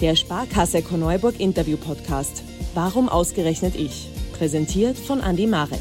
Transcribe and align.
Der 0.00 0.16
Sparkasse 0.16 0.82
Korneuburg 0.82 1.38
Interview 1.38 1.76
Podcast. 1.76 2.42
Warum 2.74 3.08
ausgerechnet 3.08 3.76
ich? 3.76 4.08
Präsentiert 4.36 4.98
von 4.98 5.20
Andy 5.20 5.46
Marek. 5.46 5.78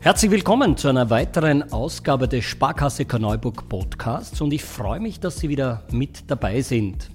Herzlich 0.00 0.32
willkommen 0.32 0.76
zu 0.76 0.88
einer 0.88 1.10
weiteren 1.10 1.72
Ausgabe 1.72 2.26
des 2.26 2.44
Sparkasse 2.44 3.04
Korneuburg 3.04 3.68
Podcasts 3.68 4.40
und 4.40 4.52
ich 4.52 4.64
freue 4.64 4.98
mich, 4.98 5.20
dass 5.20 5.38
Sie 5.38 5.48
wieder 5.48 5.84
mit 5.92 6.28
dabei 6.28 6.60
sind. 6.60 7.08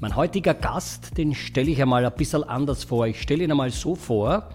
Mein 0.00 0.16
heutiger 0.16 0.52
Gast, 0.52 1.16
den 1.16 1.34
stelle 1.34 1.70
ich 1.70 1.80
einmal 1.80 2.04
ein 2.04 2.12
bisschen 2.14 2.44
anders 2.44 2.84
vor. 2.84 3.06
Ich 3.06 3.22
stelle 3.22 3.44
ihn 3.44 3.50
einmal 3.50 3.70
so 3.70 3.94
vor, 3.94 4.50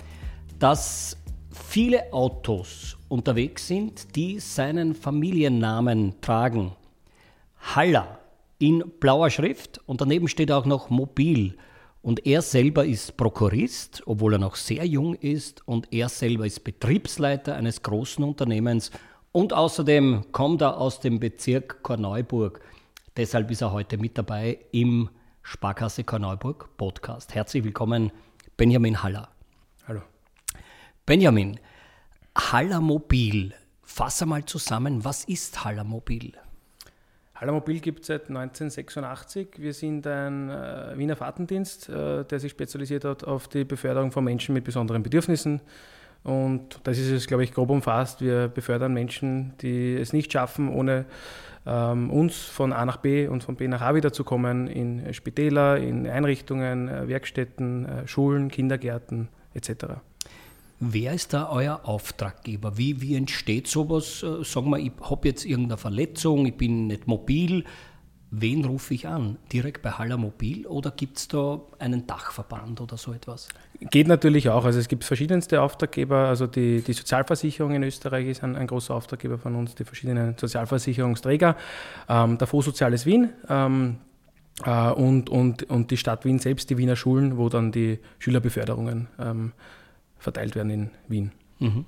dass 0.60 1.18
viele 1.52 2.14
Autos 2.14 2.99
unterwegs 3.10 3.68
sind, 3.68 4.16
die 4.16 4.40
seinen 4.40 4.96
Familiennamen 4.96 6.22
tragen. 6.22 6.72
Haller 7.60 8.20
in 8.60 8.84
blauer 9.00 9.30
Schrift 9.30 9.82
und 9.86 10.02
daneben 10.02 10.28
steht 10.28 10.52
auch 10.52 10.66
noch 10.66 10.90
Mobil. 10.90 11.58
Und 12.02 12.26
er 12.26 12.42
selber 12.42 12.86
ist 12.86 13.18
Prokurist, 13.18 14.04
obwohl 14.06 14.34
er 14.34 14.40
noch 14.40 14.56
sehr 14.56 14.86
jung 14.86 15.16
ist, 15.16 15.68
und 15.68 15.92
er 15.92 16.08
selber 16.08 16.46
ist 16.46 16.64
Betriebsleiter 16.64 17.56
eines 17.56 17.82
großen 17.82 18.24
Unternehmens 18.24 18.92
und 19.32 19.54
außerdem 19.54 20.32
kommt 20.32 20.62
er 20.62 20.78
aus 20.78 21.02
dem 21.02 21.20
Bezirk 21.20 21.84
Korneuburg. 21.84 22.62
Deshalb 23.16 23.52
ist 23.52 23.62
er 23.62 23.72
heute 23.72 23.98
mit 23.98 24.18
dabei 24.18 24.60
im 24.72 25.10
Sparkasse 25.44 26.04
Korneuburg 26.04 26.70
Podcast. 26.78 27.36
Herzlich 27.36 27.64
willkommen, 27.64 28.12
Benjamin 28.58 29.04
Haller. 29.04 29.30
Hallo. 29.88 30.02
Benjamin, 31.06 31.60
Haller 32.40 32.80
Mobil. 32.80 33.54
Fass 33.84 34.22
einmal 34.22 34.46
zusammen, 34.46 35.04
was 35.04 35.26
ist 35.26 35.66
Haller 35.66 35.84
Mobil? 35.84 36.32
Haller 37.36 37.52
Mobil 37.52 37.80
gibt 37.80 38.02
es 38.02 38.08
seit 38.08 38.30
1986. 38.30 39.50
Wir 39.58 39.74
sind 39.74 40.08
ein 40.08 40.50
äh, 40.50 40.98
Wiener 40.98 41.18
Fahrtendienst, 41.18 41.90
äh, 41.90 42.24
der 42.24 42.40
sich 42.40 42.52
spezialisiert 42.52 43.04
hat 43.04 43.26
auf 43.26 43.50
die 43.50 43.66
Beförderung 43.66 44.12
von 44.12 44.24
Menschen 44.24 44.54
mit 44.54 44.64
besonderen 44.64 45.04
Bedürfnissen. 45.04 45.62
Und 46.24 46.80
das 46.86 46.98
ist 46.98 47.12
es, 47.12 47.28
glaube 47.28 47.44
ich, 47.44 47.54
grob 47.54 47.70
umfasst. 47.70 48.22
Wir 48.22 48.48
befördern 48.48 48.94
Menschen, 48.94 49.54
die 49.62 49.96
es 49.96 50.14
nicht 50.14 50.32
schaffen, 50.32 50.70
ohne 50.70 51.06
ähm, 51.66 52.10
uns 52.10 52.38
von 52.38 52.72
A 52.72 52.86
nach 52.86 52.98
B 52.98 53.28
und 53.28 53.44
von 53.44 53.58
B 53.58 53.68
nach 53.68 53.82
A 53.82 53.96
wieder 53.96 54.14
zu 54.14 54.24
kommen, 54.24 54.68
in 54.68 55.14
Spitäler, 55.14 55.78
in 55.78 56.08
Einrichtungen, 56.08 56.88
äh, 56.88 57.08
Werkstätten, 57.10 57.86
äh, 57.86 58.08
Schulen, 58.08 58.50
Kindergärten 58.50 59.28
etc. 59.54 60.00
Wer 60.80 61.14
ist 61.14 61.34
da 61.34 61.50
euer 61.50 61.82
Auftraggeber? 61.84 62.78
Wie, 62.78 63.02
wie 63.02 63.16
entsteht 63.16 63.68
sowas? 63.68 64.24
Äh, 64.24 64.44
sagen 64.46 64.70
wir, 64.70 64.80
ich 64.80 64.94
habe 65.02 65.28
jetzt 65.28 65.46
irgendeine 65.46 65.78
Verletzung, 65.78 66.46
ich 66.46 66.56
bin 66.56 66.88
nicht 66.88 67.06
mobil. 67.06 67.66
Wen 68.32 68.64
rufe 68.64 68.94
ich 68.94 69.08
an? 69.08 69.38
Direkt 69.52 69.82
bei 69.82 69.90
Haller 69.90 70.16
Mobil 70.16 70.68
oder 70.68 70.92
gibt 70.92 71.18
es 71.18 71.28
da 71.28 71.60
einen 71.80 72.06
Dachverband 72.06 72.80
oder 72.80 72.96
so 72.96 73.12
etwas? 73.12 73.50
Geht 73.90 74.08
natürlich 74.08 74.50
auch. 74.50 74.66
Also 74.66 74.80
es 74.80 74.88
gibt 74.88 75.04
verschiedenste 75.04 75.62
Auftraggeber. 75.62 76.28
Also 76.28 76.46
die, 76.46 76.82
die 76.82 76.94
Sozialversicherung 76.94 77.74
in 77.74 77.84
Österreich 77.84 78.28
ist 78.28 78.44
ein, 78.44 78.56
ein, 78.56 78.68
großer 78.68 78.94
Auftraggeber 78.94 79.40
von 79.40 79.56
uns, 79.56 79.74
die 79.74 79.84
verschiedenen 79.84 80.38
Sozialversicherungsträger. 80.38 81.58
Ähm, 82.08 82.38
der 82.38 82.48
Fonds 82.48 82.68
Soziales 82.68 83.08
Wien. 83.08 83.30
Ähm, 83.50 83.98
äh, 84.64 84.92
und, 84.92 85.32
und, 85.32 85.64
und 85.64 85.90
die 85.90 85.98
Stadt 85.98 86.24
Wien 86.24 86.38
selbst, 86.38 86.70
die 86.70 86.78
Wiener 86.78 86.96
Schulen, 86.96 87.38
wo 87.38 87.50
dann 87.50 87.72
die 87.72 87.98
Schülerbeförderungen 88.20 89.08
ähm, 89.20 89.54
verteilt 90.20 90.56
werden 90.56 90.70
in 90.70 90.90
Wien. 91.08 91.32
Mhm. 91.60 91.86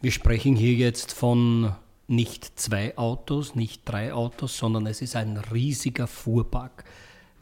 Wir 0.00 0.12
sprechen 0.12 0.54
hier 0.54 0.74
jetzt 0.74 1.12
von 1.12 1.72
nicht 2.06 2.58
zwei 2.58 2.96
Autos, 2.96 3.54
nicht 3.54 3.82
drei 3.84 4.12
Autos, 4.12 4.56
sondern 4.56 4.86
es 4.86 5.02
ist 5.02 5.16
ein 5.16 5.36
riesiger 5.36 6.06
Fuhrpark. 6.06 6.84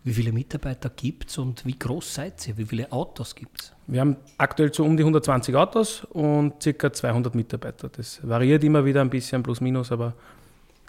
Wie 0.02 0.12
viele 0.12 0.32
Mitarbeiter 0.32 0.88
gibt 0.88 1.30
es 1.30 1.38
und 1.38 1.66
wie 1.66 1.78
groß 1.78 2.14
seid 2.14 2.46
ihr? 2.46 2.56
Wie 2.56 2.64
viele 2.64 2.90
Autos 2.92 3.34
gibt 3.34 3.60
es? 3.60 3.72
Wir 3.88 4.00
haben 4.00 4.16
aktuell 4.38 4.72
so 4.72 4.84
um 4.84 4.96
die 4.96 5.02
120 5.02 5.54
Autos 5.54 6.04
und 6.04 6.54
ca. 6.62 6.92
200 6.92 7.34
Mitarbeiter. 7.34 7.88
Das 7.88 8.20
variiert 8.26 8.62
immer 8.64 8.84
wieder 8.84 9.00
ein 9.00 9.10
bisschen, 9.10 9.42
plus 9.42 9.60
minus, 9.60 9.90
aber 9.90 10.14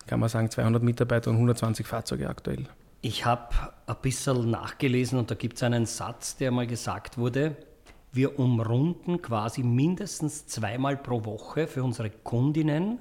kann 0.05 0.19
man 0.19 0.29
sagen 0.29 0.49
200 0.49 0.81
Mitarbeiter 0.81 1.29
und 1.31 1.38
120 1.38 1.85
Fahrzeuge 1.85 2.29
aktuell. 2.29 2.66
Ich 3.01 3.25
habe 3.25 3.49
ein 3.85 3.95
bisschen 4.01 4.49
nachgelesen 4.49 5.19
und 5.19 5.29
da 5.29 5.35
gibt 5.35 5.57
es 5.57 5.63
einen 5.63 5.85
Satz, 5.85 6.38
der 6.38 6.51
mal 6.51 6.66
gesagt 6.66 7.17
wurde, 7.17 7.55
wir 8.12 8.40
umrunden 8.40 9.22
quasi 9.22 9.63
mindestens 9.63 10.47
zweimal 10.47 10.97
pro 10.97 11.25
Woche 11.25 11.68
für 11.68 11.84
unsere 11.84 12.09
Kundinnen 12.09 13.00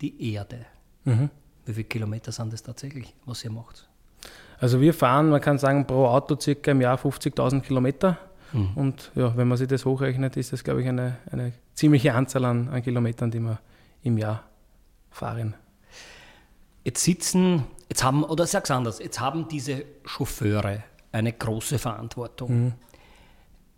die 0.00 0.32
Erde. 0.32 0.66
Mhm. 1.04 1.30
Wie 1.64 1.72
viele 1.72 1.84
Kilometer 1.84 2.32
sind 2.32 2.52
das 2.52 2.62
tatsächlich, 2.62 3.14
was 3.24 3.44
ihr 3.44 3.50
macht? 3.50 3.88
Also 4.58 4.80
wir 4.80 4.94
fahren, 4.94 5.30
man 5.30 5.40
kann 5.40 5.58
sagen, 5.58 5.86
pro 5.86 6.06
Auto 6.06 6.38
circa 6.38 6.70
im 6.70 6.80
Jahr 6.80 6.96
50.000 6.96 7.60
Kilometer. 7.60 8.18
Mhm. 8.52 8.70
Und 8.74 9.10
ja, 9.14 9.36
wenn 9.36 9.48
man 9.48 9.58
sich 9.58 9.68
das 9.68 9.84
hochrechnet, 9.84 10.36
ist 10.36 10.52
das, 10.52 10.62
glaube 10.62 10.82
ich, 10.82 10.88
eine, 10.88 11.16
eine 11.30 11.52
ziemliche 11.74 12.14
Anzahl 12.14 12.44
an, 12.44 12.68
an 12.68 12.82
Kilometern, 12.82 13.30
die 13.30 13.40
wir 13.40 13.58
im 14.02 14.18
Jahr 14.18 14.44
fahren. 15.10 15.54
Jetzt 16.84 17.02
sitzen, 17.02 17.64
jetzt 17.88 18.02
haben, 18.02 18.24
oder 18.24 18.46
sag's 18.46 18.70
anders, 18.70 18.98
jetzt 18.98 19.20
haben 19.20 19.48
diese 19.48 19.84
Chauffeure 20.04 20.82
eine 21.12 21.32
große 21.32 21.78
Verantwortung. 21.78 22.64
Mhm. 22.64 22.72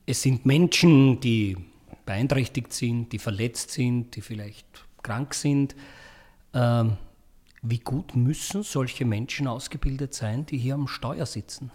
Es 0.07 0.21
sind 0.21 0.45
Menschen, 0.45 1.21
die 1.21 1.57
beeinträchtigt 2.05 2.73
sind, 2.73 3.13
die 3.13 3.19
verletzt 3.19 3.71
sind, 3.71 4.15
die 4.17 4.21
vielleicht 4.21 4.67
krank 5.03 5.33
sind. 5.33 5.75
Ähm, 6.53 6.99
wie 7.63 7.79
gut 7.79 8.15
müssen 8.15 8.63
solche 8.63 9.07
Menschen 9.07 9.47
ausgebildet 9.47 10.13
sein, 10.13 10.45
die 10.45 10.59
hier 10.59 10.75
am 10.75 10.89
Steuer 10.89 11.25
sitzen? 11.25 11.71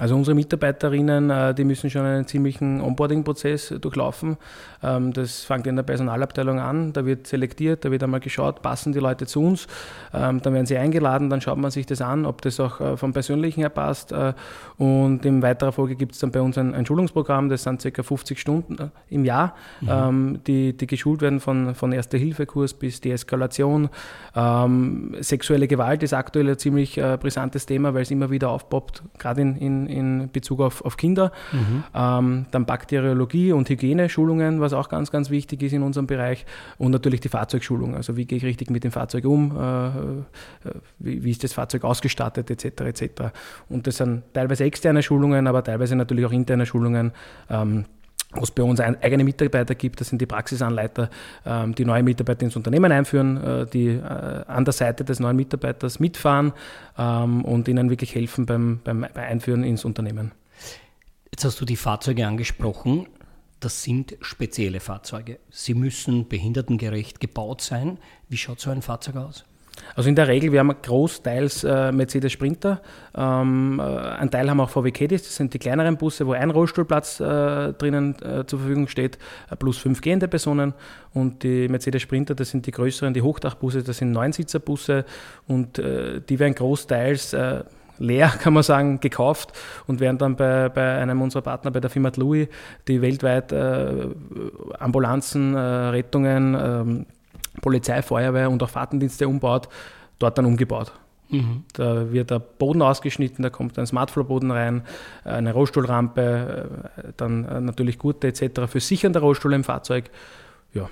Also 0.00 0.16
unsere 0.16 0.34
Mitarbeiterinnen, 0.34 1.30
äh, 1.30 1.54
die 1.54 1.64
müssen 1.64 1.90
schon 1.90 2.06
einen 2.06 2.26
ziemlichen 2.26 2.80
Onboarding-Prozess 2.80 3.74
durchlaufen. 3.80 4.38
Ähm, 4.82 5.12
das 5.12 5.44
fängt 5.44 5.66
in 5.66 5.76
der 5.76 5.82
Personalabteilung 5.82 6.58
an, 6.58 6.92
da 6.92 7.04
wird 7.04 7.26
selektiert, 7.26 7.84
da 7.84 7.90
wird 7.90 8.02
einmal 8.02 8.20
geschaut, 8.20 8.62
passen 8.62 8.92
die 8.92 8.98
Leute 8.98 9.26
zu 9.26 9.42
uns, 9.42 9.66
ähm, 10.14 10.40
dann 10.40 10.54
werden 10.54 10.66
sie 10.66 10.78
eingeladen, 10.78 11.28
dann 11.28 11.40
schaut 11.40 11.58
man 11.58 11.70
sich 11.70 11.84
das 11.84 12.00
an, 12.00 12.24
ob 12.24 12.40
das 12.42 12.58
auch 12.60 12.80
äh, 12.80 12.96
vom 12.96 13.12
Persönlichen 13.12 13.60
her 13.60 13.68
passt. 13.68 14.12
Äh, 14.12 14.32
und 14.78 15.26
in 15.26 15.42
weiterer 15.42 15.72
Folge 15.72 15.96
gibt 15.96 16.14
es 16.14 16.20
dann 16.20 16.30
bei 16.30 16.40
uns 16.40 16.56
ein, 16.56 16.74
ein, 16.74 16.86
Schulungsprogramm, 16.86 17.50
das 17.50 17.64
sind 17.64 17.82
ca. 17.82 18.02
50 18.02 18.38
Stunden 18.38 18.90
im 19.10 19.24
Jahr, 19.24 19.54
mhm. 19.80 19.88
Ähm, 19.90 20.40
die, 20.46 20.76
die 20.76 20.86
geschult 20.86 21.20
werden 21.20 21.40
von, 21.40 21.74
von 21.74 21.92
Erste-Hilfe-Kurs 21.92 22.74
bis 22.74 23.00
Deeskalation. 23.00 23.90
sexuelle 25.20 25.68
Gewalt 25.68 26.02
ist 26.02 26.14
aktuell 26.14 26.48
ein 26.48 26.58
ziemlich 26.58 27.00
brisantes 27.20 27.66
Thema, 27.66 27.92
weil 27.94 28.02
es 28.02 28.10
immer 28.10 28.30
wieder 28.30 28.50
aufpoppt, 28.50 29.02
gerade 29.18 29.42
in, 29.42 29.56
in 29.56 29.86
in 29.90 30.30
Bezug 30.32 30.60
auf, 30.60 30.84
auf 30.84 30.96
Kinder. 30.96 31.32
Mhm. 31.52 31.84
Ähm, 31.94 32.46
dann 32.50 32.66
Bakteriologie 32.66 33.52
und 33.52 33.68
Hygieneschulungen, 33.68 34.60
was 34.60 34.72
auch 34.72 34.88
ganz, 34.88 35.10
ganz 35.10 35.30
wichtig 35.30 35.62
ist 35.62 35.72
in 35.72 35.82
unserem 35.82 36.06
Bereich. 36.06 36.46
Und 36.78 36.92
natürlich 36.92 37.20
die 37.20 37.28
Fahrzeugschulung. 37.28 37.94
Also 37.94 38.16
wie 38.16 38.24
gehe 38.24 38.38
ich 38.38 38.44
richtig 38.44 38.70
mit 38.70 38.84
dem 38.84 38.92
Fahrzeug 38.92 39.24
um? 39.24 39.56
Äh, 39.56 39.88
äh 39.88 39.92
wie, 40.98 41.24
wie, 41.24 41.30
ist 41.30 41.44
das 41.44 41.52
Fahrzeug 41.52 41.84
ausgestattet, 41.84 42.50
etc. 42.50 42.80
etc. 42.82 43.02
Und 43.68 43.86
das 43.86 43.96
sind 43.96 44.22
teilweise 44.32 44.64
externe 44.64 45.02
Schulungen, 45.02 45.46
aber 45.46 45.64
teilweise 45.64 45.96
natürlich 45.96 46.24
auch 46.24 46.32
interne 46.32 46.66
Schulungen. 46.66 47.12
Ähm, 47.48 47.84
wo 48.32 48.42
es 48.42 48.50
bei 48.50 48.62
uns 48.62 48.80
eigene 48.80 49.24
Mitarbeiter 49.24 49.74
gibt, 49.74 50.00
das 50.00 50.08
sind 50.08 50.20
die 50.20 50.26
Praxisanleiter, 50.26 51.10
ähm, 51.44 51.74
die 51.74 51.84
neue 51.84 52.02
Mitarbeiter 52.02 52.44
ins 52.44 52.56
Unternehmen 52.56 52.92
einführen, 52.92 53.36
äh, 53.36 53.66
die 53.66 53.88
äh, 53.88 54.00
an 54.00 54.64
der 54.64 54.72
Seite 54.72 55.04
des 55.04 55.18
neuen 55.18 55.36
Mitarbeiters 55.36 55.98
mitfahren 55.98 56.52
ähm, 56.96 57.44
und 57.44 57.66
ihnen 57.66 57.90
wirklich 57.90 58.14
helfen 58.14 58.46
beim, 58.46 58.80
beim 58.84 59.04
Einführen 59.14 59.64
ins 59.64 59.84
Unternehmen. 59.84 60.32
Jetzt 61.32 61.44
hast 61.44 61.60
du 61.60 61.64
die 61.64 61.76
Fahrzeuge 61.76 62.26
angesprochen. 62.26 63.06
Das 63.58 63.82
sind 63.82 64.16
spezielle 64.20 64.80
Fahrzeuge. 64.80 65.38
Sie 65.50 65.74
müssen 65.74 66.28
behindertengerecht 66.28 67.20
gebaut 67.20 67.60
sein. 67.60 67.98
Wie 68.28 68.36
schaut 68.36 68.60
so 68.60 68.70
ein 68.70 68.80
Fahrzeug 68.80 69.16
aus? 69.16 69.44
Also 69.94 70.08
in 70.08 70.14
der 70.14 70.28
Regel, 70.28 70.52
wir 70.52 70.60
haben 70.60 70.74
großteils 70.82 71.64
äh, 71.64 71.92
Mercedes 71.92 72.32
Sprinter. 72.32 72.80
Ähm, 73.14 73.80
äh, 73.80 73.82
ein 73.82 74.30
Teil 74.30 74.48
haben 74.48 74.60
auch 74.60 74.70
VW 74.70 74.90
Caddies, 74.90 75.22
das 75.24 75.36
sind 75.36 75.52
die 75.52 75.58
kleineren 75.58 75.96
Busse, 75.96 76.26
wo 76.26 76.32
ein 76.32 76.50
Rollstuhlplatz 76.50 77.20
äh, 77.20 77.72
drinnen 77.72 78.14
äh, 78.22 78.46
zur 78.46 78.60
Verfügung 78.60 78.88
steht, 78.88 79.18
äh, 79.50 79.56
plus 79.56 79.78
fünf 79.78 80.00
gehende 80.00 80.28
Personen. 80.28 80.74
Und 81.12 81.42
die 81.42 81.68
Mercedes 81.68 82.02
Sprinter, 82.02 82.34
das 82.34 82.50
sind 82.50 82.66
die 82.66 82.70
größeren, 82.70 83.14
die 83.14 83.22
Hochdachbusse, 83.22 83.82
das 83.82 83.98
sind 83.98 84.12
Neunsitzer-Busse 84.12 85.04
und 85.46 85.78
äh, 85.78 86.20
die 86.20 86.38
werden 86.38 86.54
großteils 86.54 87.36
leer, 87.98 88.28
kann 88.40 88.52
man 88.52 88.62
sagen, 88.62 89.00
gekauft 89.00 89.52
und 89.86 90.00
werden 90.00 90.18
dann 90.18 90.36
bei, 90.36 90.68
bei 90.68 90.98
einem 90.98 91.20
unserer 91.20 91.42
Partner, 91.42 91.70
bei 91.70 91.80
der 91.80 91.90
Firma 91.90 92.10
Louis, 92.16 92.48
die 92.88 93.02
weltweit 93.02 93.52
Ambulanzen, 94.78 95.54
Rettungen, 95.54 96.56
ähm, 96.58 97.06
Polizei, 97.60 98.02
Feuerwehr 98.02 98.50
und 98.50 98.62
auch 98.62 98.70
Fahrtendienste 98.70 99.28
umbaut, 99.28 99.68
dort 100.18 100.38
dann 100.38 100.46
umgebaut. 100.46 100.92
Mhm. 101.30 101.64
Da 101.74 102.12
wird 102.12 102.30
der 102.30 102.40
Boden 102.40 102.82
ausgeschnitten, 102.82 103.42
da 103.42 103.50
kommt 103.50 103.78
ein 103.78 103.86
Smartfloor-Boden 103.86 104.50
rein, 104.50 104.82
eine 105.24 105.52
Rollstuhlrampe, 105.52 106.90
äh, 106.96 107.12
dann 107.16 107.44
äh, 107.44 107.60
natürlich 107.60 107.98
Gurte 107.98 108.28
etc. 108.28 108.62
für 108.66 108.80
Sichern 108.80 109.12
der 109.12 109.22
Rollstuhl 109.22 109.52
im 109.52 109.64
Fahrzeug. 109.64 110.10
Ja. 110.74 110.90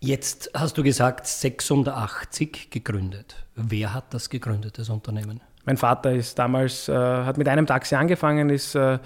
Jetzt 0.00 0.50
hast 0.54 0.78
du 0.78 0.82
gesagt, 0.82 1.26
86 1.26 2.70
gegründet. 2.70 3.44
Wer 3.54 3.92
hat 3.92 4.14
das 4.14 4.30
gegründet, 4.30 4.78
das 4.78 4.88
Unternehmen? 4.88 5.40
Mein 5.70 5.76
Vater 5.76 6.12
ist 6.12 6.36
damals, 6.36 6.88
äh, 6.88 6.92
hat 6.92 7.38
mit 7.38 7.46
einem 7.46 7.64
Taxi 7.64 7.94
angefangen, 7.94 8.50
ist, 8.50 8.74
äh, 8.74 8.98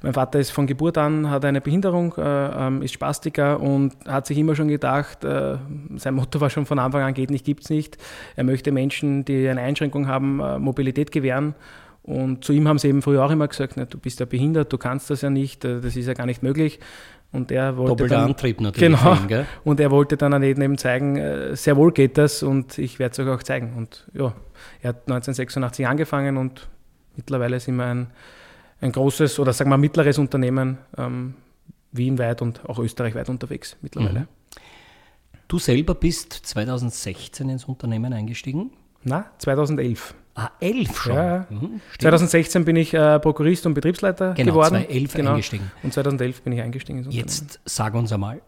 mein 0.00 0.14
Vater 0.14 0.38
ist 0.38 0.50
von 0.50 0.66
Geburt 0.66 0.96
an, 0.96 1.28
hat 1.28 1.44
eine 1.44 1.60
Behinderung, 1.60 2.14
äh, 2.16 2.22
ähm, 2.22 2.80
ist 2.80 2.94
Spastiker 2.94 3.60
und 3.60 3.92
hat 4.08 4.26
sich 4.26 4.38
immer 4.38 4.56
schon 4.56 4.68
gedacht, 4.68 5.24
äh, 5.24 5.58
sein 5.96 6.14
Motto 6.14 6.40
war 6.40 6.48
schon 6.48 6.64
von 6.64 6.78
Anfang 6.78 7.02
an, 7.02 7.12
geht 7.12 7.28
nicht, 7.28 7.44
gibt 7.44 7.64
es 7.64 7.68
nicht. 7.68 7.98
Er 8.34 8.44
möchte 8.44 8.72
Menschen, 8.72 9.26
die 9.26 9.46
eine 9.46 9.60
Einschränkung 9.60 10.08
haben, 10.08 10.40
äh, 10.40 10.58
Mobilität 10.58 11.12
gewähren. 11.12 11.54
Und 12.02 12.44
zu 12.44 12.54
ihm 12.54 12.66
haben 12.66 12.78
sie 12.78 12.88
eben 12.88 13.02
früher 13.02 13.22
auch 13.22 13.30
immer 13.30 13.46
gesagt, 13.46 13.76
du 13.76 13.98
bist 13.98 14.18
ja 14.18 14.24
behindert, 14.24 14.72
du 14.72 14.78
kannst 14.78 15.10
das 15.10 15.20
ja 15.20 15.28
nicht, 15.28 15.66
äh, 15.66 15.82
das 15.82 15.96
ist 15.96 16.06
ja 16.06 16.14
gar 16.14 16.24
nicht 16.24 16.42
möglich. 16.42 16.80
Und 17.32 17.50
er 17.50 17.76
wollte 17.76 17.90
Doppelter 17.90 18.14
dann, 18.16 18.24
Antrieb 18.26 18.60
natürlich. 18.60 18.98
Genau. 18.98 19.16
Gell? 19.26 19.46
Und 19.64 19.80
er 19.80 19.90
wollte 19.90 20.16
dann 20.16 20.42
eben 20.42 20.78
zeigen, 20.78 21.16
äh, 21.16 21.56
sehr 21.56 21.76
wohl 21.76 21.92
geht 21.92 22.16
das 22.18 22.42
und 22.42 22.78
ich 22.78 22.98
werde 22.98 23.12
es 23.12 23.18
euch 23.18 23.28
auch 23.28 23.42
zeigen. 23.42 23.74
Und 23.76 24.06
ja, 24.14 24.34
er 24.80 24.88
hat 24.90 25.02
1986 25.08 25.86
angefangen 25.86 26.36
und 26.36 26.68
mittlerweile 27.16 27.60
sind 27.60 27.76
wir 27.76 27.86
ein, 27.86 28.08
ein 28.80 28.92
großes 28.92 29.38
oder 29.38 29.52
sagen 29.52 29.70
wir 29.70 29.76
mittleres 29.76 30.18
Unternehmen, 30.18 30.78
ähm, 30.96 31.34
wienweit 31.92 32.42
und 32.42 32.64
auch 32.68 32.78
österreichweit 32.78 33.28
unterwegs 33.28 33.76
mittlerweile. 33.82 34.20
Mhm. 34.20 34.28
Du 35.48 35.58
selber 35.58 35.94
bist 35.94 36.32
2016 36.32 37.48
ins 37.48 37.64
Unternehmen 37.64 38.12
eingestiegen? 38.12 38.72
Na, 39.04 39.30
2011. 39.38 40.14
Ah, 40.38 40.50
11 40.60 40.96
schon. 41.02 41.14
Ja, 41.14 41.46
Mhm, 41.48 41.58
stimmt. 41.58 42.02
2016 42.02 42.64
bin 42.66 42.76
ich 42.76 42.92
äh, 42.92 43.18
Prokurist 43.18 43.64
und 43.64 43.72
Betriebsleiter 43.72 44.34
Genau, 44.34 44.52
geworden. 44.52 44.84
2011 44.84 45.16
eingestiegen. 45.16 45.70
Und 45.82 45.92
2011 45.94 46.42
bin 46.42 46.52
ich 46.52 46.60
eingestiegen. 46.60 47.06
Jetzt 47.10 47.58
sag 47.64 47.94
uns 47.94 48.12
einmal, 48.12 48.42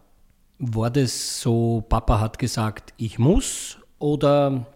war 0.59 0.91
das 0.91 1.41
so, 1.41 1.83
Papa 1.89 2.19
hat 2.19 2.37
gesagt, 2.37 2.93
ich 2.97 3.17
muss 3.17 3.79
oder 3.97 4.67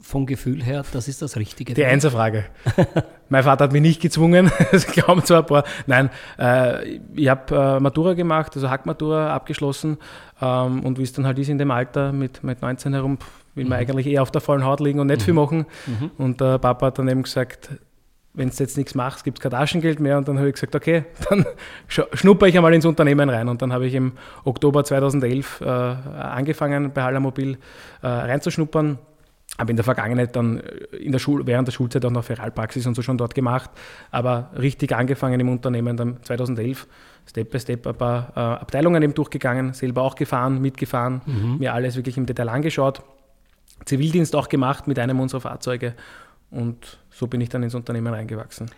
vom 0.00 0.24
Gefühl 0.26 0.62
her, 0.62 0.84
das 0.92 1.06
ist 1.08 1.20
das 1.22 1.36
Richtige? 1.36 1.74
Die 1.74 1.84
Einserfrage. 1.84 2.44
mein 3.28 3.42
Vater 3.42 3.64
hat 3.64 3.72
mich 3.72 3.82
nicht 3.82 4.00
gezwungen, 4.00 4.50
es 4.72 4.86
glauben 4.86 5.22
zwar 5.24 5.40
ein 5.40 5.46
paar. 5.46 5.64
Nein, 5.86 6.08
äh, 6.38 6.98
ich 7.14 7.28
habe 7.28 7.54
äh, 7.54 7.80
Matura 7.80 8.14
gemacht, 8.14 8.52
also 8.54 8.70
Hackmatura 8.70 9.34
abgeschlossen 9.34 9.98
ähm, 10.40 10.82
und 10.84 10.98
wie 10.98 11.02
es 11.02 11.12
dann 11.12 11.26
halt 11.26 11.38
ist 11.38 11.48
in 11.48 11.58
dem 11.58 11.70
Alter 11.70 12.12
mit, 12.12 12.42
mit 12.44 12.62
19 12.62 12.92
herum, 12.94 13.18
will 13.54 13.64
man 13.66 13.78
eigentlich 13.78 14.06
eher 14.06 14.22
auf 14.22 14.30
der 14.30 14.40
vollen 14.40 14.64
Haut 14.64 14.80
liegen 14.80 15.00
und 15.00 15.06
nicht 15.08 15.22
viel 15.22 15.34
machen. 15.34 15.66
Und 16.18 16.40
der 16.40 16.58
Papa 16.58 16.86
hat 16.86 16.98
dann 16.98 17.08
eben 17.08 17.22
gesagt, 17.22 17.70
wenn 18.36 18.48
du 18.50 18.54
jetzt 18.58 18.76
nichts 18.76 18.96
machst, 18.96 19.22
gibt 19.22 19.38
es 19.38 19.42
kein 19.42 19.52
Taschengeld 19.52 20.00
mehr. 20.00 20.18
Und 20.18 20.26
dann 20.26 20.38
habe 20.38 20.48
ich 20.48 20.54
gesagt, 20.54 20.74
okay, 20.74 21.04
dann 21.30 21.46
sch- 21.88 22.06
schnupper 22.16 22.46
ich 22.48 22.56
einmal 22.56 22.74
ins 22.74 22.84
Unternehmen 22.84 23.30
rein. 23.30 23.48
Und 23.48 23.62
dann 23.62 23.72
habe 23.72 23.86
ich 23.86 23.94
im 23.94 24.12
Oktober 24.44 24.82
2011 24.84 25.60
äh, 25.60 25.64
angefangen, 25.66 26.90
bei 26.92 27.02
Hallermobil 27.04 27.58
äh, 28.02 28.06
reinzuschnuppern. 28.08 28.98
Habe 29.56 29.70
in 29.70 29.76
der 29.76 29.84
Vergangenheit 29.84 30.34
dann 30.34 30.60
in 30.98 31.12
der 31.12 31.20
Schul 31.20 31.46
während 31.46 31.68
der 31.68 31.72
Schulzeit 31.72 32.04
auch 32.04 32.10
noch 32.10 32.24
Feralpraxis 32.24 32.86
und 32.88 32.96
so 32.96 33.02
schon 33.02 33.18
dort 33.18 33.36
gemacht. 33.36 33.70
Aber 34.10 34.50
richtig 34.58 34.92
angefangen 34.96 35.38
im 35.38 35.48
Unternehmen 35.48 35.96
dann 35.96 36.16
2011, 36.24 36.88
Step 37.28 37.50
by 37.50 37.60
Step 37.60 37.86
ein 37.86 37.94
paar 37.94 38.32
äh, 38.34 38.40
Abteilungen 38.40 39.00
eben 39.02 39.14
durchgegangen, 39.14 39.72
selber 39.74 40.02
auch 40.02 40.16
gefahren, 40.16 40.60
mitgefahren, 40.60 41.20
mir 41.60 41.72
alles 41.72 41.94
wirklich 41.94 42.16
im 42.16 42.26
Detail 42.26 42.48
angeschaut. 42.48 43.02
Zivildienst 43.84 44.34
auch 44.36 44.48
gemacht 44.48 44.86
mit 44.86 44.98
einem 44.98 45.20
unserer 45.20 45.40
Fahrzeuge. 45.40 45.94
Und 46.50 46.98
so 47.10 47.26
bin 47.26 47.40
ich 47.40 47.48
dann 47.48 47.62
ins 47.62 47.74
Unternehmen 47.74 48.12
reingewachsen. 48.12 48.70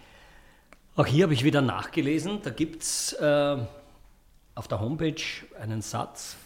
Auch 0.96 1.06
hier 1.06 1.24
habe 1.24 1.34
ich 1.34 1.44
wieder 1.44 1.60
nachgelesen, 1.60 2.40
da 2.42 2.50
gibt 2.50 2.82
es 2.82 3.12
äh, 3.14 3.56
auf 4.54 4.66
der 4.68 4.80
Homepage 4.80 5.22
einen 5.60 5.82
Satz, 5.82 6.36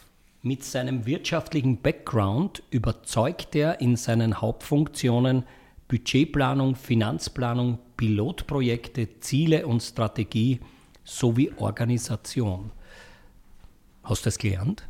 mit 0.43 0.65
seinem 0.65 1.05
wirtschaftlichen 1.05 1.83
Background 1.83 2.63
überzeugt 2.71 3.55
er 3.55 3.81
in 3.83 3.97
seinen 3.97 4.41
Hauptfunktionen 4.41 5.45
Budgetplanung, 5.87 6.77
Finanzplanung, 6.77 7.79
Pilotprojekte, 7.99 9.21
Ziele 9.21 9.67
und 9.67 9.83
Strategie 9.83 10.61
sowie 11.05 11.53
Organisation. 11.59 12.71
Hast 14.03 14.25
du 14.25 14.29
das 14.29 14.39
gelernt? 14.39 14.89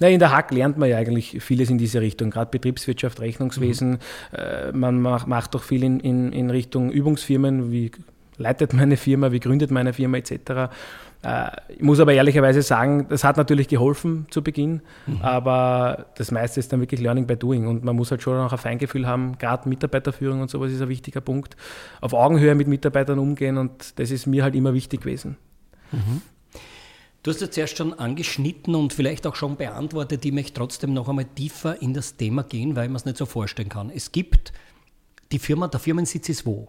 Na, 0.00 0.08
in 0.08 0.18
der 0.18 0.32
Hack 0.32 0.50
lernt 0.50 0.78
man 0.78 0.88
ja 0.88 0.96
eigentlich 0.96 1.42
vieles 1.42 1.68
in 1.70 1.78
diese 1.78 2.00
Richtung, 2.00 2.30
gerade 2.30 2.50
Betriebswirtschaft, 2.50 3.20
Rechnungswesen. 3.20 3.98
Äh, 4.32 4.72
man 4.72 5.00
mach, 5.00 5.26
macht 5.26 5.54
auch 5.54 5.62
viel 5.62 5.84
in, 5.84 6.00
in, 6.00 6.32
in 6.32 6.50
Richtung 6.50 6.90
Übungsfirmen, 6.90 7.70
wie 7.70 7.92
leitet 8.38 8.72
meine 8.72 8.96
Firma, 8.96 9.30
wie 9.30 9.40
gründet 9.40 9.70
meine 9.70 9.92
Firma 9.92 10.16
etc. 10.16 10.72
Äh, 11.22 11.50
ich 11.68 11.82
muss 11.82 12.00
aber 12.00 12.14
ehrlicherweise 12.14 12.62
sagen, 12.62 13.06
das 13.10 13.24
hat 13.24 13.36
natürlich 13.36 13.68
geholfen 13.68 14.26
zu 14.30 14.42
Beginn, 14.42 14.80
aber 15.20 16.06
das 16.16 16.30
meiste 16.30 16.60
ist 16.60 16.72
dann 16.72 16.80
wirklich 16.80 17.00
Learning 17.00 17.26
by 17.26 17.36
Doing 17.36 17.66
und 17.66 17.84
man 17.84 17.94
muss 17.94 18.10
halt 18.10 18.22
schon 18.22 18.38
auch 18.38 18.52
ein 18.52 18.58
Feingefühl 18.58 19.06
haben, 19.06 19.36
gerade 19.36 19.68
Mitarbeiterführung 19.68 20.40
und 20.40 20.50
sowas 20.50 20.72
ist 20.72 20.80
ein 20.80 20.88
wichtiger 20.88 21.20
Punkt. 21.20 21.56
Auf 22.00 22.14
Augenhöhe 22.14 22.54
mit 22.54 22.68
Mitarbeitern 22.68 23.18
umgehen 23.18 23.58
und 23.58 23.98
das 23.98 24.10
ist 24.10 24.26
mir 24.26 24.42
halt 24.42 24.54
immer 24.54 24.72
wichtig 24.72 25.02
gewesen. 25.02 25.36
Du 27.22 27.30
hast 27.30 27.42
jetzt 27.42 27.54
zuerst 27.54 27.76
schon 27.76 27.92
angeschnitten 27.92 28.74
und 28.74 28.94
vielleicht 28.94 29.26
auch 29.26 29.34
schon 29.34 29.56
beantwortet. 29.56 30.24
Ich 30.24 30.32
möchte 30.32 30.54
trotzdem 30.54 30.94
noch 30.94 31.06
einmal 31.06 31.26
tiefer 31.26 31.80
in 31.82 31.92
das 31.92 32.16
Thema 32.16 32.42
gehen, 32.44 32.76
weil 32.76 32.88
man 32.88 32.96
es 32.96 33.04
nicht 33.04 33.18
so 33.18 33.26
vorstellen 33.26 33.68
kann. 33.68 33.90
Es 33.90 34.10
gibt 34.10 34.54
die 35.30 35.38
Firma, 35.38 35.68
der 35.68 35.80
Firmensitz 35.80 36.30
ist 36.30 36.46
wo? 36.46 36.66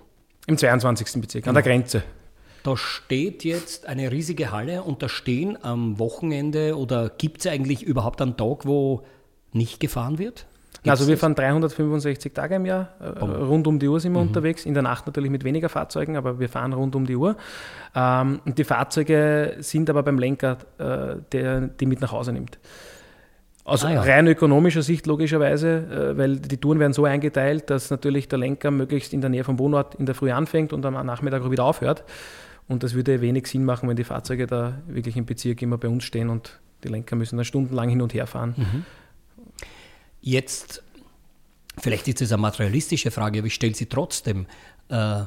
Im 0.48 0.58
22. 0.58 1.22
Bezirk, 1.22 1.48
an 1.48 1.54
der 1.54 1.64
Grenze. 1.64 2.04
Da 2.64 2.76
steht 2.76 3.46
jetzt 3.46 3.86
eine 3.86 4.12
riesige 4.12 4.52
Halle 4.52 4.84
und 4.84 5.02
da 5.02 5.08
stehen 5.08 5.58
am 5.64 5.98
Wochenende 6.00 6.78
oder 6.78 7.10
gibt 7.10 7.40
es 7.40 7.48
eigentlich 7.48 7.82
überhaupt 7.84 8.22
einen 8.22 8.36
Tag, 8.36 8.66
wo 8.66 9.04
nicht 9.54 9.80
gefahren 9.80 10.18
wird? 10.18 10.48
Also 10.88 11.08
wir 11.08 11.18
fahren 11.18 11.36
365 11.36 12.34
Tage 12.34 12.56
im 12.56 12.66
Jahr, 12.66 12.90
äh, 13.00 13.20
rund 13.24 13.68
um 13.68 13.78
die 13.78 13.88
Uhr 13.88 14.00
sind 14.00 14.14
wir 14.14 14.20
unterwegs, 14.20 14.66
in 14.66 14.74
der 14.74 14.82
Nacht 14.82 15.06
natürlich 15.06 15.30
mit 15.30 15.44
weniger 15.44 15.70
Fahrzeugen, 15.70 16.18
aber 16.18 16.40
wir 16.40 16.50
fahren 16.50 16.74
rund 16.74 16.96
um 16.96 17.06
die 17.06 17.16
Uhr. 17.16 17.36
Ähm, 17.96 18.42
und 18.46 18.58
die 18.58 18.64
Fahrzeuge 18.64 19.58
sind 19.60 19.90
aber 19.90 20.02
beim 20.02 20.18
Lenker, 20.18 20.58
äh, 20.80 21.18
der 21.32 21.62
die 21.62 21.86
mit 21.86 22.02
nach 22.02 22.12
Hause 22.12 22.34
nimmt. 22.34 22.58
Aus 23.64 23.86
Ah 23.86 23.92
ja. 23.92 24.02
rein 24.02 24.26
ökonomischer 24.26 24.82
Sicht 24.82 25.06
logischerweise, 25.06 26.14
äh, 26.14 26.18
weil 26.18 26.38
die 26.38 26.58
Touren 26.58 26.80
werden 26.80 26.94
so 26.94 27.06
eingeteilt, 27.06 27.70
dass 27.70 27.92
natürlich 27.92 28.28
der 28.28 28.40
Lenker 28.40 28.72
möglichst 28.72 29.14
in 29.14 29.22
der 29.22 29.30
Nähe 29.30 29.44
vom 29.44 29.60
Wohnort 29.60 29.96
in 29.96 30.08
der 30.08 30.16
Früh 30.16 30.32
anfängt 30.32 30.74
und 30.74 30.84
am 30.84 30.94
Nachmittag 31.06 31.44
auch 31.44 31.52
wieder 31.52 31.66
aufhört. 31.66 32.04
Und 32.68 32.82
das 32.84 32.96
würde 32.96 33.22
wenig 33.22 33.48
Sinn 33.48 33.66
machen, 33.66 33.88
wenn 33.88 33.98
die 33.98 34.04
Fahrzeuge 34.04 34.48
da 34.48 34.80
wirklich 34.88 35.16
im 35.16 35.26
Bezirk 35.26 35.62
immer 35.62 35.78
bei 35.78 35.90
uns 35.90 36.06
stehen 36.06 36.30
und 36.30 36.60
die 36.84 36.88
Lenker 36.88 37.16
müssen 37.16 37.38
dann 37.38 37.46
stundenlang 37.46 37.90
hin 37.90 38.02
und 38.02 38.14
her 38.16 38.26
fahren. 38.26 38.86
Jetzt, 40.22 40.84
vielleicht 41.80 42.08
ist 42.08 42.22
es 42.22 42.32
eine 42.32 42.42
materialistische 42.42 43.12
Frage, 43.12 43.40
aber 43.40 43.48
ich 43.48 43.56
stelle 43.56 43.74
sie 43.74 43.88
trotzdem. 43.88 44.46
Äh, 44.90 45.24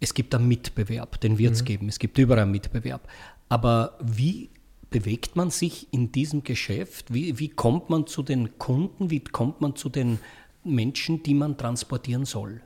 es 0.00 0.14
gibt 0.14 0.34
einen 0.34 0.46
Mitbewerb, 0.46 1.20
den 1.20 1.38
wird 1.38 1.54
es 1.54 1.64
geben. 1.64 1.88
Es 1.88 1.98
gibt 1.98 2.16
überall 2.18 2.42
einen 2.42 2.52
Mitbewerb. 2.52 3.08
Aber 3.48 3.98
wie 4.00 4.50
bewegt 4.90 5.36
man 5.36 5.50
sich 5.50 5.92
in 5.92 6.12
diesem 6.12 6.44
Geschäft? 6.44 7.12
Wie, 7.12 7.38
wie 7.38 7.48
kommt 7.48 7.90
man 7.90 8.06
zu 8.06 8.22
den 8.22 8.58
Kunden? 8.58 9.10
Wie 9.10 9.20
kommt 9.20 9.60
man 9.60 9.74
zu 9.74 9.88
den 9.88 10.20
Menschen, 10.64 11.22
die 11.22 11.34
man 11.34 11.56
transportieren 11.56 12.24
soll? 12.24 12.62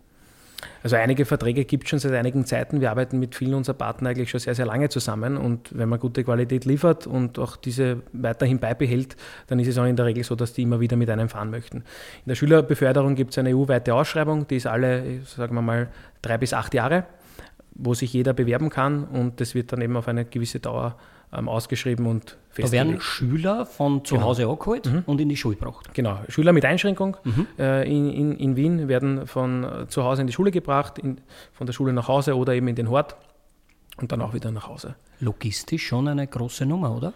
Also 0.82 0.96
einige 0.96 1.24
Verträge 1.24 1.64
gibt 1.64 1.84
es 1.84 1.90
schon 1.90 1.98
seit 1.98 2.12
einigen 2.12 2.44
Zeiten. 2.44 2.80
Wir 2.80 2.90
arbeiten 2.90 3.18
mit 3.18 3.34
vielen 3.34 3.54
unserer 3.54 3.76
Partner 3.76 4.10
eigentlich 4.10 4.30
schon 4.30 4.40
sehr, 4.40 4.54
sehr 4.54 4.66
lange 4.66 4.88
zusammen. 4.88 5.36
Und 5.36 5.76
wenn 5.76 5.88
man 5.88 5.98
gute 5.98 6.24
Qualität 6.24 6.64
liefert 6.64 7.06
und 7.06 7.38
auch 7.38 7.56
diese 7.56 8.02
weiterhin 8.12 8.58
beibehält, 8.58 9.16
dann 9.46 9.58
ist 9.58 9.68
es 9.68 9.78
auch 9.78 9.84
in 9.84 9.96
der 9.96 10.06
Regel 10.06 10.24
so, 10.24 10.34
dass 10.34 10.52
die 10.52 10.62
immer 10.62 10.80
wieder 10.80 10.96
mit 10.96 11.10
einem 11.10 11.28
fahren 11.28 11.50
möchten. 11.50 11.78
In 11.78 12.28
der 12.28 12.34
Schülerbeförderung 12.34 13.14
gibt 13.14 13.32
es 13.32 13.38
eine 13.38 13.54
EU-weite 13.56 13.94
Ausschreibung, 13.94 14.46
die 14.48 14.56
ist 14.56 14.66
alle, 14.66 15.22
sagen 15.24 15.54
wir 15.54 15.62
mal, 15.62 15.88
drei 16.20 16.38
bis 16.38 16.54
acht 16.54 16.74
Jahre, 16.74 17.04
wo 17.74 17.94
sich 17.94 18.12
jeder 18.12 18.32
bewerben 18.32 18.70
kann. 18.70 19.04
Und 19.04 19.40
das 19.40 19.54
wird 19.54 19.72
dann 19.72 19.80
eben 19.80 19.96
auf 19.96 20.08
eine 20.08 20.24
gewisse 20.24 20.60
Dauer 20.60 20.96
ähm, 21.32 21.48
ausgeschrieben 21.48 22.06
und 22.06 22.36
Da 22.56 22.70
werden 22.70 22.98
festgelegt. 22.98 23.02
Schüler 23.02 23.66
von 23.66 24.04
zu 24.04 24.20
Hause 24.22 24.46
abgeholt 24.48 24.90
und 25.06 25.20
in 25.20 25.28
die 25.28 25.36
Schule 25.36 25.56
gebracht. 25.56 25.92
Genau, 25.94 26.18
Schüler 26.28 26.52
mit 26.52 26.64
Einschränkung 26.64 27.16
äh, 27.58 27.90
in, 27.90 28.10
in, 28.12 28.32
in 28.36 28.56
Wien 28.56 28.88
werden 28.88 29.26
von 29.26 29.64
äh, 29.64 29.88
zu 29.88 30.04
Hause 30.04 30.20
in 30.22 30.26
die 30.26 30.32
Schule 30.32 30.50
gebracht, 30.50 30.98
in, 30.98 31.18
von 31.52 31.66
der 31.66 31.72
Schule 31.72 31.92
nach 31.92 32.08
Hause 32.08 32.36
oder 32.36 32.54
eben 32.54 32.68
in 32.68 32.76
den 32.76 32.90
Hort 32.90 33.16
und 33.98 34.12
dann 34.12 34.20
auch 34.20 34.34
wieder 34.34 34.50
nach 34.50 34.68
Hause. 34.68 34.94
Logistisch 35.20 35.86
schon 35.86 36.08
eine 36.08 36.26
große 36.26 36.66
Nummer, 36.66 36.94
oder? 36.96 37.12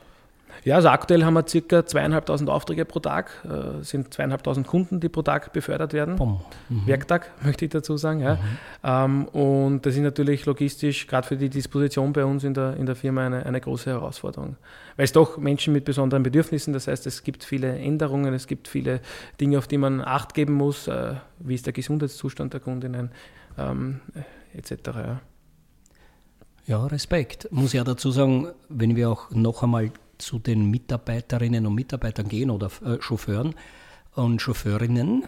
Ja, 0.64 0.76
also 0.76 0.88
aktuell 0.88 1.24
haben 1.24 1.34
wir 1.34 1.46
circa 1.46 1.86
zweieinhalbtausend 1.86 2.50
Aufträge 2.50 2.84
pro 2.84 3.00
Tag, 3.00 3.30
äh, 3.44 3.82
sind 3.82 4.12
zweieinhalbtausend 4.12 4.66
Kunden, 4.66 5.00
die 5.00 5.08
pro 5.08 5.22
Tag 5.22 5.52
befördert 5.52 5.92
werden. 5.92 6.16
Bumm. 6.16 6.40
Werktag, 6.68 7.30
möchte 7.44 7.64
ich 7.64 7.70
dazu 7.70 7.96
sagen. 7.96 8.20
Ja. 8.20 8.38
Ähm, 8.82 9.26
und 9.26 9.86
das 9.86 9.94
ist 9.94 10.00
natürlich 10.00 10.46
logistisch, 10.46 11.06
gerade 11.06 11.26
für 11.26 11.36
die 11.36 11.48
Disposition 11.48 12.12
bei 12.12 12.24
uns 12.24 12.44
in 12.44 12.54
der, 12.54 12.76
in 12.76 12.86
der 12.86 12.96
Firma, 12.96 13.26
eine, 13.26 13.46
eine 13.46 13.60
große 13.60 13.90
Herausforderung. 13.90 14.56
Weil 14.96 15.04
es 15.04 15.12
doch 15.12 15.38
Menschen 15.38 15.72
mit 15.72 15.84
besonderen 15.84 16.22
Bedürfnissen, 16.22 16.72
das 16.72 16.88
heißt, 16.88 17.06
es 17.06 17.22
gibt 17.22 17.44
viele 17.44 17.78
Änderungen, 17.78 18.34
es 18.34 18.46
gibt 18.46 18.68
viele 18.68 19.00
Dinge, 19.40 19.58
auf 19.58 19.66
die 19.66 19.78
man 19.78 20.00
Acht 20.00 20.34
geben 20.34 20.54
muss, 20.54 20.88
äh, 20.88 21.14
wie 21.38 21.54
ist 21.54 21.66
der 21.66 21.72
Gesundheitszustand 21.72 22.52
der 22.52 22.60
Kundinnen, 22.60 23.10
ähm, 23.58 24.00
etc. 24.54 24.72
Ja. 24.86 25.20
Ja, 26.66 26.84
Respekt. 26.86 27.48
Muss 27.52 27.72
ja 27.72 27.84
dazu 27.84 28.10
sagen, 28.10 28.48
wenn 28.68 28.96
wir 28.96 29.08
auch 29.08 29.30
noch 29.30 29.62
einmal 29.62 29.92
zu 30.18 30.38
den 30.38 30.70
Mitarbeiterinnen 30.70 31.66
und 31.66 31.74
Mitarbeitern 31.74 32.28
gehen 32.28 32.50
oder 32.50 32.70
äh, 32.84 33.00
Chauffeuren 33.00 33.54
und 34.14 34.40
Chauffeurinnen. 34.40 35.24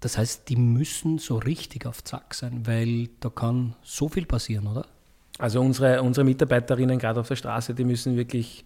Das 0.00 0.18
heißt, 0.18 0.48
die 0.48 0.56
müssen 0.56 1.18
so 1.18 1.38
richtig 1.38 1.86
auf 1.86 2.02
Zack 2.02 2.34
sein, 2.34 2.66
weil 2.66 3.08
da 3.20 3.30
kann 3.30 3.76
so 3.82 4.08
viel 4.08 4.26
passieren, 4.26 4.66
oder? 4.66 4.86
Also 5.38 5.60
unsere, 5.60 6.02
unsere 6.02 6.24
Mitarbeiterinnen 6.24 6.98
gerade 6.98 7.20
auf 7.20 7.28
der 7.28 7.36
Straße, 7.36 7.74
die 7.74 7.84
müssen 7.84 8.16
wirklich 8.16 8.64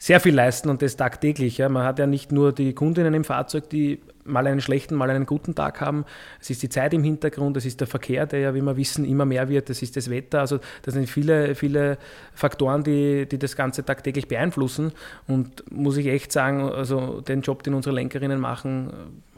sehr 0.00 0.18
viel 0.18 0.34
leisten 0.34 0.70
und 0.70 0.80
das 0.80 0.96
tagtäglich. 0.96 1.58
Ja. 1.58 1.68
Man 1.68 1.84
hat 1.84 1.98
ja 1.98 2.06
nicht 2.06 2.32
nur 2.32 2.52
die 2.52 2.72
Kundinnen 2.72 3.12
im 3.12 3.22
Fahrzeug, 3.22 3.68
die 3.68 4.00
mal 4.24 4.46
einen 4.46 4.62
schlechten, 4.62 4.94
mal 4.94 5.10
einen 5.10 5.26
guten 5.26 5.54
Tag 5.54 5.82
haben. 5.82 6.06
Es 6.40 6.48
ist 6.48 6.62
die 6.62 6.70
Zeit 6.70 6.94
im 6.94 7.04
Hintergrund, 7.04 7.58
es 7.58 7.66
ist 7.66 7.80
der 7.80 7.86
Verkehr, 7.86 8.24
der 8.24 8.40
ja, 8.40 8.54
wie 8.54 8.62
wir 8.62 8.78
wissen, 8.78 9.04
immer 9.04 9.26
mehr 9.26 9.50
wird, 9.50 9.68
es 9.68 9.82
ist 9.82 9.98
das 9.98 10.08
Wetter. 10.08 10.40
Also 10.40 10.58
das 10.82 10.94
sind 10.94 11.06
viele, 11.06 11.54
viele 11.54 11.98
Faktoren, 12.32 12.82
die, 12.82 13.26
die 13.26 13.38
das 13.38 13.56
Ganze 13.56 13.84
tagtäglich 13.84 14.26
beeinflussen. 14.26 14.92
Und 15.28 15.70
muss 15.70 15.98
ich 15.98 16.06
echt 16.06 16.32
sagen, 16.32 16.62
also 16.62 17.20
den 17.20 17.42
Job, 17.42 17.62
den 17.62 17.74
unsere 17.74 17.94
Lenkerinnen 17.94 18.40
machen, 18.40 18.90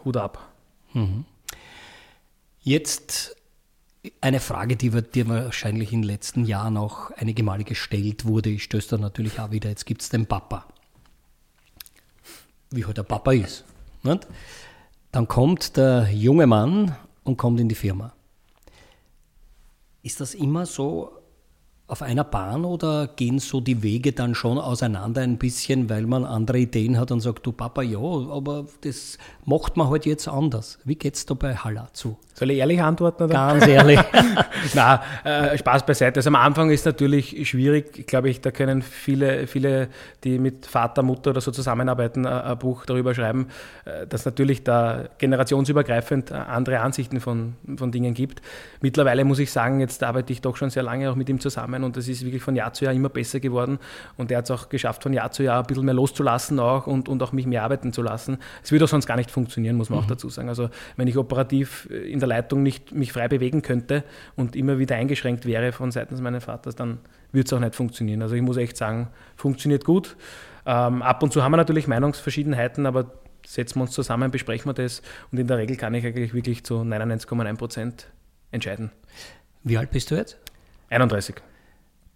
Hut 0.05 0.17
ab. 0.17 0.49
Mhm. 0.93 1.25
Jetzt 2.61 3.37
eine 4.21 4.41
Frage, 4.41 4.77
die 4.77 4.91
dir 4.91 5.29
wahrscheinlich 5.29 5.93
in 5.93 6.03
den 6.03 6.09
letzten 6.09 6.45
Jahren 6.45 6.77
auch 6.77 7.11
einige 7.13 7.43
Male 7.43 7.65
gestellt 7.65 8.25
wurde. 8.25 8.51
Ich 8.51 8.65
stöße 8.65 8.97
da 8.97 8.99
natürlich 8.99 9.39
auch 9.39 9.51
wieder, 9.51 9.69
jetzt 9.69 9.87
gibt 9.87 10.03
es 10.03 10.09
den 10.09 10.27
Papa. 10.27 10.67
Wie 12.71 12.85
halt 12.85 12.97
der 12.97 13.05
Papa 13.05 13.33
ist. 13.33 13.65
Nicht? 14.03 14.27
Dann 15.13 15.29
kommt 15.29 15.77
der 15.77 16.11
junge 16.11 16.47
Mann 16.47 16.97
und 17.23 17.37
kommt 17.37 17.61
in 17.61 17.69
die 17.69 17.75
Firma. 17.75 18.13
Ist 20.03 20.21
das 20.21 20.35
immer 20.35 20.67
so 20.67 21.22
auf 21.93 22.01
einer 22.01 22.25
Bahn 22.25 22.65
oder 22.65 23.07
gehen 23.07 23.39
so 23.39 23.61
die 23.61 23.83
Wege 23.83 24.13
dann 24.13 24.35
schon 24.35 24.57
auseinander 24.57 25.21
ein 25.21 25.37
bisschen, 25.37 25.91
weil 25.91 26.07
man 26.07 26.25
andere 26.25 26.61
Ideen 26.61 26.99
hat 26.99 27.11
und 27.11 27.21
sagt, 27.21 27.45
du 27.45 27.53
Papa, 27.53 27.83
ja, 27.83 27.99
aber 27.99 28.65
das 28.81 29.19
macht 29.45 29.77
man 29.77 29.91
halt 29.91 30.07
jetzt 30.07 30.27
anders. 30.27 30.79
Wie 30.85 30.95
geht 30.95 31.17
es 31.17 31.27
da 31.27 31.35
bei 31.35 31.55
Halla 31.55 31.89
zu? 31.93 32.17
Soll 32.35 32.51
ich 32.51 32.59
ehrlich 32.59 32.81
antworten? 32.81 33.25
Oder? 33.25 33.35
Ganz 33.35 33.67
ehrlich. 33.67 34.01
Na, 34.75 35.03
äh, 35.23 35.59
Spaß 35.59 35.85
beiseite. 35.85 36.19
Also 36.21 36.29
am 36.29 36.37
Anfang 36.37 36.71
ist 36.71 36.87
natürlich 36.87 37.47
schwierig, 37.47 38.07
glaube 38.07 38.31
ich, 38.31 38.41
da 38.41 38.51
können 38.51 38.81
viele, 38.81 39.47
viele, 39.47 39.89
die 40.25 40.39
mit 40.39 40.65
Vater, 40.65 41.03
Mutter 41.03 41.31
oder 41.31 41.43
so 41.43 41.51
zusammenarbeiten, 41.51 42.25
äh, 42.25 42.29
ein 42.29 42.59
Buch 42.59 42.87
darüber 42.87 43.15
schreiben, 43.15 43.49
äh, 43.85 44.07
dass 44.07 44.25
natürlich 44.25 44.65
da 44.65 45.05
generationsübergreifend 45.19 46.31
äh, 46.31 46.35
andere 46.35 46.81
Ansichten 46.81 47.21
von, 47.21 47.55
von 47.77 47.93
Dingen 47.93 48.15
gibt. 48.15 48.41
Mittlerweile 48.81 49.25
muss 49.25 49.39
ich 49.39 49.53
sagen, 49.53 49.81
jetzt 49.81 50.03
arbeite 50.03 50.33
ich 50.33 50.41
doch 50.41 50.57
schon 50.57 50.71
sehr 50.71 50.83
lange 50.83 51.11
auch 51.11 51.17
mit 51.17 51.29
ihm 51.29 51.39
zusammen 51.39 51.82
und 51.85 51.97
das 51.97 52.09
ist 52.09 52.25
wirklich 52.25 52.43
von 52.43 52.57
Jahr 52.57 52.73
zu 52.73 52.85
Jahr 52.85 52.95
immer 52.95 53.09
besser 53.09 53.41
geworden 53.41 53.79
und 54.17 54.31
er 54.31 54.39
hat 54.39 54.45
es 54.45 54.51
auch 54.51 54.69
geschafft, 54.69 55.03
von 55.03 55.13
Jahr 55.13 55.31
zu 55.31 55.43
Jahr 55.43 55.61
ein 55.61 55.67
bisschen 55.67 55.85
mehr 55.85 55.95
loszulassen 55.95 56.61
auch 56.61 56.87
und, 56.87 57.09
und 57.09 57.23
auch 57.23 57.33
mich 57.33 57.47
mehr 57.47 57.63
arbeiten 57.63 57.93
zu 57.93 58.03
lassen. 58.03 58.39
Es 58.63 58.73
würde 58.73 58.85
auch 58.85 58.89
sonst 58.89 59.07
gar 59.07 59.17
nicht 59.17 59.31
funktionieren, 59.31 59.77
muss 59.77 59.91
man 59.91 59.99
mhm. 59.99 60.05
auch 60.05 60.09
dazu 60.09 60.29
sagen. 60.29 60.49
Also 60.49 60.71
wenn 60.97 61.09
ich 61.09 61.17
operativ 61.17 61.89
in 61.91 62.19
der 62.19 62.29
Leitung 62.29 62.63
nicht 62.63 62.93
mich 62.93 63.13
frei 63.13 63.29
bewegen 63.29 63.63
könnte 63.63 64.05
und 64.37 64.57
immer 64.57 64.79
wieder 64.79 64.97
eingeschränkt 64.97 65.47
wäre 65.47 65.73
von 65.73 65.91
seitens 65.91 66.21
meines 66.21 66.45
Vaters, 66.45 66.75
dann 66.75 66.99
würde 67.33 67.47
es 67.47 67.53
auch 67.53 67.61
nicht 67.61 67.75
funktionieren. 67.75 68.23
Also 68.23 68.35
ich 68.35 68.43
muss 68.43 68.57
echt 68.57 68.77
sagen, 68.77 69.09
funktioniert 69.37 69.85
gut. 69.85 70.17
Ähm, 70.67 71.03
ab 71.03 71.23
und 71.23 71.33
zu 71.33 71.43
haben 71.43 71.53
wir 71.53 71.57
natürlich 71.57 71.89
Meinungsverschiedenheiten, 71.89 72.87
aber 72.87 73.13
setzen 73.47 73.79
wir 73.79 73.83
uns 73.83 73.93
zusammen, 73.93 74.31
besprechen 74.31 74.69
wir 74.69 74.75
das 74.75 75.03
und 75.31 75.39
in 75.39 75.47
der 75.47 75.59
Regel 75.59 75.77
kann 75.77 75.95
ich 75.95 76.07
eigentlich 76.07 76.35
wirklich 76.35 76.65
zu 76.65 76.75
99,9 76.77 77.57
Prozent 77.57 78.07
entscheiden. 78.51 78.93
Wie 79.65 79.77
alt 79.77 79.91
bist 79.91 80.11
du 80.11 80.15
jetzt? 80.15 80.39
31. 80.91 81.37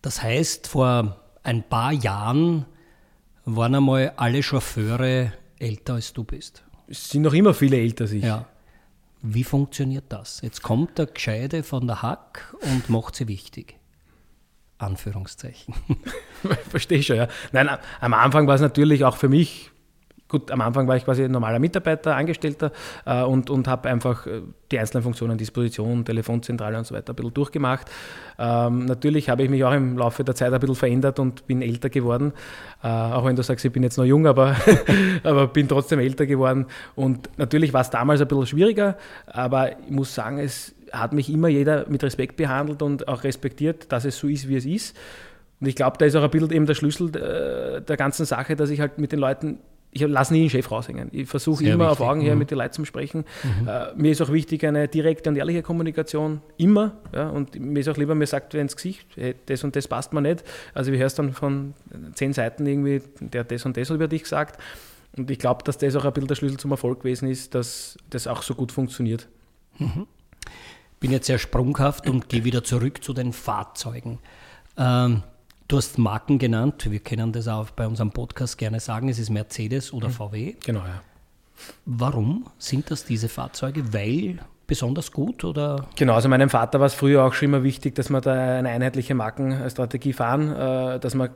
Das 0.03 0.23
heißt, 0.23 0.67
vor 0.67 1.17
ein 1.43 1.63
paar 1.63 1.93
Jahren 1.93 2.67
waren 3.45 3.75
einmal 3.75 4.13
alle 4.17 4.43
Chauffeure 4.43 5.33
älter 5.59 5.95
als 5.95 6.13
du 6.13 6.25
bist. 6.25 6.65
Es 6.89 7.09
sind 7.09 7.23
noch 7.23 7.35
immer 7.35 7.55
viele 7.55 7.79
älter 7.79 8.05
als 8.05 8.13
ich. 8.13 8.25
Ja. 8.25 8.47
Wie 9.23 9.45
funktioniert 9.45 10.05
das? 10.09 10.41
Jetzt 10.43 10.63
kommt 10.63 10.99
der 10.99 11.07
Gescheide 11.07 11.63
von 11.63 11.87
der 11.87 12.03
Hack 12.03 12.55
und 12.61 12.89
macht 12.91 13.17
sie 13.17 13.29
wichtig. 13.29 13.79
Anführungszeichen. 14.79 15.75
Verstehe 16.69 17.03
schon, 17.03 17.17
ja. 17.17 17.29
Nein, 17.53 17.69
am 18.01 18.15
Anfang 18.15 18.47
war 18.47 18.55
es 18.55 18.61
natürlich 18.61 19.05
auch 19.05 19.17
für 19.17 19.29
mich 19.29 19.71
gut, 20.29 20.51
am 20.51 20.61
Anfang 20.61 20.89
war 20.89 20.97
ich 20.97 21.05
quasi 21.05 21.29
normaler 21.29 21.59
Mitarbeiter, 21.59 22.17
Angestellter 22.17 22.73
äh, 23.05 23.23
und, 23.23 23.51
und 23.51 23.69
habe 23.69 23.89
einfach 23.89 24.27
äh, 24.27 24.43
die 24.71 24.79
einzelnen 24.79 25.03
Funktionen, 25.03 25.39
Disposition, 25.39 26.05
Telefonzentrale 26.05 26.77
und 26.79 26.87
so 26.87 26.95
weiter 26.95 27.13
ein 27.13 27.17
bisschen 27.17 27.35
durchgemacht. 27.35 27.91
Ähm, 28.39 28.87
natürlich 28.87 29.29
habe 29.29 29.45
ich 29.45 29.51
mich 29.51 29.65
auch 29.65 29.73
im 29.73 29.97
Laufe 29.97 30.25
der 30.25 30.35
Zeit 30.35 30.53
ein 30.53 30.61
bisschen 30.61 30.75
verändert 30.75 31.19
und 31.19 31.47
bin 31.47 31.63
älter 31.63 31.91
geworden. 31.91 32.33
Äh, 32.83 32.89
auch 32.89 33.25
wenn 33.25 33.37
du 33.37 33.43
sagst, 33.43 33.65
ich 33.65 33.73
bin 33.73 33.83
jetzt 33.83 33.97
noch 33.97 34.05
jung, 34.05 34.27
aber, 34.27 34.57
aber 35.23 35.47
bin 35.47 35.69
trotzdem 35.69 36.01
älter 36.01 36.27
geworden. 36.27 36.67
Und 36.95 37.31
natürlich 37.37 37.73
war 37.73 37.83
es 37.83 37.91
damals 37.91 38.21
ein 38.21 38.29
bisschen 38.29 38.47
schwieriger, 38.47 38.97
aber 39.27 39.79
ich 39.79 39.91
muss 39.91 40.15
sagen, 40.15 40.39
es 40.39 40.75
hat 40.93 41.13
mich 41.13 41.31
immer 41.31 41.49
jeder 41.49 41.87
mit 41.89 42.03
Respekt 42.03 42.37
behandelt 42.37 42.83
und 42.83 43.09
auch 43.09 43.25
respektiert, 43.25 43.91
dass 43.93 44.05
es 44.05 44.19
so 44.19 44.29
ist, 44.29 44.49
wie 44.49 44.57
es 44.57 44.67
ist. 44.67 44.97
Und 45.61 45.69
ich 45.69 45.75
glaube, 45.75 45.97
da 45.99 46.05
ist 46.05 46.15
auch 46.17 46.23
ein 46.23 46.31
bisschen 46.31 46.53
eben 46.53 46.67
der 46.67 46.75
Schlüssel 46.75 47.09
äh, 47.17 47.81
der 47.83 47.97
ganzen 47.97 48.27
Sache, 48.27 48.57
dass 48.57 48.71
ich 48.71 48.81
halt 48.81 48.99
mit 48.99 49.13
den 49.13 49.19
Leuten 49.19 49.59
ich 49.97 50.03
lasse 50.03 50.35
nie 50.35 50.41
den 50.41 50.51
Chef 50.51 50.71
raushängen. 50.71 51.09
Ich 51.13 51.29
versuche 51.29 51.65
immer 51.65 51.87
wichtig. 51.87 52.01
auf 52.01 52.01
Augenhöhe 52.01 52.33
mhm. 52.33 52.39
mit 52.39 52.51
den 52.51 52.59
Leuten 52.59 52.75
zu 52.75 52.85
sprechen. 52.85 53.25
Mhm. 53.43 53.69
Äh, 53.69 53.95
mir 53.97 54.13
ist 54.13 54.21
auch 54.21 54.31
wichtig 54.31 54.65
eine 54.67 54.89
direkte 54.89 55.31
und 55.31 55.37
ehrliche 55.37 55.63
Kommunikation, 55.63 56.43
immer. 56.59 56.99
Ja, 57.15 57.31
und 57.31 57.59
mir 57.59 57.81
ist 57.81 57.89
auch 57.89 57.97
lieber, 57.97 58.15
mir 58.15 58.27
sagt 58.27 58.53
wer 58.55 58.61
ins 58.61 58.77
Gesicht, 58.77 59.07
hey, 59.15 59.35
das 59.47 59.65
und 59.65 59.75
das 59.75 59.89
passt 59.89 60.13
mir 60.13 60.21
nicht. 60.21 60.45
Also 60.75 60.93
wir 60.93 60.99
hörst 60.99 61.19
dann 61.19 61.33
von 61.33 61.75
zehn 62.15 62.33
Seiten 62.35 62.67
irgendwie, 62.67 63.01
der 63.21 63.45
das 63.45 63.65
und 63.65 63.77
das 63.77 63.89
über 63.91 64.09
dich 64.09 64.25
gesagt. 64.25 64.61
Und 65.17 65.31
ich 65.31 65.39
glaube, 65.39 65.65
dass 65.65 65.79
das 65.79 65.97
auch 65.97 66.05
ein 66.05 66.13
bisschen 66.13 66.29
der 66.29 66.35
Schlüssel 66.35 66.59
zum 66.59 66.73
Erfolg 66.73 67.01
gewesen 67.01 67.31
ist, 67.31 67.55
dass 67.55 67.97
das 68.11 68.27
auch 68.27 68.43
so 68.43 68.55
gut 68.55 68.73
funktioniert. 68.73 69.29
Mhm. 69.79 70.07
Bin 71.01 71.11
jetzt 71.11 71.27
sehr 71.27 71.39
sprunghaft 71.39 72.09
und 72.09 72.29
gehe 72.29 72.45
wieder 72.45 72.65
zurück 72.65 73.03
zu 73.03 73.15
den 73.15 73.33
Fahrzeugen. 73.33 74.19
Ähm, 74.77 75.23
Du 75.69 75.79
hast 75.79 75.99
Marken 75.99 76.39
genannt, 76.39 76.89
wir 76.89 77.01
können 77.01 77.33
das 77.33 77.49
auch 77.49 77.71
bei 77.71 77.89
unserem 77.89 78.13
Podcast 78.13 78.57
gerne 78.57 78.79
sagen, 78.79 79.09
es 79.09 79.19
ist 79.19 79.31
Mercedes 79.31 79.93
oder 79.93 80.07
hm. 80.07 80.15
VW. 80.15 80.55
Genau, 80.65 80.81
ja. 80.81 81.03
Warum 81.87 82.47
sind 82.57 82.89
das 82.93 83.05
diese 83.05 83.29
Fahrzeuge? 83.29 83.93
Weil 83.93 84.39
besonders 84.69 85.11
gut 85.11 85.43
oder? 85.43 85.89
Genau, 85.97 86.15
also 86.15 86.29
meinem 86.29 86.51
Vater 86.51 86.79
war 86.79 86.87
es 86.87 86.95
früher 86.95 87.25
auch 87.25 87.33
schon 87.33 87.47
immer 87.47 87.65
wichtig, 87.65 87.97
dass 87.97 88.11
wir 88.11 88.21
da 88.21 88.59
eine 88.59 88.69
einheitliche 88.69 89.17
Markenstrategie 89.17 90.13
fahren, 90.13 90.53
äh, 90.53 91.01
dass 91.01 91.17
wir 91.17 91.31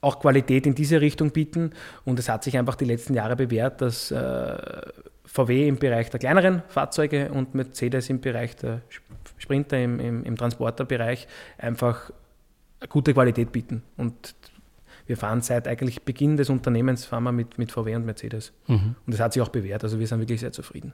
auch 0.00 0.18
Qualität 0.18 0.66
in 0.66 0.74
diese 0.74 1.00
Richtung 1.00 1.30
bieten. 1.30 1.70
Und 2.04 2.18
es 2.18 2.28
hat 2.28 2.42
sich 2.42 2.58
einfach 2.58 2.74
die 2.74 2.86
letzten 2.86 3.14
Jahre 3.14 3.36
bewährt, 3.36 3.80
dass 3.80 4.10
äh, 4.10 4.56
VW 5.26 5.68
im 5.68 5.76
Bereich 5.76 6.10
der 6.10 6.18
kleineren 6.18 6.62
Fahrzeuge 6.68 7.30
und 7.30 7.54
Mercedes 7.54 8.10
im 8.10 8.20
Bereich 8.20 8.56
der 8.56 8.80
Sprinter, 9.38 9.78
im, 9.78 10.00
im, 10.00 10.24
im 10.24 10.36
Transporterbereich 10.36 11.28
einfach 11.56 12.10
gute 12.88 13.14
Qualität 13.14 13.52
bieten. 13.52 13.82
Und 13.96 14.34
wir 15.06 15.16
fahren 15.16 15.42
seit 15.42 15.68
eigentlich 15.68 16.02
Beginn 16.02 16.36
des 16.36 16.48
Unternehmens 16.48 17.04
fahren 17.04 17.24
wir 17.24 17.32
mit, 17.32 17.58
mit 17.58 17.70
VW 17.72 17.94
und 17.96 18.06
Mercedes. 18.06 18.52
Mhm. 18.66 18.96
Und 19.06 19.12
das 19.12 19.20
hat 19.20 19.32
sich 19.32 19.42
auch 19.42 19.48
bewährt. 19.48 19.84
Also 19.84 19.98
wir 19.98 20.06
sind 20.06 20.20
wirklich 20.20 20.40
sehr 20.40 20.52
zufrieden. 20.52 20.92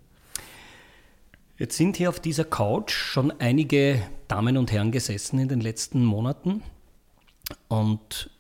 Jetzt 1.58 1.76
sind 1.76 1.96
hier 1.96 2.08
auf 2.08 2.20
dieser 2.20 2.44
Couch 2.44 2.92
schon 2.92 3.32
einige 3.38 4.02
Damen 4.28 4.56
und 4.56 4.72
Herren 4.72 4.92
gesessen 4.92 5.38
in 5.38 5.48
den 5.48 5.60
letzten 5.60 6.04
Monaten. 6.04 6.62
Und 7.68 8.30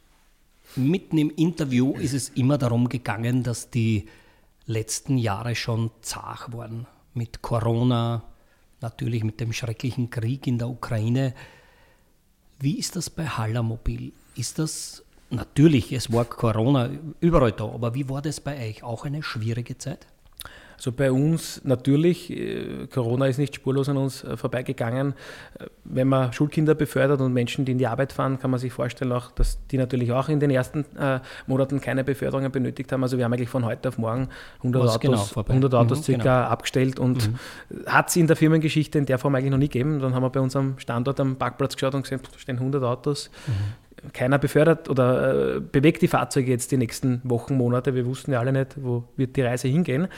mitten 0.74 1.18
im 1.18 1.30
Interview 1.30 1.94
ist 1.96 2.14
es 2.14 2.30
immer 2.30 2.56
darum 2.56 2.88
gegangen, 2.88 3.42
dass 3.42 3.70
die 3.70 4.06
letzten 4.66 5.18
Jahre 5.18 5.54
schon 5.54 5.90
zart 6.00 6.52
waren. 6.52 6.86
Mit 7.12 7.42
Corona, 7.42 8.24
natürlich 8.80 9.22
mit 9.22 9.40
dem 9.40 9.52
schrecklichen 9.52 10.10
Krieg 10.10 10.46
in 10.46 10.58
der 10.58 10.68
Ukraine. 10.68 11.34
Wie 12.62 12.78
ist 12.78 12.94
das 12.94 13.08
bei 13.08 13.26
Hallamobil? 13.26 14.12
Ist 14.36 14.58
das 14.58 15.02
natürlich, 15.30 15.92
es 15.92 16.12
war 16.12 16.26
Corona 16.26 16.90
überall 17.20 17.52
da, 17.52 17.64
aber 17.64 17.94
wie 17.94 18.06
war 18.10 18.20
das 18.20 18.40
bei 18.40 18.68
euch? 18.68 18.82
Auch 18.82 19.06
eine 19.06 19.22
schwierige 19.22 19.78
Zeit? 19.78 20.06
Also 20.80 20.92
bei 20.92 21.12
uns 21.12 21.60
natürlich, 21.62 22.30
äh, 22.30 22.86
Corona 22.86 23.26
ist 23.26 23.36
nicht 23.36 23.54
spurlos 23.54 23.90
an 23.90 23.98
uns 23.98 24.24
äh, 24.24 24.38
vorbeigegangen. 24.38 25.12
Äh, 25.58 25.66
wenn 25.84 26.08
man 26.08 26.32
Schulkinder 26.32 26.74
befördert 26.74 27.20
und 27.20 27.34
Menschen, 27.34 27.66
die 27.66 27.72
in 27.72 27.76
die 27.76 27.86
Arbeit 27.86 28.14
fahren, 28.14 28.38
kann 28.38 28.50
man 28.50 28.58
sich 28.58 28.72
vorstellen, 28.72 29.12
auch, 29.12 29.30
dass 29.30 29.58
die 29.66 29.76
natürlich 29.76 30.10
auch 30.12 30.30
in 30.30 30.40
den 30.40 30.50
ersten 30.50 30.86
Monaten 31.46 31.80
keine 31.80 32.04
Beförderungen 32.04 32.50
benötigt 32.50 32.92
haben. 32.92 33.02
Also 33.02 33.18
wir 33.18 33.24
haben 33.26 33.32
eigentlich 33.32 33.50
von 33.50 33.66
heute 33.66 33.88
auf 33.88 33.98
morgen 33.98 34.28
100 34.58 34.82
Was 34.82 34.94
Autos, 34.94 35.34
genau 35.34 35.46
100 35.48 35.74
Autos 35.74 35.98
mhm, 35.98 36.02
circa 36.02 36.22
genau. 36.22 36.50
abgestellt 36.50 36.98
und 36.98 37.28
mhm. 37.28 37.86
hat 37.86 38.08
es 38.08 38.16
in 38.16 38.26
der 38.26 38.36
Firmengeschichte 38.36 38.98
in 38.98 39.04
der 39.04 39.18
Form 39.18 39.34
eigentlich 39.34 39.50
noch 39.50 39.58
nie 39.58 39.68
gegeben. 39.68 39.98
Dann 39.98 40.14
haben 40.14 40.22
wir 40.22 40.30
bei 40.30 40.40
unserem 40.40 40.78
Standort 40.78 41.20
am 41.20 41.36
Parkplatz 41.36 41.74
geschaut 41.74 41.94
und 41.94 42.02
gesehen, 42.02 42.20
da 42.22 42.38
stehen 42.38 42.56
100 42.56 42.82
Autos. 42.84 43.30
Mhm. 43.46 43.52
Keiner 44.12 44.38
befördert 44.38 44.88
oder 44.88 45.56
äh, 45.56 45.60
bewegt 45.60 46.02
die 46.02 46.08
Fahrzeuge 46.08 46.50
jetzt 46.50 46.72
die 46.72 46.76
nächsten 46.76 47.20
Wochen, 47.24 47.56
Monate. 47.56 47.94
Wir 47.94 48.06
wussten 48.06 48.32
ja 48.32 48.40
alle 48.40 48.52
nicht, 48.52 48.76
wo 48.82 49.04
wird 49.16 49.36
die 49.36 49.42
Reise 49.42 49.68
hingehen. 49.68 50.08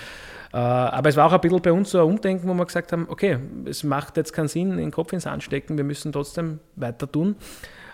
Äh, 0.52 0.56
aber 0.56 1.08
es 1.08 1.16
war 1.16 1.26
auch 1.26 1.32
ein 1.32 1.40
bisschen 1.40 1.62
bei 1.62 1.72
uns 1.72 1.90
so 1.90 1.98
ein 1.98 2.04
Umdenken, 2.04 2.48
wo 2.48 2.54
wir 2.54 2.66
gesagt 2.66 2.92
haben, 2.92 3.06
okay, 3.08 3.38
es 3.64 3.84
macht 3.84 4.16
jetzt 4.16 4.32
keinen 4.32 4.48
Sinn, 4.48 4.76
den 4.76 4.90
Kopf 4.90 5.12
ins 5.12 5.24
Sand 5.24 5.42
stecken, 5.42 5.76
wir 5.76 5.84
müssen 5.84 6.12
trotzdem 6.12 6.60
weiter 6.76 7.10
tun. 7.10 7.36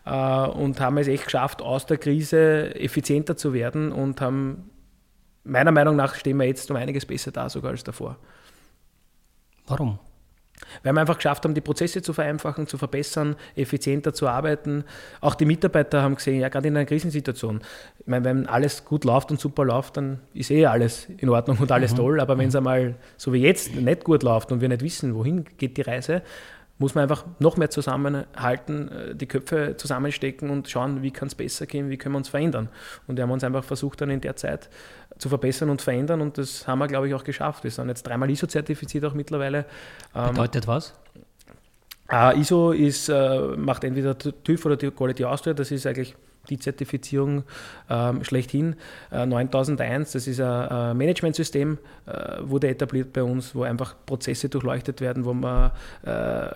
äh, 0.09 0.47
und 0.49 0.81
haben 0.81 0.99
es 0.99 1.09
echt 1.09 1.25
geschafft, 1.25 1.63
aus 1.63 1.87
der 1.87 1.99
Krise 1.99 2.75
effizienter 2.75 3.37
zu 3.37 3.53
werden 3.53 3.93
und 3.93 4.21
haben, 4.21 4.71
meiner 5.45 5.73
Meinung 5.73 5.97
nach, 5.97 6.15
stehen 6.15 6.39
wir 6.39 6.47
jetzt 6.47 6.71
um 6.71 6.77
einiges 6.77 7.07
besser 7.07 7.31
da 7.31 7.49
sogar 7.49 7.73
als 7.73 7.85
davor. 7.85 8.17
Warum? 9.67 9.99
Weil 10.83 10.93
wir 10.93 11.01
einfach 11.01 11.17
geschafft 11.17 11.45
haben, 11.45 11.55
die 11.55 11.61
Prozesse 11.61 12.03
zu 12.03 12.13
vereinfachen, 12.13 12.67
zu 12.67 12.79
verbessern, 12.79 13.37
effizienter 13.57 14.13
zu 14.13 14.29
arbeiten. 14.29 14.85
Auch 15.21 15.35
die 15.35 15.45
Mitarbeiter 15.45 16.03
haben 16.03 16.17
gesehen, 16.17 16.41
ja, 16.41 16.49
gerade 16.49 16.69
in 16.69 16.77
einer 16.77 16.87
Krisensituation, 16.87 17.61
ich 17.99 18.07
meine, 18.07 18.25
wenn 18.25 18.47
alles 18.47 18.85
gut 18.85 19.05
läuft 19.05 19.31
und 19.31 19.41
super 19.41 19.65
läuft, 19.65 19.97
dann 19.97 20.21
ist 20.35 20.51
eh 20.51 20.67
alles 20.67 21.09
in 21.19 21.29
Ordnung 21.29 21.59
und 21.59 21.73
alles 21.73 21.93
mhm. 21.93 21.97
toll. 21.97 22.21
Aber 22.21 22.39
wenn 22.39 22.49
es 22.49 22.57
einmal 22.57 22.95
so 23.17 23.33
wie 23.33 23.43
jetzt 23.43 23.75
nicht 23.75 24.05
gut 24.05 24.23
läuft 24.23 24.53
und 24.53 24.61
wir 24.61 24.69
nicht 24.69 24.83
wissen, 24.83 25.15
wohin 25.15 25.45
geht 25.57 25.77
die 25.77 25.83
Reise, 25.83 26.23
muss 26.79 26.95
man 26.95 27.03
einfach 27.03 27.25
noch 27.41 27.57
mehr 27.57 27.71
zusammenhalten, 27.71 28.89
äh, 28.89 29.15
die 29.15 29.27
Köpfe 29.27 29.77
zusammenstecken 29.77 30.51
und 30.51 30.69
schauen, 30.69 31.03
wie 31.03 31.11
kann 31.11 31.29
es 31.29 31.35
besser 31.35 31.67
gehen, 31.67 31.91
wie 31.91 31.97
können 31.97 32.15
wir 32.15 32.19
uns 32.19 32.29
verändern. 32.29 32.69
Und 33.07 33.17
wir 33.17 33.25
haben 33.25 33.31
uns 33.31 33.45
einfach 33.45 33.65
versucht, 33.65 34.01
dann 34.01 34.11
in 34.11 34.21
der 34.21 34.37
Zeit 34.37 34.71
zu 35.19 35.29
verbessern 35.29 35.71
und 35.71 35.83
verändern 35.83 36.21
und 36.21 36.39
das 36.39 36.67
haben 36.67 36.79
wir, 36.79 36.87
glaube 36.87 37.09
ich, 37.09 37.15
auch 37.15 37.25
geschafft. 37.25 37.65
Wir 37.65 37.71
sind 37.71 37.89
jetzt 37.89 38.07
dreimal 38.07 38.31
ISO-zertifiziert 38.31 39.05
auch 39.05 39.15
mittlerweile. 39.15 39.67
Ähm, 40.15 40.31
Bedeutet 40.31 40.67
was? 40.67 40.95
Uh, 42.11 42.33
ISO 42.39 42.73
ist, 42.73 43.11
uh, 43.11 43.55
macht 43.57 43.85
entweder 43.85 44.17
TÜV 44.17 44.65
oder 44.65 44.77
die 44.77 44.91
Quality 44.91 45.25
Austria, 45.25 45.53
das 45.53 45.71
ist 45.71 45.87
eigentlich 45.87 46.17
die 46.49 46.59
Zertifizierung 46.59 47.45
ähm, 47.89 48.25
schlechthin. 48.25 48.77
Äh, 49.11 49.27
9001, 49.27 50.13
das 50.13 50.27
ist 50.27 50.41
ein, 50.41 50.47
ein 50.47 50.97
Managementsystem, 50.97 51.79
äh, 52.07 52.39
wurde 52.41 52.69
etabliert 52.69 53.13
bei 53.13 53.23
uns, 53.23 53.55
wo 53.55 53.63
einfach 53.63 53.95
Prozesse 54.07 54.49
durchleuchtet 54.49 55.01
werden, 55.01 55.25
wo 55.25 55.35
man 55.35 55.73
äh, 56.05 56.49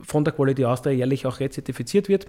von 0.00 0.24
der 0.24 0.32
Quality 0.32 0.64
Austria 0.64 0.92
jährlich 0.92 1.26
auch 1.26 1.40
rezertifiziert 1.40 2.08
wird. 2.08 2.26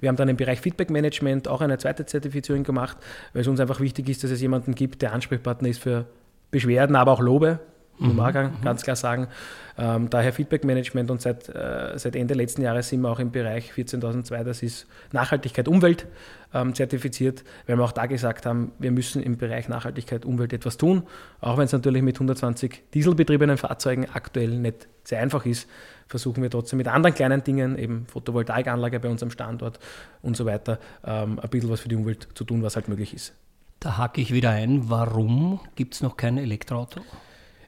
Wir 0.00 0.08
haben 0.08 0.16
dann 0.16 0.28
im 0.28 0.36
Bereich 0.36 0.60
Feedback 0.60 0.90
Management 0.90 1.48
auch 1.48 1.60
eine 1.60 1.78
zweite 1.78 2.06
Zertifizierung 2.06 2.62
gemacht, 2.62 2.96
weil 3.32 3.42
es 3.42 3.48
uns 3.48 3.60
einfach 3.60 3.80
wichtig 3.80 4.08
ist, 4.08 4.24
dass 4.24 4.30
es 4.30 4.40
jemanden 4.40 4.74
gibt, 4.74 5.02
der 5.02 5.12
Ansprechpartner 5.12 5.68
ist 5.68 5.80
für 5.80 6.06
Beschwerden, 6.50 6.96
aber 6.96 7.12
auch 7.12 7.20
Lobe. 7.20 7.60
Mhm. 7.98 8.16
Mag 8.16 8.34
mhm. 8.34 8.62
ganz 8.62 8.82
klar 8.82 8.96
sagen. 8.96 9.28
Ähm, 9.76 10.08
daher 10.08 10.32
Feedback 10.32 10.64
Management 10.64 11.10
und 11.10 11.20
seit, 11.20 11.48
äh, 11.48 11.98
seit 11.98 12.14
Ende 12.14 12.34
letzten 12.34 12.62
Jahres 12.62 12.88
sind 12.88 13.00
wir 13.00 13.10
auch 13.10 13.18
im 13.18 13.32
Bereich 13.32 13.72
14.002, 13.72 14.44
das 14.44 14.62
ist 14.62 14.86
Nachhaltigkeit 15.12 15.66
Umwelt 15.66 16.06
ähm, 16.52 16.74
zertifiziert, 16.74 17.42
weil 17.66 17.76
wir 17.76 17.84
auch 17.84 17.92
da 17.92 18.06
gesagt 18.06 18.46
haben, 18.46 18.70
wir 18.78 18.92
müssen 18.92 19.20
im 19.20 19.36
Bereich 19.36 19.68
Nachhaltigkeit 19.68 20.24
Umwelt 20.24 20.52
etwas 20.52 20.76
tun, 20.76 21.02
auch 21.40 21.58
wenn 21.58 21.64
es 21.64 21.72
natürlich 21.72 22.02
mit 22.02 22.14
120 22.16 22.84
dieselbetriebenen 22.94 23.56
Fahrzeugen 23.56 24.06
aktuell 24.12 24.50
nicht 24.50 24.86
sehr 25.02 25.20
einfach 25.20 25.44
ist, 25.44 25.68
versuchen 26.06 26.42
wir 26.42 26.50
trotzdem 26.50 26.76
mit 26.76 26.86
anderen 26.86 27.14
kleinen 27.14 27.42
Dingen, 27.42 27.76
eben 27.76 28.06
Photovoltaikanlage 28.06 29.00
bei 29.00 29.08
unserem 29.08 29.30
Standort 29.30 29.80
und 30.22 30.36
so 30.36 30.46
weiter, 30.46 30.78
ähm, 31.04 31.40
ein 31.40 31.48
bisschen 31.48 31.70
was 31.70 31.80
für 31.80 31.88
die 31.88 31.96
Umwelt 31.96 32.28
zu 32.34 32.44
tun, 32.44 32.62
was 32.62 32.76
halt 32.76 32.88
möglich 32.88 33.12
ist. 33.12 33.34
Da 33.80 33.98
hake 33.98 34.20
ich 34.20 34.32
wieder 34.32 34.50
ein. 34.50 34.88
Warum 34.88 35.60
gibt 35.74 35.94
es 35.94 36.00
noch 36.00 36.16
kein 36.16 36.38
Elektroauto? 36.38 37.00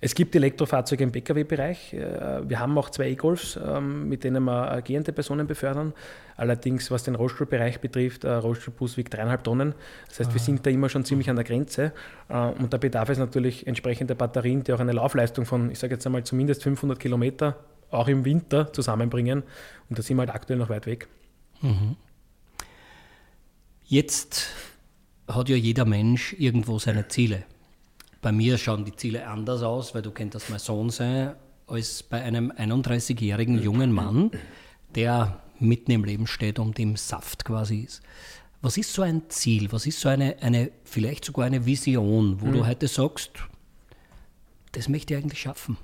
Es 0.00 0.14
gibt 0.14 0.34
Elektrofahrzeuge 0.34 1.04
im 1.04 1.12
Pkw-Bereich. 1.12 1.94
Äh, 1.94 2.48
wir 2.48 2.60
haben 2.60 2.76
auch 2.78 2.90
zwei 2.90 3.10
E-Golfs, 3.10 3.58
ähm, 3.62 4.08
mit 4.08 4.24
denen 4.24 4.44
wir 4.44 4.82
gehende 4.82 5.12
Personen 5.12 5.46
befördern. 5.46 5.92
Allerdings, 6.36 6.90
was 6.90 7.04
den 7.04 7.14
Rollstuhlbereich 7.14 7.80
betrifft, 7.80 8.24
ein 8.24 8.38
Rollstuhlbus 8.40 8.96
wiegt 8.96 9.14
dreieinhalb 9.14 9.42
Tonnen. 9.44 9.74
Das 10.08 10.20
heißt, 10.20 10.34
wir 10.34 10.40
ah. 10.40 10.44
sind 10.44 10.66
da 10.66 10.70
immer 10.70 10.88
schon 10.88 11.04
ziemlich 11.04 11.30
an 11.30 11.36
der 11.36 11.44
Grenze. 11.44 11.92
Äh, 12.28 12.36
und 12.36 12.72
da 12.72 12.78
bedarf 12.78 13.08
es 13.08 13.18
natürlich 13.18 13.66
entsprechender 13.66 14.14
Batterien, 14.14 14.62
die 14.62 14.72
auch 14.72 14.80
eine 14.80 14.92
Laufleistung 14.92 15.46
von, 15.46 15.70
ich 15.70 15.78
sage 15.78 15.94
jetzt 15.94 16.06
einmal, 16.06 16.24
zumindest 16.24 16.62
500 16.62 16.98
Kilometer 16.98 17.56
auch 17.90 18.08
im 18.08 18.24
Winter 18.24 18.72
zusammenbringen. 18.72 19.42
Und 19.88 19.98
da 19.98 20.02
sind 20.02 20.16
wir 20.16 20.22
halt 20.22 20.34
aktuell 20.34 20.58
noch 20.58 20.68
weit 20.68 20.86
weg. 20.86 21.08
Mhm. 21.62 21.96
Jetzt 23.84 24.48
hat 25.28 25.48
ja 25.48 25.56
jeder 25.56 25.84
Mensch 25.84 26.34
irgendwo 26.38 26.78
seine 26.78 27.08
Ziele. 27.08 27.44
Bei 28.26 28.32
mir 28.32 28.58
schauen 28.58 28.84
die 28.84 28.96
Ziele 28.96 29.24
anders 29.28 29.62
aus, 29.62 29.94
weil 29.94 30.02
du 30.02 30.10
könntest 30.10 30.50
mein 30.50 30.58
Sohn 30.58 30.90
sein, 30.90 31.36
als 31.68 32.02
bei 32.02 32.20
einem 32.24 32.50
31-jährigen 32.50 33.62
jungen 33.62 33.92
Mann, 33.92 34.32
der 34.96 35.40
mitten 35.60 35.92
im 35.92 36.02
Leben 36.02 36.26
steht 36.26 36.58
und 36.58 36.76
im 36.80 36.96
Saft 36.96 37.44
quasi 37.44 37.82
ist. 37.82 38.02
Was 38.62 38.78
ist 38.78 38.92
so 38.92 39.02
ein 39.02 39.22
Ziel? 39.28 39.70
Was 39.70 39.86
ist 39.86 40.00
so 40.00 40.08
eine, 40.08 40.42
eine 40.42 40.72
vielleicht 40.82 41.24
sogar 41.24 41.46
eine 41.46 41.66
Vision, 41.66 42.40
wo 42.40 42.46
mhm. 42.46 42.52
du 42.52 42.66
heute 42.66 42.88
sagst, 42.88 43.30
das 44.72 44.88
möchte 44.88 45.14
ich 45.14 45.22
eigentlich 45.22 45.42
schaffen? 45.42 45.78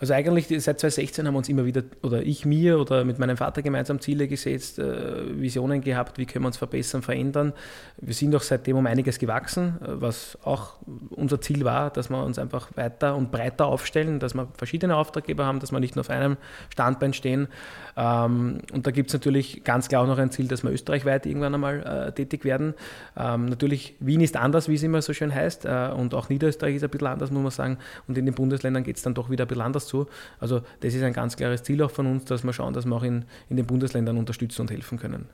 Also 0.00 0.14
eigentlich 0.14 0.46
seit 0.48 0.80
2016 0.80 1.26
haben 1.26 1.34
wir 1.34 1.38
uns 1.38 1.50
immer 1.50 1.66
wieder, 1.66 1.82
oder 2.02 2.22
ich 2.22 2.46
mir 2.46 2.80
oder 2.80 3.04
mit 3.04 3.18
meinem 3.18 3.36
Vater 3.36 3.60
gemeinsam 3.60 4.00
Ziele 4.00 4.28
gesetzt, 4.28 4.78
äh, 4.78 5.38
Visionen 5.38 5.82
gehabt, 5.82 6.16
wie 6.16 6.24
können 6.24 6.44
wir 6.44 6.46
uns 6.46 6.56
verbessern, 6.56 7.02
verändern. 7.02 7.52
Wir 7.98 8.14
sind 8.14 8.34
auch 8.34 8.40
seitdem 8.40 8.78
um 8.78 8.86
einiges 8.86 9.18
gewachsen, 9.18 9.76
äh, 9.82 10.00
was 10.00 10.38
auch 10.42 10.78
unser 11.10 11.42
Ziel 11.42 11.66
war, 11.66 11.90
dass 11.90 12.08
wir 12.08 12.24
uns 12.24 12.38
einfach 12.38 12.74
weiter 12.76 13.14
und 13.14 13.30
breiter 13.30 13.66
aufstellen, 13.66 14.20
dass 14.20 14.32
wir 14.32 14.48
verschiedene 14.56 14.96
Auftraggeber 14.96 15.44
haben, 15.44 15.60
dass 15.60 15.70
wir 15.70 15.80
nicht 15.80 15.96
nur 15.96 16.00
auf 16.00 16.10
einem 16.10 16.38
Standbein 16.70 17.12
stehen. 17.12 17.48
Ähm, 17.94 18.60
und 18.72 18.86
da 18.86 18.92
gibt 18.92 19.10
es 19.10 19.12
natürlich 19.12 19.64
ganz 19.64 19.88
klar 19.88 20.04
auch 20.04 20.06
noch 20.06 20.18
ein 20.18 20.30
Ziel, 20.30 20.48
dass 20.48 20.62
wir 20.62 20.70
österreichweit 20.70 21.26
irgendwann 21.26 21.54
einmal 21.54 22.08
äh, 22.08 22.12
tätig 22.12 22.46
werden. 22.46 22.72
Ähm, 23.18 23.44
natürlich, 23.44 23.96
Wien 24.00 24.22
ist 24.22 24.38
anders, 24.38 24.66
wie 24.66 24.76
es 24.76 24.82
immer 24.82 25.02
so 25.02 25.12
schön 25.12 25.34
heißt, 25.34 25.66
und 25.66 26.14
auch 26.14 26.30
Niederösterreich 26.30 26.76
ist 26.76 26.84
ein 26.84 26.90
bisschen 26.90 27.06
anders, 27.06 27.30
muss 27.30 27.42
man 27.42 27.50
sagen. 27.50 27.78
Und 28.08 28.16
in 28.16 28.24
den 28.24 28.34
Bundesländern 28.34 28.82
geht 28.82 28.96
es 28.96 29.02
dann 29.02 29.12
doch 29.12 29.28
wieder 29.28 29.44
ein 29.44 29.48
bisschen 29.48 29.62
anders 29.62 29.89
zu. 29.90 30.06
Also 30.38 30.62
das 30.80 30.94
ist 30.94 31.02
ein 31.02 31.12
ganz 31.12 31.36
klares 31.36 31.62
Ziel 31.62 31.82
auch 31.82 31.90
von 31.90 32.06
uns, 32.06 32.24
dass 32.24 32.44
wir 32.44 32.52
schauen, 32.52 32.72
dass 32.72 32.86
wir 32.86 32.96
auch 32.96 33.02
in, 33.02 33.24
in 33.48 33.56
den 33.56 33.66
Bundesländern 33.66 34.16
unterstützen 34.16 34.62
und 34.62 34.70
helfen 34.70 34.98
können. 34.98 35.28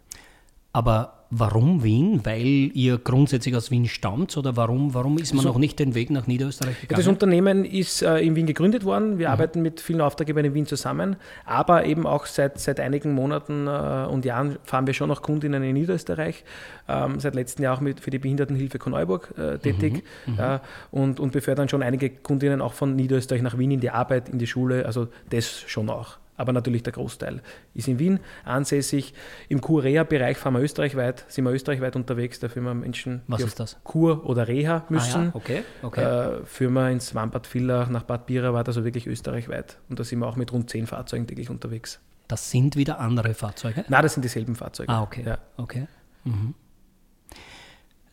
Aber 0.77 1.15
warum 1.31 1.83
Wien? 1.83 2.21
Weil 2.25 2.71
ihr 2.75 2.99
grundsätzlich 2.99 3.57
aus 3.57 3.71
Wien 3.71 3.89
stammt 3.89 4.37
oder 4.37 4.59
warum, 4.59 4.93
warum 4.93 5.17
ist 5.17 5.33
man 5.33 5.39
also, 5.39 5.55
noch 5.55 5.59
nicht 5.59 5.79
den 5.79 5.95
Weg 5.95 6.11
nach 6.11 6.27
Niederösterreich 6.27 6.83
gegangen? 6.83 7.01
Das 7.01 7.09
Unternehmen 7.09 7.65
ist 7.65 8.03
äh, 8.03 8.19
in 8.19 8.37
Wien 8.37 8.45
gegründet 8.45 8.85
worden. 8.85 9.19
Wir 9.19 9.29
mhm. 9.29 9.33
arbeiten 9.33 9.63
mit 9.63 9.81
vielen 9.81 10.03
Auftraggebern 10.03 10.45
in 10.45 10.53
Wien 10.53 10.67
zusammen, 10.67 11.17
aber 11.47 11.87
eben 11.87 12.07
auch 12.07 12.27
seit, 12.27 12.61
seit 12.61 12.79
einigen 12.79 13.15
Monaten 13.15 13.67
äh, 13.67 14.07
und 14.07 14.27
Jahren 14.27 14.59
fahren 14.65 14.87
wir 14.87 14.93
schon 14.93 15.09
noch 15.09 15.23
Kundinnen 15.23 15.63
in 15.63 15.73
Niederösterreich. 15.73 16.45
Ähm, 16.89 17.21
seit 17.21 17.35
letztem 17.35 17.65
Jahr 17.65 17.79
auch 17.79 17.81
mit, 17.81 18.01
für 18.01 18.11
die 18.11 18.19
Behindertenhilfe 18.19 18.79
Korneuburg 18.79 19.33
äh, 19.39 19.57
tätig 19.57 20.05
mhm. 20.27 20.35
Mhm. 20.35 20.41
Äh, 20.41 20.59
und, 20.91 21.21
und 21.21 21.33
befördern 21.33 21.71
schon 21.71 21.83
einige 21.83 22.11
Kundinnen 22.11 22.61
auch 22.61 22.75
von 22.75 22.95
Niederösterreich 22.95 23.41
nach 23.41 23.57
Wien 23.57 23.71
in 23.71 23.81
die 23.81 23.91
Arbeit, 23.91 24.29
in 24.29 24.39
die 24.39 24.47
Schule. 24.47 24.85
Also 24.85 25.09
das 25.31 25.63
schon 25.67 25.89
auch 25.89 26.19
aber 26.37 26.53
natürlich 26.53 26.83
der 26.83 26.93
Großteil 26.93 27.43
ist 27.75 27.89
in 27.89 27.99
Wien 27.99 28.21
ansässig. 28.45 29.15
Im 29.49 29.61
Kur-Reha-Bereich 29.61 30.37
fahren 30.37 30.55
wir 30.55 30.61
österreichweit, 30.61 31.25
sind 31.29 31.45
wir 31.45 31.53
österreichweit 31.53 31.97
unterwegs, 31.97 32.41
da 32.41 32.49
führen 32.49 32.65
wir 32.65 32.75
Menschen, 32.75 33.23
Was 33.27 33.43
ist 33.43 33.61
das? 33.61 33.79
Kur 33.85 34.27
oder 34.27 34.49
Reha 34.49 34.85
müssen. 34.89 35.21
Ah, 35.21 35.25
ja. 35.25 35.31
okay, 35.35 35.63
okay. 35.83 36.03
Äh, 36.03 36.45
führen 36.45 36.75
wir 36.75 36.91
ins 36.91 37.15
Wambad 37.15 37.47
Villach, 37.47 37.89
nach 37.89 38.03
Bad 38.03 38.27
Birawat, 38.27 38.69
also 38.69 38.85
wirklich 38.85 39.07
österreichweit. 39.07 39.79
Und 39.89 39.99
da 39.99 40.05
sind 40.05 40.19
wir 40.19 40.27
auch 40.27 40.37
mit 40.37 40.53
rund 40.53 40.71
zehn 40.71 40.87
Fahrzeugen 40.87 41.27
täglich 41.27 41.51
unterwegs. 41.51 42.01
Das 42.29 42.51
sind 42.51 42.77
wieder 42.77 42.99
andere 42.99 43.35
Fahrzeuge? 43.35 43.85
Nein, 43.89 44.03
das 44.03 44.15
sind 44.15 44.23
dieselben 44.23 44.57
Fahrzeuge. 44.57 44.91
Ah, 44.91 45.03
okay. 45.03 45.23
Ja. 45.25 45.39
okay. 45.57 45.87
Mhm. 46.25 46.55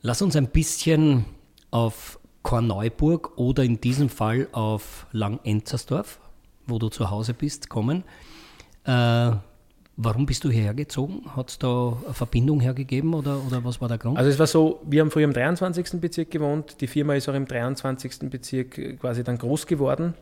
Lass 0.02 0.22
uns 0.22 0.36
ein 0.36 0.48
bisschen 0.48 1.26
auf 1.72 2.20
Korneuburg 2.44 3.38
oder 3.38 3.64
in 3.64 3.80
diesem 3.80 4.10
Fall 4.10 4.48
auf 4.52 5.08
Langenzersdorf 5.12 6.20
wo 6.68 6.80
du 6.80 6.90
zu 6.90 7.10
Hause 7.10 7.34
bist, 7.34 7.70
kommen. 7.70 8.04
Äh, 8.86 9.32
warum 9.98 10.26
bist 10.26 10.44
du 10.44 10.50
hierher 10.50 10.74
gezogen? 10.74 11.24
Hat 11.36 11.50
es 11.50 11.60
da 11.60 11.98
eine 12.06 12.14
Verbindung 12.14 12.60
hergegeben 12.60 13.14
oder, 13.14 13.38
oder 13.46 13.64
was 13.64 13.80
war 13.82 13.88
der 13.88 13.98
Grund? 13.98 14.18
Also 14.18 14.30
es 14.30 14.40
war 14.40 14.48
so, 14.48 14.82
wir 14.86 15.02
haben 15.02 15.12
früher 15.12 15.26
im 15.26 15.34
23. 15.34 16.00
Bezirk 16.02 16.32
gewohnt, 16.32 16.82
die 16.82 16.88
Firma 16.88 17.16
ist 17.16 17.30
auch 17.30 17.34
im 17.34 17.46
23. 17.46 18.30
Bezirk 18.30 19.00
quasi 19.00 19.24
dann 19.24 19.38
groß 19.38 19.68
geworden. 19.68 20.14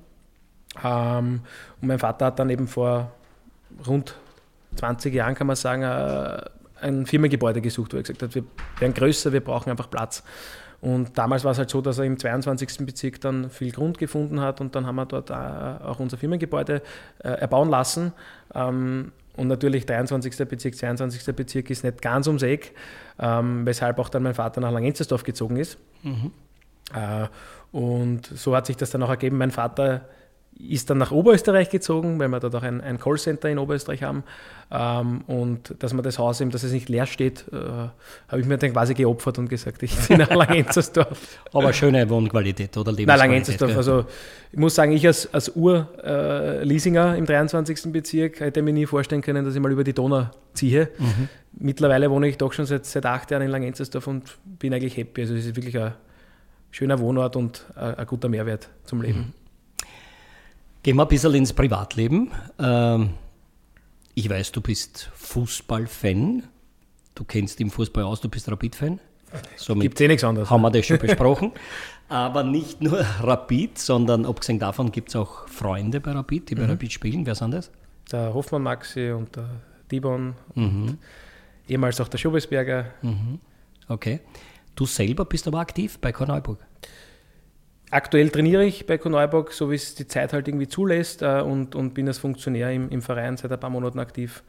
Ähm, 0.83 1.41
und 1.81 1.87
mein 1.87 1.99
Vater 1.99 2.27
hat 2.27 2.39
dann 2.39 2.49
eben 2.49 2.67
vor 2.67 3.11
rund 3.87 4.15
20 4.75 5.13
Jahren, 5.13 5.35
kann 5.35 5.47
man 5.47 5.55
sagen, 5.55 5.83
äh, 5.83 6.41
ein 6.81 7.05
Firmengebäude 7.05 7.61
gesucht, 7.61 7.93
wo 7.93 7.97
er 7.97 8.03
gesagt 8.03 8.23
hat, 8.23 8.35
wir 8.35 8.43
werden 8.79 8.93
größer, 8.93 9.31
wir 9.33 9.41
brauchen 9.41 9.69
einfach 9.69 9.89
Platz. 9.89 10.23
Und 10.81 11.15
damals 11.17 11.43
war 11.43 11.51
es 11.51 11.59
halt 11.59 11.69
so, 11.69 11.79
dass 11.79 11.99
er 11.99 12.05
im 12.05 12.17
22. 12.17 12.85
Bezirk 12.87 13.21
dann 13.21 13.51
viel 13.51 13.71
Grund 13.71 13.99
gefunden 13.99 14.41
hat 14.41 14.61
und 14.61 14.75
dann 14.75 14.87
haben 14.87 14.95
wir 14.95 15.05
dort 15.05 15.31
auch 15.31 15.99
unser 15.99 16.17
Firmengebäude 16.17 16.81
äh, 17.19 17.29
erbauen 17.29 17.69
lassen. 17.69 18.13
Ähm, 18.55 19.11
und 19.37 19.47
natürlich 19.47 19.85
23. 19.85 20.35
Bezirk, 20.47 20.75
22. 20.75 21.35
Bezirk 21.35 21.69
ist 21.69 21.83
nicht 21.83 22.01
ganz 22.01 22.27
ums 22.27 22.41
Eck, 22.41 22.73
ähm, 23.19 23.65
weshalb 23.65 23.99
auch 23.99 24.09
dann 24.09 24.23
mein 24.23 24.33
Vater 24.33 24.59
nach 24.59 24.71
Langenzersdorf 24.71 25.23
gezogen 25.23 25.57
ist. 25.57 25.77
Mhm. 26.01 26.31
Äh, 26.93 27.27
und 27.71 28.25
so 28.25 28.55
hat 28.55 28.65
sich 28.65 28.75
das 28.75 28.89
dann 28.89 29.03
auch 29.03 29.09
ergeben. 29.09 29.37
Mein 29.37 29.51
Vater 29.51 30.01
ist 30.69 30.89
dann 30.89 30.97
nach 30.97 31.11
Oberösterreich 31.11 31.69
gezogen, 31.69 32.19
weil 32.19 32.27
wir 32.27 32.39
dort 32.39 32.55
auch 32.55 32.63
ein, 32.63 32.81
ein 32.81 32.99
Callcenter 32.99 33.49
in 33.49 33.57
Oberösterreich 33.57 34.03
haben. 34.03 34.23
Ähm, 34.71 35.21
und 35.27 35.75
dass 35.79 35.93
man 35.93 36.03
das 36.03 36.17
Haus 36.17 36.39
eben, 36.41 36.51
dass 36.51 36.63
es 36.63 36.71
nicht 36.71 36.89
leer 36.89 37.05
steht, 37.05 37.45
äh, 37.51 37.55
habe 37.57 38.41
ich 38.41 38.45
mir 38.45 38.57
dann 38.57 38.71
quasi 38.71 38.93
geopfert 38.93 39.37
und 39.39 39.49
gesagt, 39.49 39.83
ich 39.83 39.97
ziehe 39.99 40.17
nach 40.17 40.29
Langenzersdorf. 40.29 41.39
Aber 41.53 41.73
schöne 41.73 42.09
Wohnqualität 42.09 42.75
oder 42.77 42.91
Lebensqualität? 42.91 43.07
Nein, 43.07 43.29
Langenzersdorf. 43.29 43.75
Also 43.75 44.05
ich 44.51 44.59
muss 44.59 44.75
sagen, 44.75 44.91
ich 44.91 45.05
als, 45.05 45.33
als 45.33 45.55
Ur-Leasinger 45.55 47.15
äh, 47.15 47.17
im 47.17 47.25
23. 47.25 47.91
Bezirk 47.91 48.39
hätte 48.39 48.61
mir 48.61 48.73
nie 48.73 48.85
vorstellen 48.85 49.21
können, 49.21 49.43
dass 49.43 49.55
ich 49.55 49.61
mal 49.61 49.71
über 49.71 49.83
die 49.83 49.93
Donau 49.93 50.27
ziehe. 50.53 50.89
Mhm. 50.97 51.29
Mittlerweile 51.53 52.09
wohne 52.09 52.27
ich 52.27 52.37
doch 52.37 52.53
schon 52.53 52.65
seit, 52.65 52.85
seit 52.85 53.05
acht 53.05 53.31
Jahren 53.31 53.43
in 53.43 53.49
Langenzersdorf 53.49 54.07
und 54.07 54.37
bin 54.59 54.73
eigentlich 54.73 54.95
happy. 54.95 55.21
Also 55.21 55.35
es 55.35 55.45
ist 55.45 55.55
wirklich 55.55 55.77
ein 55.77 55.93
schöner 56.71 56.99
Wohnort 56.99 57.35
und 57.35 57.65
ein, 57.75 57.95
ein 57.95 58.05
guter 58.05 58.29
Mehrwert 58.29 58.69
zum 58.85 59.01
Leben. 59.01 59.19
Mhm. 59.19 59.40
Gehen 60.83 60.95
wir 60.95 61.03
ein 61.03 61.07
bisschen 61.07 61.35
ins 61.35 61.53
Privatleben. 61.53 62.31
Ähm, 62.57 63.11
ich 64.15 64.29
weiß, 64.29 64.51
du 64.51 64.61
bist 64.61 65.11
Fußballfan. 65.13 66.43
Du 67.13 67.23
kennst 67.23 67.61
im 67.61 67.69
Fußball 67.69 68.03
aus, 68.03 68.19
du 68.21 68.29
bist 68.29 68.49
Rapid-Fan. 68.49 68.99
Gibt 69.79 69.95
es 69.95 70.01
eh 70.01 70.07
nichts 70.07 70.23
anderes. 70.23 70.49
Haben 70.49 70.61
wir 70.61 70.71
das 70.71 70.85
schon 70.85 70.97
besprochen. 70.97 71.51
Aber 72.09 72.43
nicht 72.43 72.81
nur 72.81 72.99
Rapid, 73.21 73.77
sondern 73.77 74.25
abgesehen 74.25 74.59
davon 74.59 74.91
gibt 74.91 75.09
es 75.09 75.15
auch 75.15 75.47
Freunde 75.47 76.01
bei 76.01 76.11
Rapid, 76.11 76.49
die 76.49 76.55
bei 76.55 76.63
mhm. 76.63 76.71
Rapid 76.71 76.91
spielen. 76.91 77.25
Wer 77.25 77.35
sind 77.35 77.51
das? 77.51 77.71
Der 78.11 78.33
Hoffmann 78.33 78.63
Maxi 78.63 79.11
und 79.11 79.33
der 79.35 79.49
Dibon. 79.89 80.33
Mhm. 80.55 80.97
ehemals 81.69 82.01
auch 82.01 82.07
der 82.07 82.17
Schobesberger. 82.17 82.87
Mhm. 83.01 83.39
Okay. 83.87 84.19
Du 84.75 84.85
selber 84.85 85.25
bist 85.25 85.47
aber 85.47 85.59
aktiv 85.59 85.99
bei 85.99 86.11
Korneuburg. 86.11 86.59
Aktuell 87.93 88.29
trainiere 88.29 88.63
ich 88.63 88.85
bei 88.85 88.97
Koneuburg, 88.97 89.51
so 89.51 89.69
wie 89.69 89.75
es 89.75 89.95
die 89.95 90.07
Zeit 90.07 90.31
halt 90.31 90.47
irgendwie 90.47 90.69
zulässt 90.69 91.21
äh, 91.23 91.41
und, 91.41 91.75
und 91.75 91.93
bin 91.93 92.07
als 92.07 92.19
Funktionär 92.19 92.71
im, 92.71 92.89
im 92.89 93.01
Verein 93.01 93.35
seit 93.35 93.51
ein 93.51 93.59
paar 93.59 93.69
Monaten 93.69 93.99
aktiv, 93.99 94.43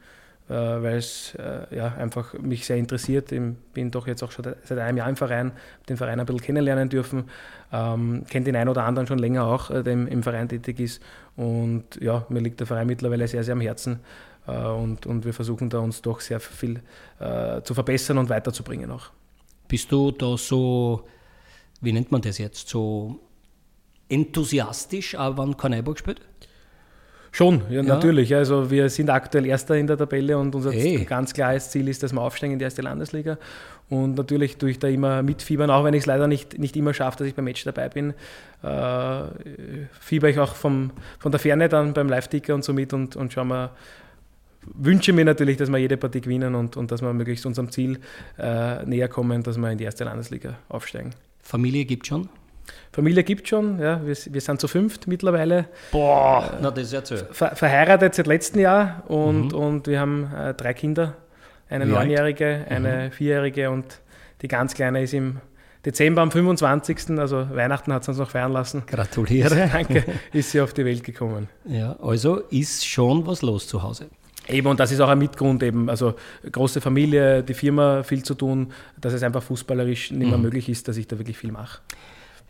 äh, 0.47 0.53
weil 0.53 0.95
es 0.95 1.35
äh, 1.35 1.75
ja, 1.75 1.93
einfach 1.95 2.33
mich 2.35 2.65
sehr 2.65 2.77
interessiert. 2.77 3.33
Ich 3.33 3.41
bin 3.73 3.91
doch 3.91 4.07
jetzt 4.07 4.23
auch 4.23 4.31
schon 4.31 4.45
seit 4.63 4.77
einem 4.77 4.97
Jahr 4.97 5.09
im 5.09 5.17
Verein, 5.17 5.51
den 5.89 5.97
Verein 5.97 6.21
ein 6.21 6.25
bisschen 6.25 6.41
kennenlernen 6.41 6.87
dürfen, 6.87 7.25
ähm, 7.73 8.23
kennt 8.29 8.47
den 8.47 8.55
einen 8.55 8.69
oder 8.69 8.85
anderen 8.85 9.07
schon 9.07 9.19
länger 9.19 9.43
auch, 9.43 9.69
äh, 9.71 9.83
der 9.83 9.91
im, 9.91 10.23
Verein 10.23 10.47
tätig 10.47 10.79
ist 10.79 11.01
und 11.35 11.83
ja, 11.99 12.25
mir 12.29 12.39
liegt 12.39 12.61
der 12.61 12.67
Verein 12.67 12.87
mittlerweile 12.87 13.27
sehr, 13.27 13.43
sehr 13.43 13.53
am 13.55 13.61
Herzen 13.61 13.99
äh, 14.47 14.51
und, 14.53 15.05
und 15.05 15.25
wir 15.25 15.33
versuchen 15.33 15.69
da 15.69 15.79
uns 15.79 16.01
doch 16.01 16.21
sehr 16.21 16.39
viel 16.39 16.79
äh, 17.19 17.61
zu 17.61 17.73
verbessern 17.73 18.17
und 18.19 18.29
weiterzubringen 18.29 18.89
auch. 18.89 19.09
Bist 19.67 19.91
du 19.91 20.11
da 20.11 20.37
so, 20.37 21.03
wie 21.81 21.91
nennt 21.91 22.09
man 22.09 22.21
das 22.21 22.37
jetzt, 22.37 22.69
so 22.69 23.19
enthusiastisch, 24.13 25.15
aber 25.15 25.37
wann 25.37 25.57
Korneiburg 25.57 25.99
spielt? 25.99 26.21
Schon, 27.31 27.63
ja, 27.69 27.77
ja, 27.77 27.83
natürlich. 27.83 28.35
Also 28.35 28.69
wir 28.69 28.89
sind 28.89 29.09
aktuell 29.09 29.47
Erster 29.47 29.75
in 29.75 29.87
der 29.87 29.97
Tabelle 29.97 30.37
und 30.37 30.53
unser 30.53 30.71
hey. 30.71 31.03
ganz 31.03 31.33
klares 31.33 31.71
Ziel 31.71 31.87
ist, 31.87 32.03
dass 32.03 32.13
wir 32.13 32.21
aufsteigen 32.21 32.53
in 32.53 32.59
die 32.59 32.63
erste 32.63 32.83
Landesliga. 32.83 33.39
Und 33.89 34.15
natürlich 34.15 34.57
tue 34.57 34.69
ich 34.69 34.77
da 34.77 34.87
immer 34.87 35.23
mitfiebern, 35.23 35.71
auch 35.71 35.83
wenn 35.83 35.95
ich 35.95 36.01
es 36.01 36.05
leider 36.05 36.27
nicht, 36.27 36.59
nicht 36.59 36.77
immer 36.77 36.93
schaffe, 36.93 37.17
dass 37.17 37.27
ich 37.27 37.33
beim 37.33 37.45
Match 37.45 37.63
dabei 37.63 37.89
bin. 37.89 38.13
Äh, 38.61 39.23
fieber 39.99 40.29
ich 40.29 40.37
auch 40.37 40.53
vom, 40.53 40.91
von 41.17 41.31
der 41.31 41.39
Ferne 41.39 41.69
dann 41.69 41.93
beim 41.93 42.07
Live-Ticker 42.07 42.53
und 42.53 42.63
so 42.63 42.71
mit 42.71 42.93
und, 42.93 43.15
und 43.15 43.33
schauen 43.33 43.47
wir, 43.47 43.71
wünsche 44.75 45.11
mir 45.11 45.25
natürlich, 45.25 45.57
dass 45.57 45.69
wir 45.69 45.79
jede 45.79 45.97
Partie 45.97 46.21
gewinnen 46.21 46.53
und, 46.53 46.77
und 46.77 46.91
dass 46.91 47.01
wir 47.01 47.13
möglichst 47.13 47.47
unserem 47.47 47.71
Ziel 47.71 47.99
äh, 48.37 48.85
näher 48.85 49.07
kommen, 49.07 49.41
dass 49.41 49.57
wir 49.57 49.71
in 49.71 49.79
die 49.79 49.85
erste 49.85 50.03
Landesliga 50.03 50.55
aufsteigen. 50.69 51.15
Familie 51.41 51.85
gibt 51.85 52.05
schon? 52.05 52.29
Familie 52.91 53.23
gibt 53.23 53.47
schon, 53.47 53.79
ja, 53.79 54.05
wir, 54.05 54.15
wir 54.15 54.41
sind 54.41 54.61
zu 54.61 54.67
fünft 54.67 55.07
mittlerweile. 55.07 55.65
Boah, 55.91 56.51
äh, 56.53 56.57
na 56.61 56.71
das 56.71 56.85
ist 56.85 56.93
ja 56.93 57.03
zu. 57.03 57.17
Ver, 57.17 57.55
verheiratet 57.55 58.15
seit 58.15 58.27
letztem 58.27 58.61
Jahr 58.61 59.03
und, 59.07 59.47
mhm. 59.47 59.57
und 59.57 59.87
wir 59.87 59.99
haben 59.99 60.31
äh, 60.33 60.53
drei 60.53 60.73
Kinder. 60.73 61.15
Eine 61.69 61.87
Wie 61.87 61.91
neunjährige, 61.91 62.45
alt? 62.45 62.71
eine 62.71 63.05
mhm. 63.05 63.11
vierjährige 63.11 63.71
und 63.71 63.99
die 64.41 64.47
ganz 64.47 64.75
kleine 64.75 65.01
ist 65.01 65.13
im 65.13 65.39
Dezember 65.85 66.21
am 66.21 66.31
25., 66.31 67.17
also 67.17 67.47
Weihnachten 67.51 67.91
hat 67.91 68.05
sie 68.05 68.11
uns 68.11 68.19
noch 68.19 68.29
feiern 68.29 68.53
lassen. 68.53 68.83
Gratuliere. 68.85 69.69
Danke, 69.73 70.05
ist 70.31 70.51
sie 70.51 70.61
auf 70.61 70.73
die 70.73 70.85
Welt 70.85 71.03
gekommen. 71.03 71.49
Ja, 71.65 71.97
also 72.01 72.37
ist 72.51 72.85
schon 72.85 73.25
was 73.25 73.41
los 73.41 73.67
zu 73.67 73.83
Hause. 73.83 74.07
Eben, 74.47 74.67
und 74.67 74.79
das 74.79 74.91
ist 74.91 74.99
auch 74.99 75.09
ein 75.09 75.19
Mitgrund 75.19 75.63
eben, 75.63 75.89
also 75.89 76.15
große 76.49 76.81
Familie, 76.81 77.43
die 77.43 77.53
Firma, 77.53 78.03
viel 78.03 78.23
zu 78.23 78.33
tun, 78.33 78.71
dass 78.99 79.13
es 79.13 79.23
einfach 79.23 79.41
fußballerisch 79.41 80.11
nicht 80.11 80.27
mehr 80.27 80.37
mhm. 80.37 80.43
möglich 80.43 80.69
ist, 80.69 80.87
dass 80.87 80.97
ich 80.97 81.07
da 81.07 81.17
wirklich 81.17 81.37
viel 81.37 81.51
mache. 81.51 81.79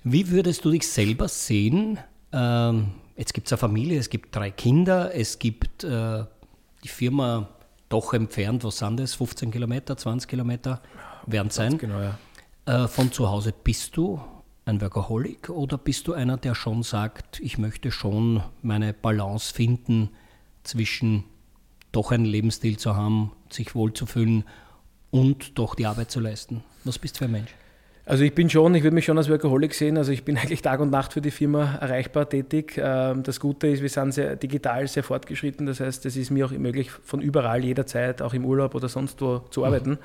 Wie 0.04 0.30
würdest 0.30 0.66
du 0.66 0.72
dich 0.72 0.88
selber 0.88 1.30
sehen? 1.30 1.98
Ähm, 2.34 2.92
jetzt 3.16 3.34
gibt 3.34 3.48
es 3.48 3.54
eine 3.54 3.58
Familie, 3.58 4.00
es 4.00 4.10
gibt 4.10 4.36
drei 4.36 4.52
Kinder, 4.52 5.16
es 5.16 5.40
gibt 5.40 5.86
äh, 5.86 6.26
die 6.84 6.90
Firma 6.90 7.48
doch 7.88 8.14
entfernt, 8.14 8.66
was 8.66 8.80
sind 8.80 9.00
das? 9.00 9.14
15 9.14 9.52
Kilometer, 9.52 9.96
20 9.96 10.30
Kilometer 10.30 10.82
werden 11.26 11.48
es 11.48 11.56
sein. 11.56 11.78
Genau, 11.78 12.02
ja. 12.02 12.18
Äh, 12.66 12.88
von 12.90 13.14
zu 13.14 13.30
Hause 13.30 13.54
bist 13.64 13.96
du 13.96 14.20
ein 14.66 14.82
Workaholic 14.82 15.50
oder 15.50 15.78
bist 15.78 16.08
du 16.08 16.14
einer, 16.14 16.36
der 16.36 16.56
schon 16.56 16.84
sagt, 16.84 17.40
ich 17.40 17.58
möchte 17.58 17.92
schon 17.92 18.44
meine 18.62 18.94
Balance 18.94 19.54
finden 19.54 20.10
zwischen 20.64 21.24
doch 21.94 22.12
einen 22.12 22.26
Lebensstil 22.26 22.78
zu 22.78 22.96
haben, 22.98 23.32
sich 23.50 23.74
wohlzufühlen 23.74 24.44
und 25.12 25.58
doch 25.58 25.76
die 25.76 25.86
Arbeit 25.86 26.12
zu 26.12 26.20
leisten? 26.20 26.64
Was 26.84 27.00
bist 27.00 27.16
du 27.16 27.20
für 27.20 27.26
ein 27.26 27.32
Mensch? 27.32 27.56
Also 28.06 28.26
ich 28.26 28.36
bin 28.36 28.50
schon, 28.50 28.76
ich 28.76 28.84
würde 28.84 28.96
mich 28.96 29.06
schon 29.06 29.18
als 29.18 29.30
Workaholic 29.30 29.74
sehen. 29.74 29.98
Also 29.98 30.12
ich 30.12 30.26
bin 30.26 30.38
eigentlich 30.42 30.62
Tag 30.62 30.80
und 30.80 30.92
Nacht 30.92 31.14
für 31.14 31.22
die 31.22 31.32
Firma 31.32 31.76
erreichbar 31.76 32.28
tätig. 32.28 32.78
Ähm, 32.78 33.24
das 33.24 33.40
Gute 33.40 33.68
ist, 33.68 33.82
wir 33.82 33.90
sind 33.90 34.14
sehr 34.14 34.36
digital 34.36 34.88
sehr 34.88 35.04
fortgeschritten. 35.04 35.66
Das 35.66 35.80
heißt, 35.80 36.06
es 36.06 36.18
ist 36.18 36.30
mir 36.30 36.46
auch 36.46 36.52
möglich, 36.52 36.92
von 36.92 37.22
überall, 37.22 37.64
jederzeit, 37.64 38.22
auch 38.22 38.34
im 38.34 38.46
Urlaub 38.46 38.76
oder 38.76 38.90
sonst 38.90 39.22
wo 39.22 39.40
zu 39.50 39.62
mhm. 39.62 39.66
arbeiten. 39.66 39.90
Mhm. 39.92 39.98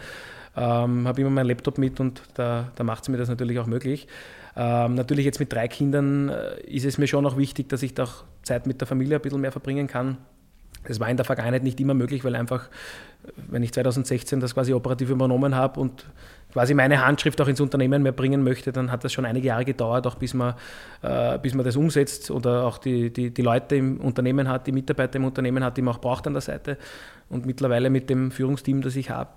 Ähm, 0.57 1.09
habe 1.09 1.21
immer 1.21 1.31
meinen 1.31 1.47
Laptop 1.47 1.79
mit 1.79 2.01
und 2.01 2.23
da, 2.35 2.71
da 2.75 2.85
macht 2.85 3.03
es 3.03 3.09
mir 3.09 3.17
das 3.17 3.29
natürlich 3.29 3.59
auch 3.59 3.67
möglich. 3.67 4.07
Ähm, 4.57 4.95
natürlich 4.95 5.25
jetzt 5.25 5.39
mit 5.39 5.53
drei 5.53 5.69
Kindern 5.69 6.31
äh, 6.31 6.61
ist 6.63 6.85
es 6.85 6.99
mir 6.99 7.07
schon 7.07 7.25
auch 7.27 7.37
wichtig, 7.37 7.69
dass 7.69 7.83
ich 7.83 7.95
da 7.95 8.05
auch 8.05 8.25
Zeit 8.43 8.67
mit 8.67 8.81
der 8.81 8.89
Familie 8.89 9.17
ein 9.17 9.23
bisschen 9.23 9.41
mehr 9.41 9.53
verbringen 9.53 9.87
kann. 9.87 10.19
Das 10.85 11.01
war 11.01 11.09
in 11.09 11.17
der 11.17 11.25
Vergangenheit 11.25 11.63
nicht 11.63 11.81
immer 11.81 11.95
möglich, 11.95 12.25
weil 12.25 12.35
einfach, 12.35 12.69
wenn 13.49 13.63
ich 13.63 13.73
2016 13.73 14.41
das 14.41 14.55
quasi 14.55 14.73
operativ 14.73 15.11
übernommen 15.11 15.55
habe 15.55 15.81
und 15.81 16.07
quasi 16.53 16.75
meine 16.75 17.05
Handschrift 17.05 17.41
auch 17.41 17.49
ins 17.49 17.61
Unternehmen 17.61 18.03
mehr 18.03 18.13
bringen 18.13 18.43
möchte, 18.43 18.73
dann 18.73 18.91
hat 18.91 19.05
das 19.05 19.13
schon 19.13 19.25
einige 19.25 19.49
Jahre 19.49 19.65
gedauert, 19.65 20.07
auch 20.07 20.15
bis 20.15 20.35
man, 20.35 20.55
äh, 21.03 21.39
bis 21.39 21.55
man 21.55 21.65
das 21.65 21.77
umsetzt 21.77 22.31
oder 22.31 22.65
auch 22.65 22.79
die, 22.79 23.13
die, 23.13 23.31
die 23.31 23.43
Leute 23.43 23.77
im 23.77 24.01
Unternehmen 24.01 24.49
hat, 24.49 24.67
die 24.67 24.73
Mitarbeiter 24.73 25.17
im 25.17 25.25
Unternehmen 25.25 25.63
hat, 25.63 25.77
die 25.77 25.83
man 25.83 25.95
auch 25.95 26.01
braucht 26.01 26.27
an 26.27 26.33
der 26.33 26.43
Seite. 26.43 26.79
Und 27.29 27.45
mittlerweile 27.45 27.91
mit 27.91 28.09
dem 28.09 28.31
Führungsteam, 28.31 28.81
das 28.81 28.97
ich 28.97 29.11
habe, 29.11 29.31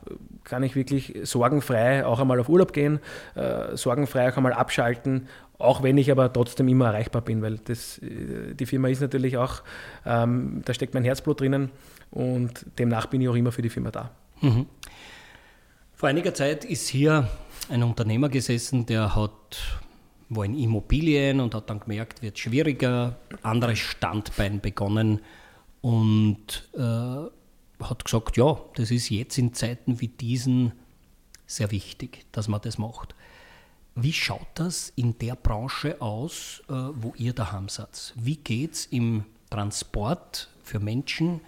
kann 0.46 0.64
ich 0.64 0.76
wirklich 0.76 1.20
sorgenfrei 1.24 2.06
auch 2.06 2.20
einmal 2.20 2.40
auf 2.40 2.48
Urlaub 2.48 2.72
gehen, 2.72 3.00
äh, 3.36 3.76
sorgenfrei 3.76 4.32
auch 4.32 4.38
einmal 4.38 4.54
abschalten, 4.54 5.28
auch 5.58 5.84
wenn 5.84 5.98
ich 5.98 6.12
aber 6.12 6.32
trotzdem 6.32 6.68
immer 6.70 6.88
erreichbar 6.88 7.22
bin, 7.22 7.42
weil 7.42 7.58
das, 7.58 8.00
äh, 8.00 8.54
die 8.54 8.66
Firma 8.66 8.88
ist 8.88 9.02
natürlich 9.02 9.38
auch, 9.38 9.62
ähm, 10.06 10.62
da 10.64 10.74
steckt 10.74 10.94
mein 10.94 11.04
Herzblut 11.04 11.42
drinnen 11.42 11.72
und 12.10 12.66
demnach 12.80 13.08
bin 13.08 13.22
ich 13.22 13.28
auch 13.30 13.36
immer 13.36 13.52
für 13.52 13.62
die 13.62 13.70
Firma 13.70 13.92
da. 13.92 14.12
Mhm. 14.42 14.66
Vor 16.02 16.10
einiger 16.10 16.34
Zeit 16.34 16.66
ist 16.66 16.88
hier 16.88 17.30
ein 17.70 17.84
Unternehmer 17.84 18.28
gesessen, 18.28 18.88
der 18.88 19.16
hat 19.16 19.60
war 20.30 20.46
in 20.46 20.58
Immobilien 20.58 21.40
und 21.40 21.54
hat 21.54 21.70
dann 21.70 21.80
gemerkt, 21.80 22.24
wird 22.24 22.40
schwieriger, 22.40 23.20
anderes 23.44 23.78
Standbein 23.78 24.62
begonnen 24.62 25.22
und 25.82 26.68
äh, 26.74 27.84
hat 27.84 28.04
gesagt, 28.04 28.36
ja, 28.36 28.60
das 28.74 28.90
ist 28.90 29.12
jetzt 29.12 29.38
in 29.38 29.54
Zeiten 29.54 30.02
wie 30.02 30.08
diesen 30.08 30.72
sehr 31.46 31.70
wichtig, 31.70 32.26
dass 32.32 32.48
man 32.48 32.62
das 32.62 32.80
macht. 32.80 33.14
Wie 33.94 34.14
schaut 34.14 34.48
das 34.56 34.92
in 34.96 35.20
der 35.20 35.36
Branche 35.36 36.02
aus, 36.02 36.64
äh, 36.68 36.74
wo 36.74 37.14
ihr 37.16 37.34
daheim 37.34 37.70
seid? 37.70 38.16
Wie 38.16 38.38
geht 38.38 38.74
es 38.74 38.86
im 38.88 39.26
Transport 39.52 40.50
für 40.64 40.80
Menschen, 40.80 41.42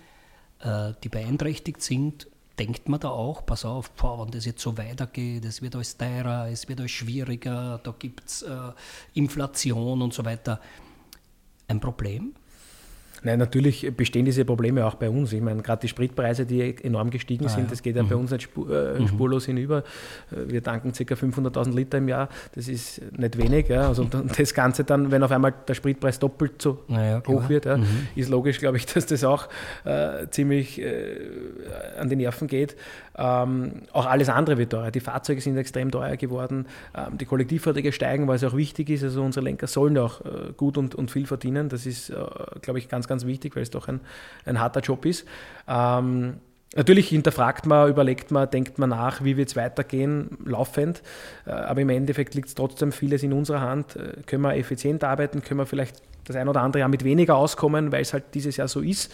äh, 0.59 0.93
die 1.03 1.09
beeinträchtigt 1.09 1.81
sind 1.81 2.27
denkt 2.59 2.87
man 2.87 2.99
da 2.99 3.09
auch, 3.09 3.45
pass 3.45 3.65
auf, 3.65 3.91
boah, 3.91 4.25
wenn 4.25 4.31
das 4.31 4.45
jetzt 4.45 4.61
so 4.61 4.77
weitergeht, 4.77 5.45
es 5.45 5.61
wird 5.61 5.75
alles 5.75 5.97
teurer, 5.97 6.49
es 6.49 6.67
wird 6.67 6.79
alles 6.79 6.91
schwieriger, 6.91 7.79
da 7.83 7.93
gibt 7.97 8.25
es 8.27 8.43
äh, 8.43 8.71
Inflation 9.13 10.01
und 10.01 10.13
so 10.13 10.23
weiter. 10.23 10.59
Ein 11.67 11.79
Problem? 11.79 12.33
Nein, 13.23 13.39
natürlich 13.39 13.91
bestehen 13.95 14.25
diese 14.25 14.45
Probleme 14.45 14.85
auch 14.85 14.95
bei 14.95 15.09
uns. 15.09 15.31
Ich 15.33 15.41
meine, 15.41 15.61
gerade 15.61 15.81
die 15.81 15.87
Spritpreise, 15.87 16.45
die 16.45 16.75
enorm 16.83 17.09
gestiegen 17.09 17.45
ah, 17.45 17.49
sind, 17.49 17.65
ja. 17.65 17.69
das 17.69 17.81
geht 17.81 17.95
ja 17.95 18.03
mhm. 18.03 18.09
bei 18.09 18.15
uns 18.15 18.31
nicht 18.31 18.43
spur, 18.43 18.69
äh, 18.69 18.99
mhm. 18.99 19.07
spurlos 19.07 19.45
hinüber. 19.45 19.83
Äh, 20.31 20.51
wir 20.51 20.63
tanken 20.63 20.91
ca. 20.91 21.13
500.000 21.13 21.73
Liter 21.73 21.97
im 21.99 22.09
Jahr, 22.09 22.29
das 22.53 22.67
ist 22.67 23.01
nicht 23.17 23.37
wenig. 23.37 23.69
Ja. 23.69 23.87
Also 23.87 24.03
das 24.37 24.53
Ganze 24.53 24.83
dann, 24.83 25.11
wenn 25.11 25.23
auf 25.23 25.31
einmal 25.31 25.53
der 25.67 25.73
Spritpreis 25.73 26.19
doppelt 26.19 26.61
so 26.61 26.83
ja, 26.87 27.21
hoch 27.25 27.49
wird, 27.49 27.65
mhm. 27.65 28.07
ist 28.15 28.29
logisch, 28.29 28.59
glaube 28.59 28.77
ich, 28.77 28.85
dass 28.93 29.05
das 29.05 29.23
auch 29.23 29.47
äh, 29.85 30.27
ziemlich 30.29 30.81
äh, 30.81 31.17
an 31.97 32.09
die 32.09 32.15
Nerven 32.15 32.47
geht. 32.47 32.75
Ähm, 33.15 33.83
auch 33.91 34.05
alles 34.07 34.29
andere 34.29 34.57
wird 34.57 34.71
teurer. 34.71 34.89
Die 34.89 34.99
Fahrzeuge 34.99 35.39
sind 35.39 35.55
extrem 35.57 35.91
teuer 35.91 36.17
geworden. 36.17 36.65
Ähm, 36.95 37.17
die 37.17 37.25
Kollektivverträge 37.25 37.91
steigen, 37.91 38.27
weil 38.27 38.37
es 38.37 38.43
auch 38.43 38.55
wichtig 38.55 38.89
ist. 38.89 39.03
Also 39.03 39.21
unsere 39.21 39.43
Lenker 39.43 39.67
sollen 39.67 39.97
auch 39.97 40.21
äh, 40.21 40.53
gut 40.57 40.77
und, 40.77 40.95
und 40.95 41.11
viel 41.11 41.27
verdienen. 41.27 41.69
Das 41.69 41.85
ist, 41.85 42.09
äh, 42.09 42.15
glaube 42.61 42.79
ich, 42.79 42.89
ganz, 42.89 43.07
ganz 43.07 43.12
wichtig, 43.25 43.55
weil 43.55 43.63
es 43.63 43.71
doch 43.71 43.87
ein, 43.87 44.01
ein 44.45 44.59
harter 44.59 44.81
Job 44.81 45.05
ist. 45.05 45.25
Ähm, 45.67 46.35
Natürlich 46.75 47.09
hinterfragt 47.09 47.67
man, 47.67 47.87
überlegt 47.87 48.31
man, 48.31 48.49
denkt 48.49 48.79
man 48.79 48.89
nach, 48.89 49.23
wie 49.23 49.37
wird 49.37 49.49
es 49.49 49.55
weitergehen, 49.55 50.37
laufend. 50.43 51.03
Äh, 51.45 51.51
aber 51.51 51.81
im 51.81 51.89
Endeffekt 51.89 52.33
liegt 52.33 52.47
es 52.47 52.55
trotzdem 52.55 52.91
vieles 52.91 53.21
in 53.21 53.31
unserer 53.31 53.61
Hand. 53.61 53.95
Äh, 53.95 54.23
können 54.25 54.41
wir 54.41 54.55
effizient 54.55 55.03
arbeiten, 55.03 55.43
können 55.43 55.59
wir 55.59 55.67
vielleicht 55.67 56.01
das 56.23 56.35
ein 56.35 56.47
oder 56.47 56.61
andere 56.61 56.79
Jahr 56.79 56.89
mit 56.89 57.03
weniger 57.03 57.35
auskommen, 57.35 57.91
weil 57.91 58.01
es 58.01 58.13
halt 58.13 58.23
dieses 58.33 58.57
Jahr 58.57 58.67
so 58.67 58.81
ist. 58.81 59.13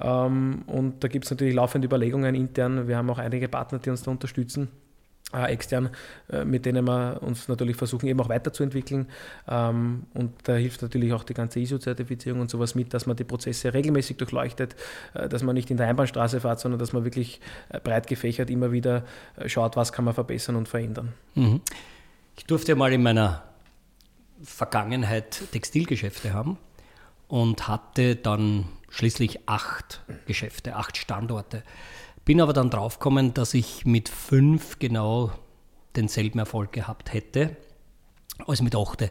Ähm, 0.00 0.62
und 0.66 1.02
da 1.02 1.08
gibt 1.08 1.24
es 1.24 1.30
natürlich 1.30 1.54
laufende 1.54 1.86
Überlegungen 1.86 2.34
intern. 2.34 2.88
Wir 2.88 2.98
haben 2.98 3.08
auch 3.08 3.18
einige 3.18 3.48
Partner, 3.48 3.78
die 3.78 3.88
uns 3.88 4.02
da 4.02 4.10
unterstützen. 4.10 4.68
Äh, 5.30 5.52
extern, 5.52 5.90
äh, 6.30 6.46
mit 6.46 6.64
denen 6.64 6.86
wir 6.86 7.22
uns 7.22 7.48
natürlich 7.48 7.76
versuchen, 7.76 8.06
eben 8.06 8.18
auch 8.18 8.30
weiterzuentwickeln. 8.30 9.08
Ähm, 9.46 10.04
und 10.14 10.32
da 10.44 10.54
hilft 10.54 10.80
natürlich 10.80 11.12
auch 11.12 11.22
die 11.22 11.34
ganze 11.34 11.60
ISO-Zertifizierung 11.60 12.40
und 12.40 12.48
sowas 12.48 12.74
mit, 12.74 12.94
dass 12.94 13.04
man 13.04 13.14
die 13.14 13.24
Prozesse 13.24 13.74
regelmäßig 13.74 14.16
durchleuchtet, 14.16 14.74
äh, 15.12 15.28
dass 15.28 15.42
man 15.42 15.54
nicht 15.54 15.70
in 15.70 15.76
der 15.76 15.86
Einbahnstraße 15.86 16.40
fährt, 16.40 16.60
sondern 16.60 16.78
dass 16.78 16.94
man 16.94 17.04
wirklich 17.04 17.42
breit 17.84 18.06
gefächert 18.06 18.48
immer 18.48 18.72
wieder 18.72 19.04
schaut, 19.44 19.76
was 19.76 19.92
kann 19.92 20.06
man 20.06 20.14
verbessern 20.14 20.56
und 20.56 20.66
verändern. 20.66 21.12
Mhm. 21.34 21.60
Ich 22.38 22.46
durfte 22.46 22.74
mal 22.74 22.90
in 22.94 23.02
meiner 23.02 23.42
Vergangenheit 24.42 25.42
Textilgeschäfte 25.52 26.32
haben 26.32 26.56
und 27.26 27.68
hatte 27.68 28.16
dann 28.16 28.64
schließlich 28.88 29.46
acht 29.46 30.00
Geschäfte, 30.26 30.76
acht 30.76 30.96
Standorte. 30.96 31.62
Bin 32.28 32.42
aber 32.42 32.52
dann 32.52 32.68
draufgekommen, 32.68 33.32
dass 33.32 33.54
ich 33.54 33.86
mit 33.86 34.10
fünf 34.10 34.78
genau 34.78 35.32
denselben 35.96 36.38
Erfolg 36.38 36.72
gehabt 36.72 37.14
hätte 37.14 37.56
als 38.46 38.60
mit 38.60 38.76
acht. 38.76 39.10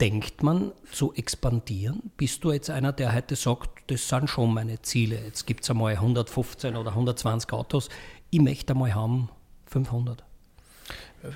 Denkt 0.00 0.42
man 0.42 0.72
zu 0.90 1.12
expandieren? 1.12 2.10
Bist 2.16 2.42
du 2.42 2.50
jetzt 2.50 2.70
einer, 2.70 2.94
der 2.94 3.12
heute 3.14 3.36
sagt, 3.36 3.90
das 3.90 4.08
sind 4.08 4.30
schon 4.30 4.54
meine 4.54 4.80
Ziele. 4.80 5.22
Jetzt 5.22 5.46
gibt 5.46 5.64
es 5.64 5.70
einmal 5.70 5.92
115 5.92 6.76
oder 6.76 6.92
120 6.92 7.52
Autos. 7.52 7.90
Ich 8.30 8.40
möchte 8.40 8.72
einmal 8.72 8.94
haben 8.94 9.28
500. 9.66 10.24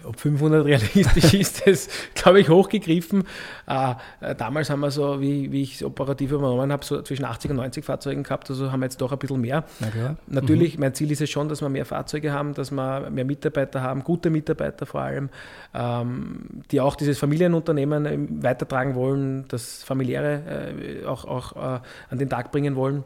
Ob 0.05 0.19
500 0.19 0.65
realistisch 0.65 1.35
ist, 1.35 1.67
das 1.67 1.89
glaube 2.15 2.41
ich 2.41 2.49
hochgegriffen. 2.49 3.25
Äh, 3.67 3.95
damals 4.37 4.71
haben 4.71 4.81
wir 4.81 4.91
so, 4.91 5.21
wie, 5.21 5.53
wie 5.53 5.63
ich 5.63 5.77
es 5.77 5.83
operativ 5.83 6.33
übernommen 6.33 6.73
habe, 6.73 6.85
so 6.85 7.03
zwischen 7.03 7.25
80 7.25 7.51
und 7.51 7.57
90 7.59 7.85
Fahrzeugen 7.85 8.23
gehabt, 8.23 8.49
also 8.49 8.73
haben 8.73 8.81
wir 8.81 8.87
jetzt 8.87 9.01
doch 9.01 9.13
ein 9.13 9.19
bisschen 9.19 9.41
mehr. 9.41 9.65
Na 9.81 10.17
Natürlich, 10.27 10.77
mhm. 10.77 10.81
mein 10.81 10.95
Ziel 10.95 11.11
ist 11.11 11.21
es 11.21 11.31
schon, 11.31 11.49
dass 11.49 11.61
wir 11.61 11.69
mehr 11.69 11.85
Fahrzeuge 11.85 12.33
haben, 12.33 12.55
dass 12.55 12.71
wir 12.71 13.11
mehr 13.11 13.27
Mitarbeiter 13.27 13.83
haben, 13.83 14.05
gute 14.05 14.31
Mitarbeiter 14.31 14.87
vor 14.87 15.03
allem, 15.03 15.29
ähm, 15.75 16.63
die 16.71 16.81
auch 16.81 16.97
dieses 16.97 17.19
Familienunternehmen 17.19 18.07
ähm, 18.07 18.43
weitertragen 18.43 18.95
wollen, 18.95 19.45
das 19.49 19.83
familiäre 19.83 20.75
äh, 21.03 21.05
auch, 21.05 21.27
auch 21.27 21.57
äh, 21.57 21.81
an 22.11 22.19
den 22.19 22.31
Tag 22.31 22.53
bringen 22.53 22.75
wollen. 22.75 23.05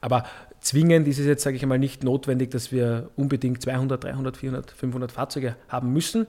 Aber 0.00 0.24
zwingend 0.62 1.06
ist 1.08 1.18
es 1.18 1.26
jetzt, 1.26 1.42
sage 1.42 1.56
ich 1.56 1.62
einmal, 1.62 1.78
nicht 1.78 2.02
notwendig, 2.04 2.50
dass 2.50 2.72
wir 2.72 3.10
unbedingt 3.16 3.60
200, 3.60 4.02
300, 4.02 4.36
400, 4.36 4.70
500 4.70 5.12
Fahrzeuge 5.12 5.56
haben 5.68 5.92
müssen. 5.92 6.26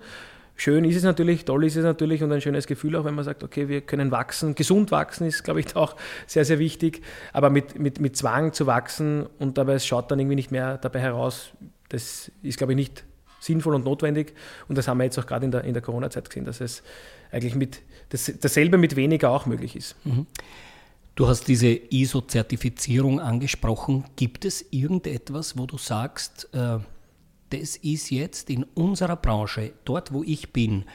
Schön 0.55 0.85
ist 0.85 0.95
es 0.95 1.03
natürlich, 1.03 1.45
toll 1.45 1.65
ist 1.65 1.77
es 1.77 1.83
natürlich 1.83 2.21
und 2.21 2.31
ein 2.31 2.41
schönes 2.41 2.67
Gefühl 2.67 2.95
auch, 2.95 3.05
wenn 3.05 3.15
man 3.15 3.25
sagt, 3.25 3.43
okay, 3.43 3.69
wir 3.69 3.81
können 3.81 4.11
wachsen. 4.11 4.53
Gesund 4.53 4.91
wachsen 4.91 5.25
ist, 5.25 5.43
glaube 5.43 5.61
ich, 5.61 5.75
auch 5.75 5.95
sehr, 6.27 6.45
sehr 6.45 6.59
wichtig. 6.59 7.01
Aber 7.31 7.49
mit, 7.49 7.79
mit, 7.79 7.99
mit 7.99 8.17
Zwang 8.17 8.53
zu 8.53 8.67
wachsen 8.67 9.25
und 9.39 9.57
dabei 9.57 9.73
es 9.73 9.85
schaut 9.85 10.11
dann 10.11 10.19
irgendwie 10.19 10.35
nicht 10.35 10.51
mehr 10.51 10.77
dabei 10.77 10.99
heraus, 10.99 11.51
das 11.89 12.31
ist, 12.41 12.57
glaube 12.57 12.73
ich, 12.73 12.77
nicht 12.77 13.03
sinnvoll 13.39 13.75
und 13.75 13.85
notwendig. 13.85 14.33
Und 14.67 14.77
das 14.77 14.87
haben 14.87 14.97
wir 14.97 15.05
jetzt 15.05 15.17
auch 15.19 15.25
gerade 15.25 15.45
in 15.45 15.51
der, 15.51 15.63
in 15.63 15.73
der 15.73 15.81
Corona-Zeit 15.81 16.29
gesehen, 16.29 16.45
dass 16.45 16.61
es 16.61 16.83
eigentlich 17.31 17.55
mit 17.55 17.81
das, 18.09 18.31
dasselbe 18.39 18.77
mit 18.77 18.95
weniger 18.95 19.31
auch 19.31 19.45
möglich 19.45 19.75
ist. 19.75 19.95
Mhm. 20.05 20.27
Du 21.15 21.27
hast 21.27 21.47
diese 21.47 21.67
ISO-Zertifizierung 21.67 23.19
angesprochen. 23.19 24.05
Gibt 24.15 24.45
es 24.45 24.65
irgendetwas, 24.71 25.55
wo 25.57 25.67
du 25.67 25.77
sagst, 25.77 26.49
äh, 26.53 26.79
das 27.51 27.75
ist 27.75 28.09
jetzt 28.09 28.49
in 28.49 28.63
unserer 28.63 29.15
Branche, 29.15 29.73
dort 29.85 30.11
wo 30.11 30.23
ich 30.23 30.53
bin, 30.53 30.85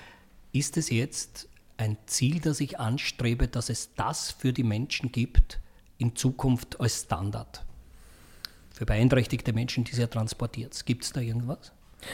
ist 0.50 0.76
es 0.76 0.90
jetzt 0.90 1.48
ein 1.76 1.96
Ziel, 2.06 2.40
das 2.40 2.58
ich 2.58 2.80
anstrebe, 2.80 3.46
dass 3.46 3.70
es 3.70 3.94
das 3.94 4.32
für 4.32 4.52
die 4.52 4.64
Menschen 4.64 5.12
gibt, 5.12 5.60
in 5.98 6.16
Zukunft 6.16 6.80
als 6.80 7.02
Standard? 7.02 7.64
Für 8.70 8.86
beeinträchtigte 8.86 9.52
Menschen, 9.52 9.84
die 9.84 9.94
sie 9.94 10.08
transportiert. 10.08 10.84
Gibt 10.84 11.04
es 11.04 11.12
da 11.12 11.20
irgendwas? 11.20 11.72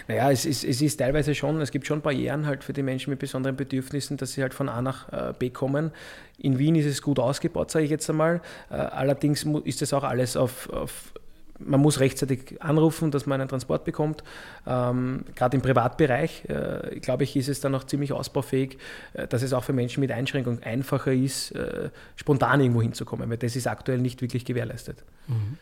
Naja, 0.09 0.31
es 0.31 0.45
ist, 0.45 0.65
es 0.65 0.81
ist 0.81 0.97
teilweise 0.97 1.35
schon, 1.35 1.61
es 1.61 1.71
gibt 1.71 1.87
schon 1.87 2.01
Barrieren 2.01 2.47
halt 2.47 2.65
für 2.65 2.73
die 2.73 2.83
Menschen 2.83 3.11
mit 3.11 3.19
besonderen 3.19 3.57
Bedürfnissen, 3.57 4.17
dass 4.17 4.33
sie 4.33 4.43
halt 4.43 4.55
von 4.55 4.69
A 4.69 4.83
nach 4.83 5.13
äh, 5.13 5.33
B 5.39 5.51
kommen. 5.51 5.93
In 6.39 6.59
Wien 6.59 6.75
ist 6.75 6.87
es 6.87 7.03
gut 7.03 7.19
ausgebaut, 7.19 7.71
sage 7.71 7.85
ich 7.85 7.91
jetzt 7.91 8.09
einmal. 8.09 8.41
Äh, 8.71 8.75
allerdings 8.75 9.47
ist 9.65 9.83
das 9.83 9.93
auch 9.93 10.05
alles 10.05 10.37
auf, 10.37 10.69
auf 10.71 11.13
man 11.59 11.81
muss 11.81 12.01
rechtzeitig 12.01 12.61
anrufen, 12.61 13.11
dass 13.11 13.27
man 13.27 13.41
einen 13.41 13.49
Transport 13.49 13.85
bekommt. 13.85 14.25
Ähm, 14.67 15.25
Gerade 15.35 15.57
im 15.57 15.63
Privatbereich, 15.63 16.45
äh, 16.49 16.99
glaube 17.01 17.25
ich, 17.25 17.37
ist 17.37 17.49
es 17.49 17.61
dann 17.61 17.75
auch 17.75 17.85
ziemlich 17.85 18.13
ausbaufähig, 18.13 18.79
äh, 19.13 19.27
dass 19.29 19.43
es 19.43 19.53
auch 19.53 19.65
für 19.65 19.73
Menschen 19.73 20.01
mit 20.01 20.11
Einschränkung 20.11 20.63
einfacher 20.63 21.13
ist, 21.13 21.53
äh, 21.53 21.91
spontan 22.17 22.61
irgendwo 22.61 22.83
hinzukommen, 22.83 23.31
weil 23.31 23.39
das 23.39 23.57
ist 23.57 23.67
aktuell 23.67 23.99
nicht 23.99 24.21
wirklich 24.21 24.45
gewährleistet. 24.45 25.05
Mhm. 25.29 25.59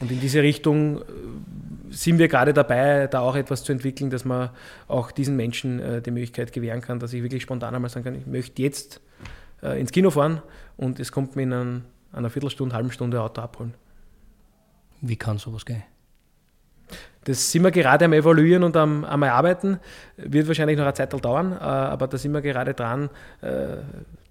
Und 0.00 0.10
in 0.10 0.20
diese 0.20 0.42
Richtung 0.42 1.00
äh, 1.00 1.04
sind 1.90 2.18
wir 2.18 2.28
gerade 2.28 2.52
dabei, 2.52 3.06
da 3.06 3.20
auch 3.20 3.36
etwas 3.36 3.64
zu 3.64 3.72
entwickeln, 3.72 4.10
dass 4.10 4.24
man 4.24 4.50
auch 4.88 5.10
diesen 5.10 5.36
Menschen 5.36 5.80
äh, 5.80 6.02
die 6.02 6.10
Möglichkeit 6.10 6.52
gewähren 6.52 6.80
kann, 6.80 6.98
dass 6.98 7.12
ich 7.12 7.22
wirklich 7.22 7.42
spontan 7.42 7.74
einmal 7.74 7.90
sagen 7.90 8.04
kann, 8.04 8.14
ich 8.14 8.26
möchte 8.26 8.62
jetzt 8.62 9.00
äh, 9.62 9.80
ins 9.80 9.92
Kino 9.92 10.10
fahren 10.10 10.42
und 10.76 11.00
es 11.00 11.12
kommt 11.12 11.36
mir 11.36 11.44
in 11.44 11.82
einer 12.12 12.30
Viertelstunde, 12.30 12.74
halben 12.74 12.90
Stunde 12.90 13.20
Auto 13.20 13.40
abholen. 13.40 13.74
Wie 15.00 15.16
kann 15.16 15.38
sowas 15.38 15.64
gehen? 15.64 15.82
Das 17.24 17.50
sind 17.50 17.64
wir 17.64 17.72
gerade 17.72 18.04
am 18.04 18.12
Evaluieren 18.12 18.62
und 18.62 18.76
am, 18.76 19.04
am 19.04 19.22
Arbeiten. 19.24 19.80
Wird 20.16 20.46
wahrscheinlich 20.46 20.76
noch 20.76 20.84
eine 20.84 20.94
Zeit 20.94 21.12
dauern, 21.12 21.54
aber 21.54 22.06
da 22.06 22.16
sind 22.16 22.32
wir 22.32 22.40
gerade 22.40 22.72
dran, 22.72 23.10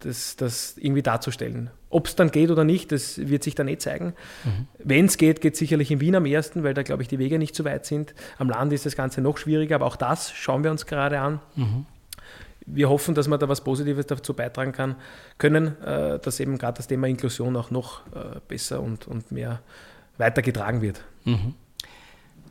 das, 0.05 0.35
das 0.35 0.77
irgendwie 0.77 1.01
darzustellen. 1.01 1.69
Ob 1.89 2.07
es 2.07 2.15
dann 2.15 2.31
geht 2.31 2.51
oder 2.51 2.63
nicht, 2.63 2.91
das 2.91 3.17
wird 3.17 3.43
sich 3.43 3.55
dann 3.55 3.67
eh 3.67 3.77
zeigen. 3.77 4.13
Mhm. 4.43 4.67
Wenn 4.79 5.05
es 5.05 5.17
geht, 5.17 5.41
geht 5.41 5.53
es 5.53 5.59
sicherlich 5.59 5.91
in 5.91 5.99
Wien 5.99 6.15
am 6.15 6.25
ersten, 6.25 6.63
weil 6.63 6.73
da, 6.73 6.83
glaube 6.83 7.01
ich, 7.01 7.07
die 7.07 7.19
Wege 7.19 7.39
nicht 7.39 7.55
so 7.55 7.65
weit 7.65 7.85
sind. 7.85 8.13
Am 8.37 8.49
Land 8.49 8.71
ist 8.73 8.85
das 8.85 8.95
Ganze 8.95 9.21
noch 9.21 9.37
schwieriger, 9.37 9.75
aber 9.75 9.85
auch 9.85 9.95
das 9.95 10.31
schauen 10.31 10.63
wir 10.63 10.71
uns 10.71 10.85
gerade 10.85 11.19
an. 11.19 11.39
Mhm. 11.55 11.85
Wir 12.67 12.89
hoffen, 12.89 13.13
dass 13.13 13.27
man 13.27 13.39
da 13.39 13.47
was 13.47 13.63
Positives 13.63 14.07
dazu 14.07 14.33
beitragen 14.33 14.71
kann, 14.71 14.95
können, 15.37 15.79
äh, 15.81 16.19
dass 16.19 16.39
eben 16.39 16.57
gerade 16.57 16.77
das 16.77 16.87
Thema 16.87 17.07
Inklusion 17.07 17.55
auch 17.55 17.71
noch 17.71 18.01
besser 18.47 18.81
und, 18.81 19.07
und 19.07 19.31
mehr 19.31 19.61
weitergetragen 20.17 20.81
wird. 20.81 21.03
Mhm. 21.25 21.53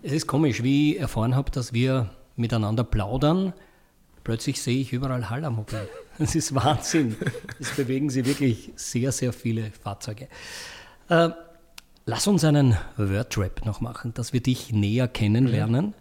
Es 0.03 0.13
ist 0.13 0.27
komisch, 0.27 0.63
wie 0.63 0.95
ich 0.95 1.01
erfahren 1.01 1.35
habe, 1.35 1.51
dass 1.51 1.73
wir 1.73 2.11
miteinander 2.37 2.85
plaudern. 2.85 3.55
Plötzlich 4.23 4.63
sehe 4.63 4.81
ich 4.81 4.93
überall 4.93 5.31
Hallermobil. 5.31 5.89
Das 6.19 6.35
ist 6.35 6.55
Wahnsinn. 6.55 7.17
Es 7.59 7.71
bewegen 7.73 8.09
sich 8.09 8.25
wirklich 8.25 8.73
sehr, 8.77 9.11
sehr 9.13 9.33
viele 9.33 9.73
Fahrzeuge. 9.83 10.29
Äh, 11.09 11.31
lass 12.07 12.27
uns 12.27 12.45
einen 12.45 12.77
Wordrap 12.97 13.67
noch 13.67 13.81
machen, 13.81 14.15
dass 14.15 14.33
wir 14.33 14.41
dich 14.41 14.73
näher 14.73 15.09
kennenlernen. 15.09 15.95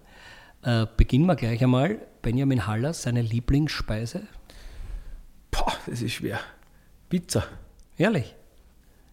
Mhm. 0.63 0.69
Äh, 0.69 0.87
beginnen 0.97 1.25
wir 1.25 1.35
gleich 1.35 1.63
einmal. 1.63 1.99
Benjamin 2.21 2.67
Haller, 2.67 2.93
seine 2.93 3.21
Lieblingsspeise? 3.21 4.21
Boah, 5.51 5.73
das 5.87 6.01
ist 6.01 6.13
schwer. 6.13 6.39
Pizza. 7.09 7.45
Ehrlich? 7.97 8.35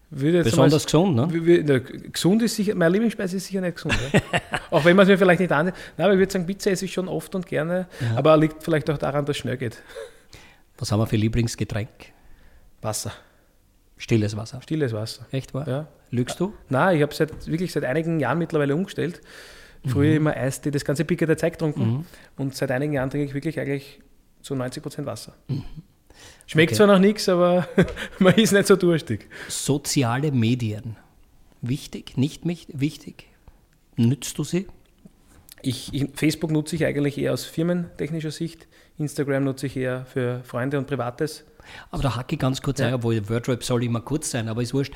Besonders 0.09 0.85
gesund, 0.85 1.15
ne? 1.15 1.27
Wie, 1.31 1.45
wie, 1.45 1.81
gesund 2.11 2.41
ist 2.41 2.57
sicher, 2.57 2.75
meine 2.75 2.91
Lieblingsspeise 2.91 3.37
ist 3.37 3.47
sicher 3.47 3.61
nicht 3.61 3.75
gesund. 3.75 3.97
Ja? 4.11 4.19
auch 4.71 4.83
wenn 4.83 4.95
man 4.95 5.03
es 5.03 5.09
mir 5.09 5.17
vielleicht 5.17 5.39
nicht 5.39 5.51
ansieht. 5.51 5.73
Nein, 5.97 6.05
aber 6.05 6.13
ich 6.13 6.19
würde 6.19 6.31
sagen, 6.31 6.45
Pizza 6.45 6.71
esse 6.71 6.83
ich 6.83 6.93
schon 6.93 7.07
oft 7.07 7.33
und 7.33 7.47
gerne, 7.47 7.87
ja. 8.01 8.17
aber 8.17 8.35
liegt 8.35 8.61
vielleicht 8.61 8.89
auch 8.89 8.97
daran, 8.97 9.25
dass 9.25 9.37
es 9.37 9.41
schnell 9.41 9.55
geht. 9.55 9.81
Was 10.81 10.91
haben 10.91 10.99
wir 10.99 11.05
für 11.05 11.15
Lieblingsgetränk? 11.15 11.89
Wasser. 12.81 13.11
Stilles 13.97 14.35
Wasser. 14.35 14.63
Stilles 14.63 14.93
Wasser. 14.93 15.27
Echt 15.31 15.53
wahr? 15.53 15.67
Ja. 15.67 15.87
Lügst 16.09 16.39
du? 16.39 16.55
Nein, 16.69 16.95
ich 16.97 17.03
habe 17.03 17.13
seit, 17.13 17.45
wirklich 17.45 17.71
seit 17.71 17.85
einigen 17.85 18.19
Jahren 18.19 18.39
mittlerweile 18.39 18.75
umgestellt. 18.75 19.21
Früher 19.85 20.09
mhm. 20.09 20.17
immer 20.17 20.35
Eistee, 20.35 20.71
das 20.71 20.83
ganze 20.83 21.05
Picke 21.05 21.27
der 21.27 21.37
Zeit 21.37 21.53
getrunken. 21.53 21.83
Mhm. 21.83 22.05
Und 22.35 22.55
seit 22.55 22.71
einigen 22.71 22.93
Jahren 22.93 23.11
trinke 23.11 23.27
ich 23.27 23.35
wirklich 23.35 23.59
eigentlich 23.59 23.99
zu 24.41 24.55
90 24.55 24.81
Prozent 24.81 25.05
Wasser. 25.05 25.35
Mhm. 25.47 25.63
Schmeckt 26.47 26.71
okay. 26.71 26.77
zwar 26.77 26.87
noch 26.87 26.99
nichts, 26.99 27.29
aber 27.29 27.67
man 28.17 28.33
ist 28.33 28.51
nicht 28.51 28.65
so 28.65 28.75
durstig. 28.75 29.29
Soziale 29.49 30.31
Medien. 30.31 30.97
Wichtig, 31.61 32.17
nicht 32.17 32.41
wichtig? 32.47 33.27
Nützt 33.97 34.35
du 34.35 34.43
sie? 34.43 34.65
Ich, 35.63 35.93
ich, 35.93 36.09
Facebook 36.13 36.51
nutze 36.51 36.75
ich 36.75 36.85
eigentlich 36.85 37.17
eher 37.17 37.33
aus 37.33 37.45
firmentechnischer 37.45 38.31
Sicht. 38.31 38.67
Instagram 38.97 39.43
nutze 39.43 39.67
ich 39.67 39.77
eher 39.77 40.05
für 40.05 40.43
Freunde 40.43 40.77
und 40.77 40.87
Privates. 40.87 41.43
Aber 41.91 42.03
da 42.03 42.15
hacke 42.15 42.35
ich 42.35 42.39
ganz 42.39 42.61
kurz 42.61 42.79
ja. 42.79 42.87
ein, 42.87 42.93
obwohl 42.95 43.29
WordRap 43.29 43.63
soll 43.63 43.83
immer 43.83 44.01
kurz 44.01 44.31
sein, 44.31 44.47
aber 44.47 44.61
ist 44.61 44.73
wurscht. 44.73 44.93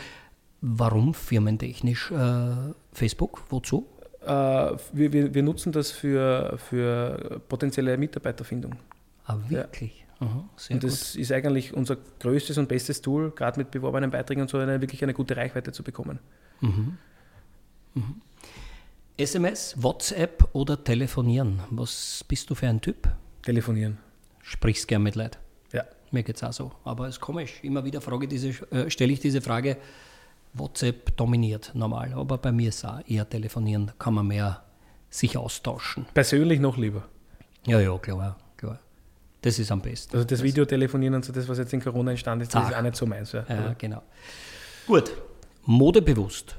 Warum 0.62 1.14
firmentechnisch 1.14 2.12
äh, 2.12 2.74
Facebook? 2.92 3.44
Wozu? 3.50 3.88
Äh, 4.22 4.28
wir, 4.28 5.14
wir, 5.14 5.34
wir, 5.34 5.44
nutzen 5.44 5.72
das 5.72 5.92
für, 5.92 6.58
für 6.58 7.42
potenzielle 7.48 7.98
Mitarbeiterfindung. 7.98 8.76
Ah, 9.26 9.38
wirklich? 9.48 10.00
Ja. 10.00 10.06
Aha, 10.28 10.50
und 10.70 10.84
das 10.84 11.14
gut. 11.14 11.22
ist 11.22 11.32
eigentlich 11.32 11.74
unser 11.74 11.98
größtes 12.20 12.58
und 12.58 12.70
bestes 12.70 13.02
Tool, 13.02 13.32
gerade 13.32 13.60
mit 13.60 13.72
beworbenen 13.72 14.12
Beiträgen 14.12 14.42
und 14.42 14.50
so, 14.50 14.58
eine, 14.58 14.80
wirklich 14.80 15.04
eine 15.04 15.14
gute 15.14 15.36
Reichweite 15.36 15.74
zu 15.74 15.84
bekommen. 15.84 16.20
Mhm. 16.62 16.98
Mhm. 17.96 18.22
SMS, 19.18 19.76
WhatsApp 19.82 20.44
oder 20.52 20.84
telefonieren? 20.84 21.62
Was 21.70 22.26
bist 22.28 22.50
du 22.50 22.56
für 22.56 22.68
ein 22.68 22.82
Typ? 22.82 23.08
Telefonieren. 23.44 23.98
Sprichst 24.42 24.90
gern 24.90 25.04
mit 25.04 25.16
Leid? 25.16 25.40
Ja. 25.72 25.86
Mir 26.12 26.22
geht 26.24 26.36
es 26.36 26.44
auch 26.44 26.52
so. 26.52 26.72
Aber 26.84 27.08
es 27.08 27.16
ist 27.16 27.22
komisch. 27.22 27.60
Immer 27.64 27.86
wieder 27.86 28.02
frage 28.02 28.28
diese, 28.28 28.50
äh, 28.72 28.90
stelle 28.90 29.14
ich 29.14 29.22
diese 29.22 29.40
Frage. 29.40 29.78
WhatsApp 30.54 31.16
dominiert 31.16 31.72
normal, 31.74 32.12
aber 32.14 32.38
bei 32.38 32.52
mir 32.52 32.68
ist 32.70 32.84
auch 32.84 33.00
eher 33.08 33.28
telefonieren. 33.30 33.88
Da 33.88 33.94
kann 33.98 34.16
man 34.16 34.28
mehr 34.28 34.64
sich 35.10 35.38
austauschen. 35.38 36.06
Persönlich 36.14 36.60
noch 36.60 36.76
lieber? 36.76 37.04
Ja, 37.66 37.80
ja, 37.80 37.98
klar. 37.98 38.36
klar. 38.58 38.80
Das 39.42 39.60
ist 39.60 39.72
am 39.72 39.82
besten. 39.82 40.14
Also 40.14 40.28
das, 40.28 40.44
Videotelefonieren 40.44 41.16
und 41.16 41.24
so, 41.24 41.32
das, 41.32 41.48
was 41.48 41.58
jetzt 41.58 41.72
in 41.72 41.82
Corona 41.82 42.12
entstanden 42.12 42.42
ist, 42.44 42.54
das 42.54 42.70
ist 42.70 42.76
auch 42.76 42.82
nicht 42.82 42.98
so 42.98 43.06
meins. 43.06 43.32
Ja, 43.32 43.46
ja 43.48 43.76
genau. 43.78 44.04
Gut. 44.88 45.12
Modebewusst. 45.64 46.58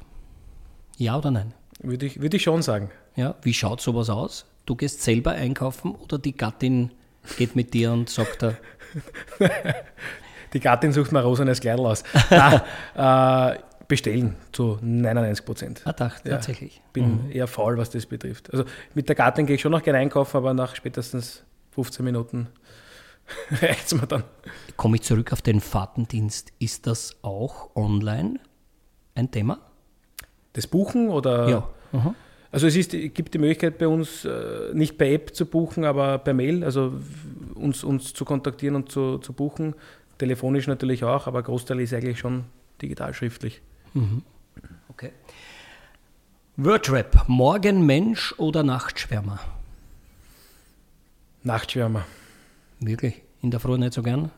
Ja 0.96 1.18
oder 1.18 1.30
nein? 1.30 1.52
Würde 1.86 2.06
ich, 2.06 2.20
würde 2.20 2.36
ich 2.36 2.42
schon 2.42 2.62
sagen. 2.62 2.90
Ja, 3.14 3.36
wie 3.42 3.54
schaut 3.54 3.80
sowas 3.80 4.10
aus? 4.10 4.44
Du 4.66 4.74
gehst 4.74 5.02
selber 5.02 5.30
einkaufen 5.30 5.94
oder 5.94 6.18
die 6.18 6.36
Gattin 6.36 6.90
geht 7.38 7.54
mit 7.54 7.74
dir 7.74 7.92
und 7.92 8.10
sagt 8.10 8.42
da. 8.42 8.54
die 10.52 10.58
Gattin 10.58 10.90
sucht 10.90 11.12
mal 11.12 11.22
rosanes 11.22 11.60
Kleidel 11.60 11.86
aus. 11.86 12.02
Nein, 12.28 12.60
äh, 13.54 13.58
bestellen 13.86 14.34
zu 14.50 14.80
99 14.82 15.44
Prozent. 15.44 15.82
Ah, 15.84 15.92
doch, 15.92 16.18
tatsächlich. 16.18 16.76
Ja, 16.76 16.82
bin 16.92 17.26
mhm. 17.26 17.30
eher 17.30 17.46
faul, 17.46 17.78
was 17.78 17.90
das 17.90 18.04
betrifft. 18.04 18.52
Also 18.52 18.64
mit 18.94 19.08
der 19.08 19.14
Gattin 19.14 19.46
gehe 19.46 19.54
ich 19.54 19.62
schon 19.62 19.70
noch 19.70 19.82
gerne 19.84 20.00
einkaufen, 20.00 20.38
aber 20.38 20.54
nach 20.54 20.74
spätestens 20.74 21.44
15 21.70 22.04
Minuten 22.04 22.48
reicht 23.62 23.86
es 23.86 23.94
mir 23.94 24.08
dann. 24.08 24.24
Komme 24.76 24.96
ich 24.96 25.02
zurück 25.02 25.32
auf 25.32 25.40
den 25.40 25.60
Fahrtendienst. 25.60 26.52
Ist 26.58 26.88
das 26.88 27.14
auch 27.22 27.76
online 27.76 28.40
ein 29.14 29.30
Thema? 29.30 29.60
Das 30.54 30.66
Buchen 30.66 31.10
oder? 31.10 31.48
Ja. 31.48 31.68
Mhm. 31.92 32.14
Also 32.52 32.66
es 32.66 32.76
ist, 32.76 32.92
gibt 32.92 33.34
die 33.34 33.38
Möglichkeit 33.38 33.78
bei 33.78 33.88
uns 33.88 34.24
äh, 34.24 34.72
nicht 34.72 34.96
per 34.96 35.08
App 35.08 35.34
zu 35.34 35.46
buchen, 35.46 35.84
aber 35.84 36.18
per 36.18 36.32
Mail, 36.32 36.64
also 36.64 36.94
uns, 37.54 37.84
uns 37.84 38.14
zu 38.14 38.24
kontaktieren 38.24 38.76
und 38.76 38.90
zu, 38.90 39.18
zu 39.18 39.32
buchen. 39.32 39.74
Telefonisch 40.18 40.66
natürlich 40.66 41.04
auch, 41.04 41.26
aber 41.26 41.42
Großteil 41.42 41.80
ist 41.80 41.92
eigentlich 41.92 42.18
schon 42.18 42.44
digital 42.80 43.12
schriftlich. 43.14 43.60
Mhm. 43.94 44.22
Okay. 44.88 45.10
Wordrap, 46.56 47.28
Morgenmensch 47.28 48.34
oder 48.38 48.62
Nachtschwärmer? 48.62 49.40
Nachtschwärmer. 51.42 52.06
Wirklich? 52.80 53.20
In 53.42 53.50
der 53.50 53.60
Früh 53.60 53.76
nicht 53.76 53.92
so 53.92 54.02
gern? 54.02 54.30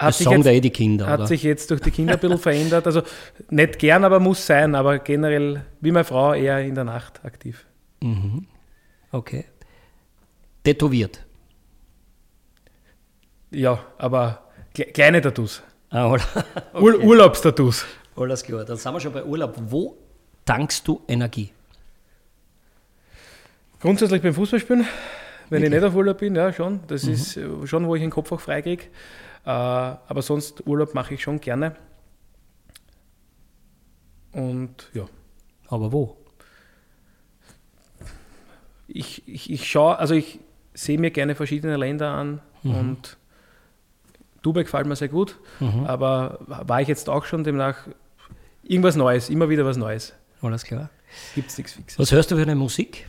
Hat 0.00 0.08
das 0.08 0.18
sagen 0.18 0.42
da 0.42 0.50
eh 0.50 0.60
die 0.60 0.70
Kinder, 0.70 1.06
Hat 1.06 1.28
sich 1.28 1.42
jetzt 1.42 1.70
durch 1.70 1.82
die 1.82 1.90
Kinder 1.90 2.14
ein 2.14 2.20
bisschen 2.20 2.38
verändert. 2.38 2.86
Also 2.86 3.02
nicht 3.50 3.78
gern, 3.78 4.02
aber 4.02 4.18
muss 4.18 4.46
sein. 4.46 4.74
Aber 4.74 4.98
generell, 4.98 5.66
wie 5.82 5.92
meine 5.92 6.04
Frau, 6.04 6.32
eher 6.32 6.60
in 6.60 6.74
der 6.74 6.84
Nacht 6.84 7.22
aktiv. 7.22 7.66
Mhm. 8.02 8.46
Okay. 9.12 9.44
Tätowiert? 10.64 11.22
Ja, 13.50 13.78
aber 13.98 14.44
kleine 14.72 15.20
Tattoos. 15.20 15.62
Ah? 15.90 16.06
Okay. 16.72 16.80
Ur 16.80 17.00
Urlaubstattoos. 17.02 17.84
Alles 18.16 18.42
klar, 18.42 18.64
dann 18.64 18.78
sind 18.78 18.92
wir 18.94 19.00
schon 19.00 19.12
bei 19.12 19.24
Urlaub. 19.24 19.54
Wo 19.68 19.98
tankst 20.46 20.88
du 20.88 21.02
Energie? 21.08 21.50
Grundsätzlich 23.80 24.22
beim 24.22 24.32
Fußballspielen. 24.32 24.86
Wenn 25.50 25.62
Wirklich? 25.62 25.64
ich 25.64 25.82
nicht 25.82 25.88
auf 25.88 25.94
Urlaub 25.94 26.18
bin, 26.18 26.36
ja, 26.36 26.52
schon. 26.52 26.80
Das 26.86 27.02
mhm. 27.02 27.12
ist 27.12 27.36
äh, 27.36 27.66
schon, 27.66 27.86
wo 27.86 27.94
ich 27.96 28.00
den 28.00 28.10
Kopf 28.10 28.32
auch 28.32 28.40
freikriege. 28.40 28.84
Äh, 29.44 29.50
aber 29.50 30.22
sonst 30.22 30.66
Urlaub 30.66 30.94
mache 30.94 31.14
ich 31.14 31.22
schon 31.22 31.40
gerne. 31.40 31.76
Und 34.32 34.90
ja. 34.92 35.06
Aber 35.68 35.92
wo? 35.92 36.16
Ich, 38.88 39.26
ich, 39.28 39.50
ich 39.50 39.68
schaue, 39.68 39.98
also 39.98 40.14
ich 40.14 40.40
sehe 40.74 40.98
mir 40.98 41.10
gerne 41.10 41.34
verschiedene 41.34 41.76
Länder 41.76 42.10
an 42.10 42.40
mhm. 42.62 42.74
und 42.74 43.16
Dubai 44.42 44.62
gefällt 44.62 44.86
mir 44.86 44.96
sehr 44.96 45.08
gut, 45.08 45.36
mhm. 45.60 45.84
aber 45.84 46.38
war 46.46 46.80
ich 46.80 46.88
jetzt 46.88 47.08
auch 47.08 47.24
schon 47.24 47.44
demnach 47.44 47.86
irgendwas 48.62 48.96
Neues, 48.96 49.28
immer 49.30 49.48
wieder 49.48 49.64
was 49.64 49.76
Neues. 49.76 50.14
Alles 50.42 50.64
klar. 50.64 50.90
Gibt 51.34 51.50
es 51.50 51.58
nichts 51.58 51.74
Fixes. 51.74 51.98
Was 51.98 52.12
hörst 52.12 52.30
du 52.30 52.36
für 52.36 52.42
eine 52.42 52.54
Musik? 52.54 53.06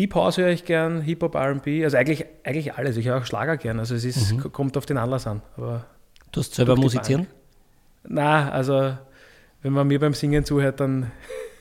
Deep 0.00 0.14
House 0.14 0.38
höre 0.38 0.48
ich 0.48 0.64
gern, 0.64 1.02
Hip-Hop, 1.02 1.34
RB, 1.34 1.84
also 1.84 1.98
eigentlich, 1.98 2.24
eigentlich 2.42 2.72
alles. 2.72 2.96
Ich 2.96 3.04
höre 3.04 3.18
auch 3.18 3.26
Schlager 3.26 3.58
gern, 3.58 3.78
also 3.78 3.94
es 3.94 4.06
ist, 4.06 4.32
mhm. 4.32 4.50
kommt 4.50 4.78
auf 4.78 4.86
den 4.86 4.96
Anlass 4.96 5.26
an. 5.26 5.42
Aber 5.58 5.84
du 6.32 6.40
hast 6.40 6.54
selber 6.54 6.74
musizieren? 6.74 7.26
Na, 8.08 8.50
also 8.50 8.96
wenn 9.60 9.74
man 9.74 9.86
mir 9.88 10.00
beim 10.00 10.14
Singen 10.14 10.42
zuhört, 10.42 10.80
dann 10.80 11.10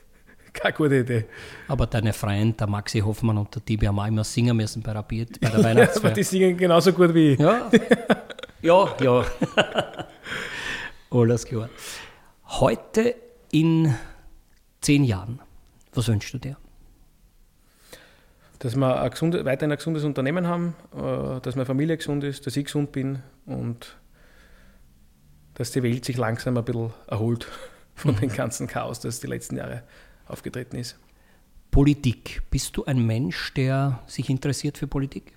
keine 0.53 0.73
gute 0.73 0.99
Idee. 0.99 1.25
Aber 1.67 1.85
deine 1.85 2.13
Freunde, 2.13 2.55
der 2.55 2.67
Maxi 2.67 2.99
Hoffmann 2.99 3.37
und 3.37 3.53
der 3.53 3.65
Tibi, 3.65 3.87
haben 3.87 3.99
auch 3.99 4.07
immer 4.07 4.23
singen 4.23 4.55
müssen 4.55 4.81
bei, 4.83 4.93
Rapid, 4.93 5.41
bei 5.41 5.49
der 5.49 5.61
Weihnachtsfeier. 5.65 6.05
aber 6.05 6.13
die 6.13 6.23
singen 6.23 6.55
genauso 6.55 6.93
gut 6.93 7.13
wie 7.13 7.33
ich. 7.33 7.39
Ja, 7.39 7.69
ja. 8.61 8.95
ja. 9.01 9.25
Alles 11.11 11.45
klar. 11.45 11.67
Heute 12.45 13.15
in 13.51 13.93
zehn 14.79 15.03
Jahren, 15.03 15.41
was 15.93 16.07
wünschst 16.07 16.33
du 16.33 16.37
dir? 16.37 16.55
Dass 18.59 18.75
wir 18.75 19.01
ein 19.01 19.09
gesund, 19.09 19.33
weiterhin 19.45 19.71
ein 19.71 19.77
gesundes 19.77 20.03
Unternehmen 20.03 20.47
haben, 20.47 20.75
äh, 20.93 21.39
dass 21.41 21.55
meine 21.55 21.65
Familie 21.65 21.97
gesund 21.97 22.23
ist, 22.23 22.45
dass 22.45 22.55
ich 22.57 22.65
gesund 22.65 22.91
bin 22.91 23.23
und 23.45 23.97
dass 25.53 25.71
die 25.71 25.81
Welt 25.81 26.05
sich 26.05 26.17
langsam 26.17 26.57
ein 26.57 26.65
bisschen 26.65 26.91
erholt 27.07 27.47
von 27.95 28.15
mhm. 28.15 28.19
dem 28.19 28.33
ganzen 28.33 28.67
Chaos, 28.67 28.99
das 28.99 29.19
die 29.19 29.27
letzten 29.27 29.57
Jahre 29.57 29.83
aufgetreten 30.27 30.77
ist. 30.77 30.97
Politik. 31.71 32.41
Bist 32.49 32.75
du 32.77 32.85
ein 32.85 33.05
Mensch, 33.05 33.53
der 33.53 34.01
sich 34.07 34.29
interessiert 34.29 34.77
für 34.77 34.87
Politik? 34.87 35.33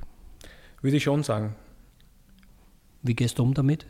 Würde 0.80 0.96
ich 0.96 1.02
schon 1.02 1.22
sagen. 1.22 1.54
Wie 3.02 3.14
gehst 3.14 3.38
du 3.38 3.42
um 3.42 3.54
damit? 3.54 3.86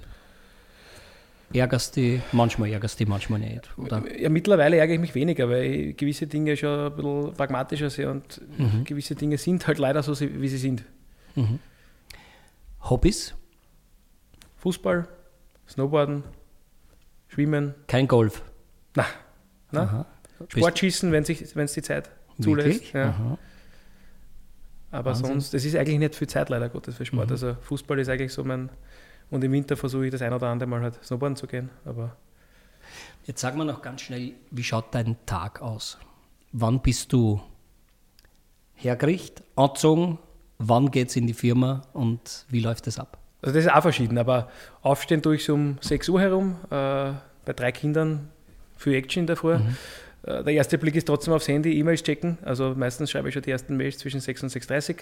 Ärgerst 1.53 1.97
du 1.97 2.21
manchmal 2.33 2.71
ärgerst 2.71 3.01
du 3.01 3.07
manchmal 3.07 3.41
nicht, 3.41 3.71
oder? 3.77 4.03
Ja, 4.19 4.29
mittlerweile 4.29 4.77
ärgere 4.77 4.95
ich 4.95 5.01
mich 5.01 5.15
weniger, 5.15 5.49
weil 5.49 5.65
ich 5.65 5.97
gewisse 5.97 6.27
Dinge 6.27 6.57
schon 6.57 6.93
ein 6.93 6.97
bisschen 6.97 7.35
pragmatischer 7.35 7.91
sehe 7.91 8.11
und 8.11 8.41
mhm. 8.59 8.85
gewisse 8.85 9.15
Dinge 9.15 9.39
sind 9.39 9.67
halt 9.67 9.79
leider 9.79 10.03
so, 10.03 10.19
wie 10.19 10.49
sie 10.49 10.59
sind. 10.59 10.85
Mhm. 11.35 11.59
Hobbys? 12.83 13.35
Fußball, 14.59 15.09
Snowboarden, 15.69 16.25
Schwimmen. 17.29 17.75
Kein 17.87 18.07
Golf? 18.07 18.43
Nein. 18.95 19.07
Na? 19.71 20.07
Sportschießen, 20.49 21.13
wenn 21.13 21.23
es 21.23 21.73
die 21.73 21.83
Zeit 21.83 22.11
zulässt. 22.41 22.93
Ja. 22.93 23.39
Aber 24.91 25.11
Wahnsinn. 25.11 25.27
sonst, 25.27 25.55
es 25.55 25.65
ist 25.65 25.75
eigentlich 25.75 25.99
nicht 25.99 26.15
viel 26.15 26.29
Zeit 26.29 26.51
leider 26.51 26.69
Gottes 26.69 26.97
für 26.97 27.07
Sport. 27.07 27.29
Mhm. 27.29 27.33
Also 27.33 27.57
Fußball 27.63 27.99
ist 27.99 28.09
eigentlich 28.09 28.33
so 28.33 28.45
mein 28.45 28.69
und 29.33 29.43
im 29.43 29.51
Winter 29.51 29.77
versuche 29.77 30.07
ich 30.07 30.13
das 30.13 30.23
ein 30.23 30.33
oder 30.33 30.47
andere 30.47 30.69
Mal 30.69 30.83
halt 30.83 31.03
Snowboarden 31.03 31.37
zu 31.37 31.49
gehen. 31.49 31.71
Aber 31.85 32.17
Jetzt 33.25 33.41
sag 33.41 33.57
mal 33.57 33.65
noch 33.65 33.83
ganz 33.83 34.01
schnell, 34.03 34.33
wie 34.51 34.65
schaut 34.65 34.87
dein 34.93 35.17
Tag 35.27 35.63
aus? 35.63 35.99
Wann 36.53 36.81
bist 36.81 37.13
du 37.13 37.41
hergerichtet, 38.75 39.45
angezogen? 39.55 40.19
Wann 40.59 40.91
geht 40.91 41.09
es 41.09 41.17
in 41.17 41.27
die 41.27 41.35
Firma 41.35 41.83
und 41.93 42.47
wie 42.49 42.61
läuft 42.61 42.87
das 42.87 42.99
ab? 42.99 43.19
Also 43.41 43.55
das 43.55 43.65
ist 43.65 43.73
auch 43.73 43.83
verschieden, 43.83 44.19
aber 44.19 44.51
aufstehen 44.83 45.23
tue 45.23 45.37
ich 45.37 45.45
so 45.45 45.55
um 45.55 45.79
6 45.81 46.09
Uhr 46.09 46.21
herum, 46.21 46.57
äh, 46.67 47.13
bei 47.45 47.53
drei 47.55 47.73
Kindern 47.73 48.29
für 48.77 48.95
Action 48.95 49.27
davor. 49.27 49.59
Mhm. 49.59 49.77
Äh, 50.25 50.45
der 50.45 50.55
erste 50.55 50.79
Blick 50.79 50.95
ist 50.95 51.07
trotzdem 51.07 51.35
aufs 51.35 51.49
Handy, 51.49 51.79
E-Mails 51.79 52.03
checken. 52.03 52.39
Also 52.43 52.75
meistens 52.77 53.11
schreibe 53.11 53.29
ich 53.29 53.35
schon 53.35 53.43
die 53.43 53.51
ersten 53.51 53.77
Mails 53.77 53.99
zwischen 53.99 54.21
6 54.21 54.45
und 54.45 54.53
6.30 54.53 54.91
Uhr. 54.91 54.97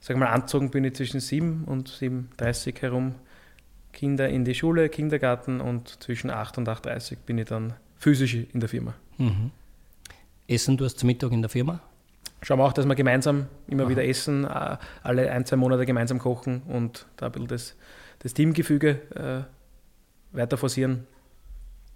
Sag 0.00 0.16
mal, 0.18 0.28
anzogen 0.28 0.70
bin 0.70 0.84
ich 0.84 0.94
zwischen 0.94 1.20
7 1.20 1.64
und 1.64 1.90
7.30 1.90 2.74
Uhr 2.74 2.82
herum. 2.82 3.14
Kinder 3.96 4.28
in 4.28 4.44
die 4.44 4.54
Schule, 4.54 4.88
Kindergarten 4.88 5.60
und 5.60 6.02
zwischen 6.02 6.30
8 6.30 6.58
und 6.58 6.68
8.30 6.68 7.12
Uhr 7.12 7.18
bin 7.26 7.38
ich 7.38 7.46
dann 7.46 7.72
physisch 7.98 8.34
in 8.34 8.60
der 8.60 8.68
Firma. 8.68 8.94
Mhm. 9.18 9.50
Essen 10.46 10.76
du 10.76 10.84
hast 10.84 11.00
zum 11.00 11.08
Mittag 11.08 11.32
in 11.32 11.42
der 11.42 11.48
Firma? 11.48 11.80
schauen 12.42 12.58
wir 12.58 12.64
auch, 12.64 12.72
dass 12.72 12.86
wir 12.86 12.94
gemeinsam 12.94 13.46
immer 13.66 13.84
Aha. 13.84 13.90
wieder 13.90 14.04
essen, 14.04 14.44
äh, 14.44 14.76
alle 15.02 15.30
ein, 15.30 15.44
zwei 15.46 15.56
Monate 15.56 15.86
gemeinsam 15.86 16.18
kochen 16.18 16.62
und 16.68 17.06
da 17.16 17.26
ein 17.26 17.32
bisschen 17.32 17.48
das, 17.48 17.74
das 18.20 18.34
Teamgefüge 18.34 19.46
äh, 20.32 20.36
weiter 20.36 20.56
forcieren. 20.56 21.06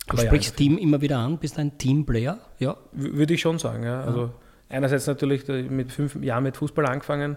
Du 0.06 0.14
Aber 0.14 0.22
sprichst 0.22 0.52
ja, 0.52 0.56
Team 0.56 0.78
immer 0.78 1.00
wieder 1.00 1.18
an, 1.18 1.38
bist 1.38 1.58
ein 1.58 1.78
Teamplayer? 1.78 2.38
Ja. 2.58 2.76
Würde 2.92 3.34
ich 3.34 3.40
schon 3.40 3.58
sagen, 3.58 3.84
ja. 3.84 4.02
Also 4.02 4.24
ja. 4.24 4.32
einerseits 4.70 5.06
natürlich 5.06 5.46
mit 5.46 5.92
fünf 5.92 6.16
Jahren 6.16 6.42
mit 6.42 6.56
Fußball 6.56 6.86
angefangen, 6.86 7.36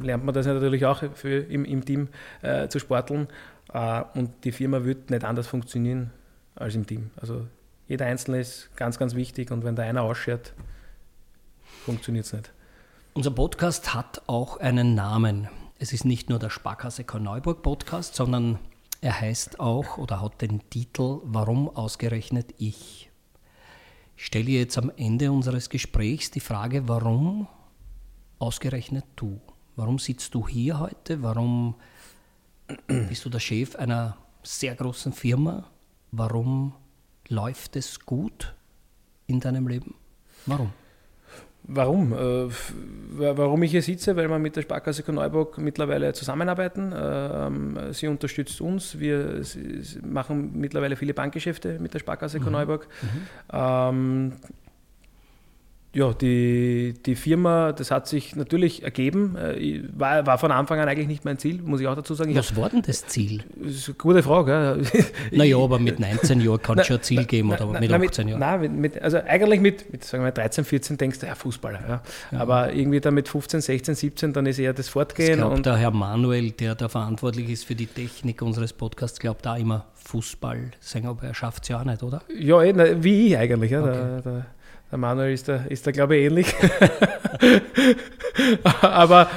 lernt 0.00 0.24
man 0.24 0.34
das 0.34 0.46
natürlich 0.46 0.86
auch 0.86 1.02
für, 1.14 1.38
im, 1.38 1.64
im 1.64 1.84
Team 1.84 2.08
äh, 2.42 2.68
zu 2.68 2.78
sporteln. 2.78 3.28
Äh, 3.72 4.02
und 4.14 4.44
die 4.44 4.52
Firma 4.52 4.84
wird 4.84 5.10
nicht 5.10 5.24
anders 5.24 5.46
funktionieren 5.46 6.10
als 6.54 6.74
im 6.74 6.86
Team. 6.86 7.10
Also 7.16 7.46
jeder 7.88 8.06
Einzelne 8.06 8.40
ist 8.40 8.70
ganz, 8.76 8.98
ganz 8.98 9.14
wichtig 9.14 9.50
und 9.50 9.64
wenn 9.64 9.76
da 9.76 9.82
einer 9.82 10.02
ausschert, 10.02 10.54
funktioniert 11.84 12.26
es 12.26 12.32
nicht. 12.32 12.52
Unser 13.14 13.32
Podcast 13.32 13.94
hat 13.94 14.22
auch 14.26 14.58
einen 14.58 14.94
Namen. 14.94 15.48
Es 15.78 15.92
ist 15.92 16.04
nicht 16.04 16.28
nur 16.30 16.38
der 16.38 16.50
Sparkasse 16.50 17.04
Korneuburg 17.04 17.62
Podcast, 17.62 18.14
sondern 18.14 18.58
er 19.00 19.20
heißt 19.20 19.60
auch 19.60 19.98
oder 19.98 20.20
hat 20.20 20.42
den 20.42 20.68
Titel 20.70 21.20
Warum 21.24 21.68
ausgerechnet 21.74 22.54
ich? 22.58 23.10
Ich 24.16 24.26
stelle 24.26 24.50
jetzt 24.50 24.76
am 24.76 24.92
Ende 24.96 25.32
unseres 25.32 25.70
Gesprächs 25.70 26.30
die 26.30 26.40
Frage, 26.40 26.86
warum 26.86 27.48
ausgerechnet 28.38 29.06
du? 29.16 29.40
Warum 29.76 29.98
sitzt 29.98 30.34
du 30.34 30.46
hier 30.46 30.78
heute? 30.78 31.22
Warum 31.22 31.76
bist 33.08 33.24
du 33.24 33.28
der 33.28 33.40
Chef 33.40 33.76
einer 33.76 34.16
sehr 34.42 34.74
großen 34.74 35.12
Firma? 35.12 35.64
Warum 36.12 36.74
läuft 37.28 37.76
es 37.76 38.00
gut 38.00 38.54
in 39.26 39.40
deinem 39.40 39.68
Leben? 39.68 39.94
Warum? 40.46 40.72
Warum? 41.62 42.12
Äh, 42.12 42.48
warum 43.16 43.62
ich 43.62 43.70
hier 43.70 43.82
sitze? 43.82 44.16
Weil 44.16 44.28
wir 44.28 44.38
mit 44.38 44.56
der 44.56 44.62
Sparkasse 44.62 45.04
Neuburg 45.12 45.58
mittlerweile 45.58 46.12
zusammenarbeiten. 46.12 46.92
Äh, 46.92 47.92
sie 47.92 48.08
unterstützt 48.08 48.60
uns. 48.60 48.98
Wir 48.98 49.42
machen 50.02 50.52
mittlerweile 50.58 50.96
viele 50.96 51.14
Bankgeschäfte 51.14 51.78
mit 51.78 51.94
der 51.94 51.98
Sparkasse 51.98 52.40
mhm. 52.40 52.50
Neuburg. 52.50 52.88
Mhm. 53.02 53.08
Ähm, 53.52 54.32
ja, 55.92 56.12
die, 56.12 56.94
die 57.04 57.16
Firma, 57.16 57.72
das 57.72 57.90
hat 57.90 58.06
sich 58.06 58.36
natürlich 58.36 58.84
ergeben, 58.84 59.36
äh, 59.36 59.82
war, 59.92 60.24
war 60.24 60.38
von 60.38 60.52
Anfang 60.52 60.78
an 60.78 60.88
eigentlich 60.88 61.08
nicht 61.08 61.24
mein 61.24 61.36
Ziel, 61.36 61.60
muss 61.62 61.80
ich 61.80 61.88
auch 61.88 61.96
dazu 61.96 62.14
sagen. 62.14 62.30
Ich 62.30 62.36
Was 62.36 62.54
war 62.54 62.68
denn 62.68 62.82
das 62.82 63.06
Ziel? 63.08 63.42
Das 63.56 63.72
ist 63.72 63.88
eine 63.88 63.96
gute 63.96 64.22
Frage. 64.22 64.82
Naja, 65.32 65.56
aber 65.62 65.80
mit 65.80 65.98
19 65.98 66.42
Jahren 66.42 66.62
kann 66.62 66.78
es 66.78 66.86
schon 66.86 66.98
ein 66.98 67.02
Ziel 67.02 67.24
geben 67.24 67.50
oder 67.50 67.66
na, 67.72 67.80
mit 67.80 67.92
18 67.92 68.28
Jahren? 68.28 68.38
Nein, 68.38 68.80
mit, 68.80 69.02
also 69.02 69.18
eigentlich 69.18 69.60
mit, 69.60 69.90
mit 69.90 70.04
sagen 70.04 70.22
wir 70.22 70.30
13, 70.30 70.64
14 70.64 70.96
denkst 70.96 71.18
du, 71.18 71.26
ja, 71.26 71.34
Fußballer. 71.34 71.80
Ja. 71.80 72.02
ja. 72.30 72.38
Aber 72.38 72.72
irgendwie 72.72 73.00
dann 73.00 73.14
mit 73.14 73.28
15, 73.28 73.60
16, 73.60 73.94
17, 73.96 74.32
dann 74.32 74.46
ist 74.46 74.60
eher 74.60 74.72
das 74.72 74.88
Fortgehen. 74.88 75.30
Ich 75.30 75.36
glaube, 75.38 75.60
der 75.60 75.76
Herr 75.76 75.90
Manuel, 75.90 76.52
der 76.52 76.76
da 76.76 76.88
verantwortlich 76.88 77.50
ist 77.50 77.64
für 77.64 77.74
die 77.74 77.86
Technik 77.86 78.42
unseres 78.42 78.72
Podcasts, 78.72 79.18
glaubt 79.18 79.44
da 79.44 79.56
immer 79.56 79.86
Fußball. 79.94 80.70
Sagen, 80.78 81.08
aber 81.08 81.24
er 81.24 81.34
schafft 81.34 81.64
es 81.64 81.68
ja 81.70 81.80
auch 81.80 81.84
nicht, 81.84 82.04
oder? 82.04 82.22
Ja, 82.38 82.62
eh, 82.62 83.02
wie 83.02 83.26
ich 83.26 83.36
eigentlich. 83.36 83.72
Ja. 83.72 83.82
Okay. 83.82 83.92
Der, 83.92 84.22
der, 84.22 84.46
der 84.90 84.98
Manuel 84.98 85.32
ist 85.32 85.48
da, 85.48 85.56
ist 85.68 85.86
da 85.86 85.92
glaube 85.92 86.16
ich, 86.16 86.24
ähnlich. 86.24 86.54
Aber 88.82 89.28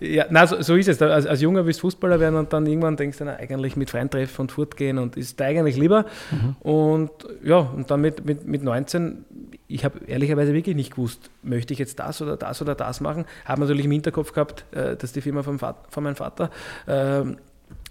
ja, 0.00 0.26
na, 0.30 0.46
so, 0.46 0.62
so, 0.62 0.76
ist 0.76 0.88
es. 0.88 1.02
Als, 1.02 1.26
als 1.26 1.40
Junger 1.40 1.66
willst 1.66 1.80
du 1.80 1.82
Fußballer 1.82 2.20
werden 2.20 2.36
und 2.36 2.52
dann 2.52 2.66
irgendwann 2.66 2.96
denkst 2.96 3.18
du, 3.18 3.24
na, 3.24 3.34
eigentlich 3.36 3.76
mit 3.76 3.90
freien 3.90 4.08
Treffen 4.08 4.42
und 4.42 4.52
fortgehen 4.52 4.98
und 4.98 5.16
ist 5.16 5.40
da 5.40 5.46
eigentlich 5.46 5.76
lieber. 5.76 6.04
Mhm. 6.30 6.56
Und 6.60 7.10
ja, 7.42 7.58
und 7.58 7.90
dann 7.90 8.00
mit, 8.00 8.24
mit, 8.24 8.46
mit 8.46 8.62
19, 8.62 9.24
ich 9.66 9.84
habe 9.84 9.98
ehrlicherweise 10.06 10.54
wirklich 10.54 10.76
nicht 10.76 10.92
gewusst, 10.92 11.30
möchte 11.42 11.72
ich 11.72 11.78
jetzt 11.78 11.98
das 11.98 12.22
oder 12.22 12.36
das 12.36 12.62
oder 12.62 12.74
das 12.74 13.00
machen. 13.00 13.24
Habe 13.44 13.62
natürlich 13.62 13.86
im 13.86 13.92
Hinterkopf 13.92 14.32
gehabt, 14.32 14.64
äh, 14.72 14.96
dass 14.96 15.12
die 15.12 15.20
Firma 15.20 15.42
vom 15.42 15.58
Vater, 15.58 15.82
von 15.88 16.04
meinem 16.04 16.16
Vater 16.16 16.50
ähm, 16.86 17.36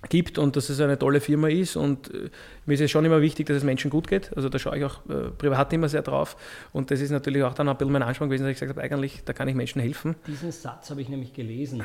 gibt 0.07 0.37
und 0.37 0.55
dass 0.55 0.69
es 0.69 0.79
eine 0.79 0.97
tolle 0.97 1.19
Firma 1.19 1.49
ist. 1.49 1.75
Und 1.75 2.13
äh, 2.13 2.29
mir 2.65 2.73
ist 2.73 2.81
es 2.81 2.91
schon 2.91 3.03
immer 3.03 3.21
wichtig, 3.21 3.47
dass 3.47 3.57
es 3.57 3.63
Menschen 3.63 3.89
gut 3.89 4.07
geht. 4.07 4.35
Also 4.35 4.47
da 4.47 4.57
schaue 4.57 4.77
ich 4.77 4.85
auch 4.85 5.05
äh, 5.09 5.29
privat 5.37 5.73
immer 5.73 5.89
sehr 5.89 6.01
drauf. 6.01 6.37
Und 6.71 6.91
das 6.91 7.01
ist 7.01 7.11
natürlich 7.11 7.43
auch 7.43 7.53
dann 7.53 7.67
ein 7.67 7.77
bisschen 7.77 7.91
mein 7.91 8.03
Anspruch 8.03 8.27
gewesen, 8.27 8.43
dass 8.43 8.51
ich 8.51 8.59
gesagt 8.59 8.77
habe, 8.77 8.81
eigentlich, 8.81 9.23
da 9.25 9.33
kann 9.33 9.47
ich 9.47 9.55
Menschen 9.55 9.81
helfen. 9.81 10.15
Diesen 10.25 10.51
Satz 10.51 10.89
habe 10.89 11.01
ich 11.01 11.09
nämlich 11.09 11.33
gelesen. 11.33 11.83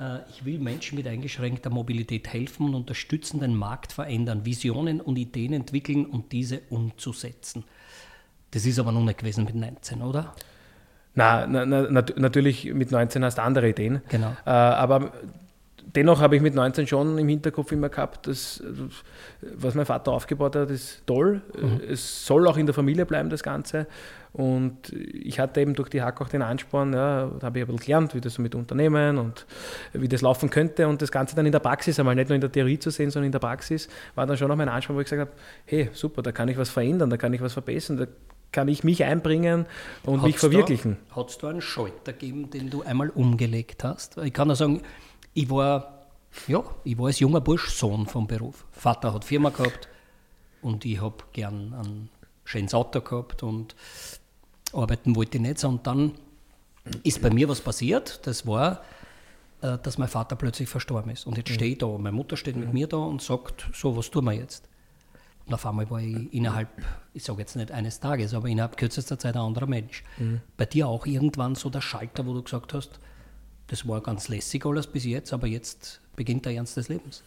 Äh, 0.00 0.18
ich 0.30 0.44
will 0.44 0.58
Menschen 0.58 0.96
mit 0.96 1.08
eingeschränkter 1.08 1.70
Mobilität 1.70 2.28
helfen 2.32 2.66
und 2.66 2.74
unterstützen, 2.74 3.40
den 3.40 3.56
Markt 3.56 3.92
verändern, 3.92 4.44
Visionen 4.44 5.00
und 5.00 5.16
Ideen 5.16 5.54
entwickeln 5.54 6.06
und 6.06 6.30
diese 6.30 6.60
umzusetzen. 6.70 7.64
Das 8.52 8.66
ist 8.66 8.78
aber 8.78 8.92
noch 8.92 9.02
nicht 9.02 9.18
gewesen 9.18 9.44
mit 9.44 9.56
19, 9.56 10.02
oder? 10.02 10.34
Na, 11.16 11.46
na, 11.46 11.64
na, 11.64 11.86
natürlich 12.16 12.72
mit 12.72 12.90
19 12.90 13.24
hast 13.24 13.38
du 13.38 13.42
andere 13.42 13.68
Ideen. 13.68 14.02
Genau. 14.08 14.32
Äh, 14.46 14.50
aber 14.50 15.12
dennoch 15.94 16.20
habe 16.20 16.36
ich 16.36 16.42
mit 16.42 16.54
19 16.54 16.86
schon 16.86 17.18
im 17.18 17.28
Hinterkopf 17.28 17.72
immer 17.72 17.88
gehabt, 17.88 18.26
dass 18.26 18.62
was 19.56 19.74
mein 19.74 19.86
Vater 19.86 20.12
aufgebaut 20.12 20.56
hat, 20.56 20.70
ist 20.70 21.06
toll. 21.06 21.42
Mhm. 21.60 21.80
Es 21.88 22.26
soll 22.26 22.46
auch 22.48 22.56
in 22.56 22.66
der 22.66 22.74
Familie 22.74 23.06
bleiben, 23.06 23.30
das 23.30 23.42
Ganze. 23.42 23.86
Und 24.32 24.92
ich 24.92 25.38
hatte 25.38 25.60
eben 25.60 25.74
durch 25.74 25.88
die 25.88 26.02
Hack 26.02 26.20
auch 26.20 26.28
den 26.28 26.42
Ansporn, 26.42 26.92
ja, 26.92 27.30
da 27.38 27.46
habe 27.46 27.58
ich 27.60 27.64
ein 27.64 27.66
bisschen 27.68 27.86
gelernt, 27.86 28.14
wie 28.16 28.20
das 28.20 28.34
so 28.34 28.42
mit 28.42 28.56
Unternehmen 28.56 29.16
und 29.18 29.46
wie 29.92 30.08
das 30.08 30.22
laufen 30.22 30.50
könnte 30.50 30.88
und 30.88 31.00
das 31.00 31.12
Ganze 31.12 31.36
dann 31.36 31.46
in 31.46 31.52
der 31.52 31.60
Praxis 31.60 32.00
einmal, 32.00 32.16
nicht 32.16 32.28
nur 32.28 32.34
in 32.34 32.40
der 32.40 32.50
Theorie 32.50 32.78
zu 32.80 32.90
sehen, 32.90 33.10
sondern 33.10 33.26
in 33.26 33.32
der 33.32 33.38
Praxis, 33.38 33.88
war 34.16 34.26
dann 34.26 34.36
schon 34.36 34.50
auch 34.50 34.56
mein 34.56 34.68
Ansporn, 34.68 34.96
wo 34.96 35.00
ich 35.00 35.08
gesagt 35.08 35.20
habe, 35.20 35.40
hey, 35.66 35.88
super, 35.92 36.20
da 36.22 36.32
kann 36.32 36.48
ich 36.48 36.58
was 36.58 36.68
verändern, 36.68 37.10
da 37.10 37.16
kann 37.16 37.32
ich 37.32 37.40
was 37.40 37.52
verbessern, 37.52 37.96
da 37.96 38.06
kann 38.50 38.66
ich 38.66 38.82
mich 38.82 39.04
einbringen 39.04 39.66
und 40.04 40.16
hat's 40.16 40.26
mich 40.26 40.38
verwirklichen. 40.38 40.96
Hat 41.14 41.30
es 41.30 41.38
da 41.38 41.50
einen 41.50 41.60
Schalter 41.60 42.12
gegeben, 42.12 42.50
den 42.50 42.70
du 42.70 42.82
einmal 42.82 43.10
umgelegt 43.10 43.84
hast? 43.84 44.16
Ich 44.18 44.32
kann 44.32 44.48
nur 44.48 44.56
sagen, 44.56 44.82
ich 45.34 45.50
war, 45.50 46.06
ja, 46.46 46.62
ich 46.84 46.96
war 46.96 47.06
als 47.06 47.18
junger 47.18 47.40
Bursch 47.40 47.70
Sohn 47.70 48.06
vom 48.06 48.26
Beruf. 48.26 48.64
Vater 48.72 49.12
hat 49.12 49.24
Firma 49.24 49.50
gehabt 49.50 49.88
und 50.62 50.84
ich 50.84 51.00
habe 51.00 51.16
gern 51.32 51.74
ein 51.74 52.08
schönes 52.44 52.74
Auto 52.74 53.00
gehabt 53.00 53.42
und 53.42 53.74
arbeiten 54.72 55.14
wollte 55.16 55.38
ich 55.38 55.42
nicht. 55.42 55.62
Und 55.64 55.86
dann 55.86 56.12
ist 57.02 57.20
bei 57.20 57.30
mir 57.30 57.48
was 57.48 57.60
passiert. 57.60 58.26
Das 58.26 58.46
war, 58.46 58.82
äh, 59.60 59.78
dass 59.78 59.98
mein 59.98 60.08
Vater 60.08 60.36
plötzlich 60.36 60.68
verstorben 60.68 61.10
ist. 61.10 61.26
Und 61.26 61.36
jetzt 61.36 61.50
mhm. 61.50 61.54
stehe 61.54 61.72
ich 61.72 61.78
da, 61.78 61.86
meine 61.86 62.12
Mutter 62.12 62.36
steht 62.36 62.56
mit 62.56 62.72
mir 62.72 62.86
da 62.86 62.98
und 62.98 63.22
sagt, 63.22 63.68
so, 63.72 63.96
was 63.96 64.10
tun 64.10 64.24
wir 64.24 64.32
jetzt? 64.32 64.68
Und 65.46 65.52
auf 65.52 65.66
einmal 65.66 65.90
war 65.90 66.00
ich 66.00 66.32
innerhalb, 66.32 66.68
ich 67.12 67.22
sage 67.22 67.40
jetzt 67.40 67.54
nicht 67.56 67.70
eines 67.70 68.00
Tages, 68.00 68.32
aber 68.32 68.48
innerhalb 68.48 68.78
kürzester 68.78 69.18
Zeit 69.18 69.36
ein 69.36 69.42
anderer 69.42 69.66
Mensch. 69.66 70.02
Mhm. 70.16 70.40
Bei 70.56 70.64
dir 70.64 70.88
auch 70.88 71.04
irgendwann 71.04 71.54
so 71.54 71.68
der 71.68 71.82
Schalter, 71.82 72.26
wo 72.26 72.32
du 72.32 72.42
gesagt 72.42 72.72
hast, 72.72 72.98
das 73.68 73.86
war 73.88 74.00
ganz 74.00 74.28
lässig 74.28 74.66
alles 74.66 74.86
bis 74.86 75.04
jetzt, 75.04 75.32
aber 75.32 75.46
jetzt 75.46 76.00
beginnt 76.16 76.44
der 76.44 76.52
Ernst 76.52 76.76
des 76.76 76.88
Lebens. 76.88 77.22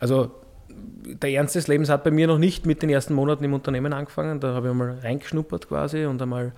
Also 0.00 0.30
der 0.70 1.30
Ernst 1.30 1.54
des 1.54 1.66
Lebens 1.66 1.88
hat 1.88 2.04
bei 2.04 2.10
mir 2.10 2.26
noch 2.26 2.38
nicht 2.38 2.66
mit 2.66 2.82
den 2.82 2.90
ersten 2.90 3.14
Monaten 3.14 3.42
im 3.44 3.54
Unternehmen 3.54 3.92
angefangen. 3.92 4.40
Da 4.40 4.54
habe 4.54 4.66
ich 4.66 4.70
einmal 4.70 4.98
reingeschnuppert 4.98 5.68
quasi 5.68 6.04
und 6.04 6.20
einmal 6.20 6.52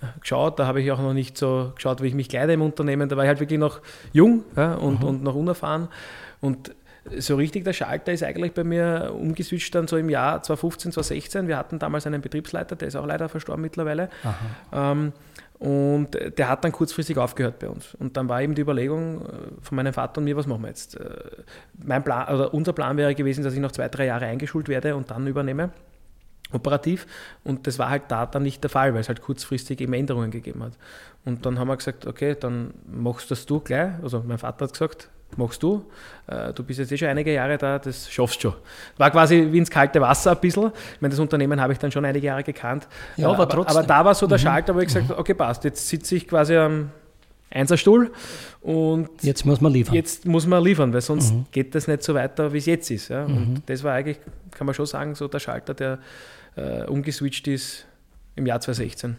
äh, 0.00 0.06
geschaut. 0.20 0.58
Da 0.58 0.66
habe 0.66 0.80
ich 0.80 0.90
auch 0.90 1.00
noch 1.00 1.14
nicht 1.14 1.38
so 1.38 1.72
geschaut, 1.74 2.02
wie 2.02 2.08
ich 2.08 2.14
mich 2.14 2.28
kleide 2.28 2.52
im 2.52 2.62
Unternehmen. 2.62 3.08
Da 3.08 3.16
war 3.16 3.24
ich 3.24 3.28
halt 3.28 3.40
wirklich 3.40 3.60
noch 3.60 3.80
jung 4.12 4.44
ja, 4.56 4.74
und, 4.74 5.00
mhm. 5.00 5.08
und 5.08 5.22
noch 5.22 5.34
unerfahren. 5.34 5.88
Und 6.40 6.74
so 7.18 7.36
richtig 7.36 7.64
der 7.64 7.72
Schalter 7.72 8.12
ist 8.12 8.22
eigentlich 8.22 8.52
bei 8.52 8.64
mir 8.64 9.12
umgeswitcht 9.14 9.74
dann 9.74 9.86
so 9.86 9.96
im 9.96 10.08
Jahr 10.08 10.42
2015, 10.42 10.92
2016. 10.92 11.48
Wir 11.48 11.58
hatten 11.58 11.78
damals 11.78 12.06
einen 12.06 12.22
Betriebsleiter, 12.22 12.76
der 12.76 12.88
ist 12.88 12.96
auch 12.96 13.06
leider 13.06 13.28
verstorben 13.28 13.62
mittlerweile. 13.62 14.08
Ähm, 14.72 15.12
und 15.58 16.08
der 16.36 16.48
hat 16.48 16.64
dann 16.64 16.72
kurzfristig 16.72 17.16
aufgehört 17.16 17.58
bei 17.58 17.68
uns. 17.68 17.94
Und 17.94 18.16
dann 18.16 18.28
war 18.28 18.42
eben 18.42 18.54
die 18.54 18.62
Überlegung 18.62 19.22
äh, 19.22 19.28
von 19.62 19.76
meinem 19.76 19.92
Vater 19.92 20.18
und 20.18 20.24
mir, 20.24 20.36
was 20.36 20.46
machen 20.46 20.62
wir 20.62 20.68
jetzt? 20.68 20.98
Äh, 20.98 21.08
mein 21.82 22.02
Plan, 22.02 22.34
oder 22.34 22.52
unser 22.52 22.72
Plan 22.72 22.96
wäre 22.96 23.14
gewesen, 23.14 23.44
dass 23.44 23.54
ich 23.54 23.60
noch 23.60 23.72
zwei, 23.72 23.88
drei 23.88 24.06
Jahre 24.06 24.26
eingeschult 24.26 24.68
werde 24.68 24.96
und 24.96 25.10
dann 25.10 25.26
übernehme 25.26 25.70
operativ. 26.52 27.06
Und 27.42 27.66
das 27.66 27.78
war 27.78 27.90
halt 27.90 28.04
da 28.08 28.26
dann 28.26 28.42
nicht 28.42 28.62
der 28.62 28.70
Fall, 28.70 28.94
weil 28.94 29.00
es 29.00 29.08
halt 29.08 29.20
kurzfristig 29.20 29.80
eben 29.80 29.92
Änderungen 29.92 30.30
gegeben 30.30 30.62
hat. 30.62 30.72
Und 31.24 31.46
dann 31.46 31.58
haben 31.58 31.68
wir 31.68 31.76
gesagt, 31.76 32.06
okay, 32.06 32.36
dann 32.38 32.74
machst 32.86 33.30
das 33.30 33.46
du 33.46 33.60
gleich. 33.60 33.92
Also 34.02 34.22
mein 34.26 34.38
Vater 34.38 34.66
hat 34.66 34.72
gesagt, 34.72 35.08
machst 35.38 35.62
du. 35.62 35.84
Äh, 36.26 36.52
du 36.52 36.62
bist 36.62 36.78
jetzt 36.78 36.92
eh 36.92 36.96
schon 36.96 37.08
einige 37.08 37.32
Jahre 37.32 37.58
da, 37.58 37.78
das 37.78 38.10
schaffst 38.10 38.36
du 38.42 38.50
schon. 38.50 38.54
War 38.96 39.10
quasi 39.10 39.48
wie 39.50 39.58
ins 39.58 39.70
kalte 39.70 40.00
Wasser 40.00 40.32
ein 40.32 40.40
bisschen. 40.40 40.72
Ich 40.94 41.00
meine, 41.00 41.10
das 41.10 41.20
Unternehmen 41.20 41.60
habe 41.60 41.72
ich 41.72 41.78
dann 41.78 41.90
schon 41.90 42.04
einige 42.04 42.26
Jahre 42.26 42.42
gekannt. 42.42 42.88
Ja, 43.16 43.28
aber, 43.28 43.42
aber, 43.42 43.68
aber 43.68 43.82
da 43.82 44.04
war 44.04 44.14
so 44.14 44.26
der 44.26 44.38
mhm. 44.38 44.42
Schalter, 44.42 44.74
wo 44.74 44.80
ich 44.80 44.86
gesagt 44.86 45.08
habe, 45.08 45.18
okay, 45.18 45.34
passt, 45.34 45.64
jetzt 45.64 45.88
sitze 45.88 46.16
ich 46.16 46.28
quasi 46.28 46.56
am 46.56 46.90
Einserstuhl 47.50 48.10
und 48.62 49.08
jetzt 49.22 49.46
muss 49.46 49.60
man 49.60 49.72
liefern. 49.72 49.94
Jetzt 49.94 50.26
muss 50.26 50.46
man 50.46 50.62
liefern, 50.62 50.92
weil 50.92 51.00
sonst 51.00 51.32
mhm. 51.32 51.46
geht 51.52 51.74
das 51.74 51.86
nicht 51.86 52.02
so 52.02 52.14
weiter, 52.14 52.52
wie 52.52 52.58
es 52.58 52.66
jetzt 52.66 52.90
ist. 52.90 53.08
Ja? 53.08 53.24
Und 53.24 53.50
mhm. 53.50 53.62
das 53.66 53.82
war 53.84 53.94
eigentlich, 53.94 54.18
kann 54.50 54.66
man 54.66 54.74
schon 54.74 54.86
sagen, 54.86 55.14
so 55.14 55.28
der 55.28 55.38
Schalter, 55.38 55.74
der 55.74 55.98
äh, 56.56 56.84
umgeswitcht 56.84 57.46
ist 57.46 57.86
im 58.34 58.46
Jahr 58.46 58.60
2016. 58.60 59.16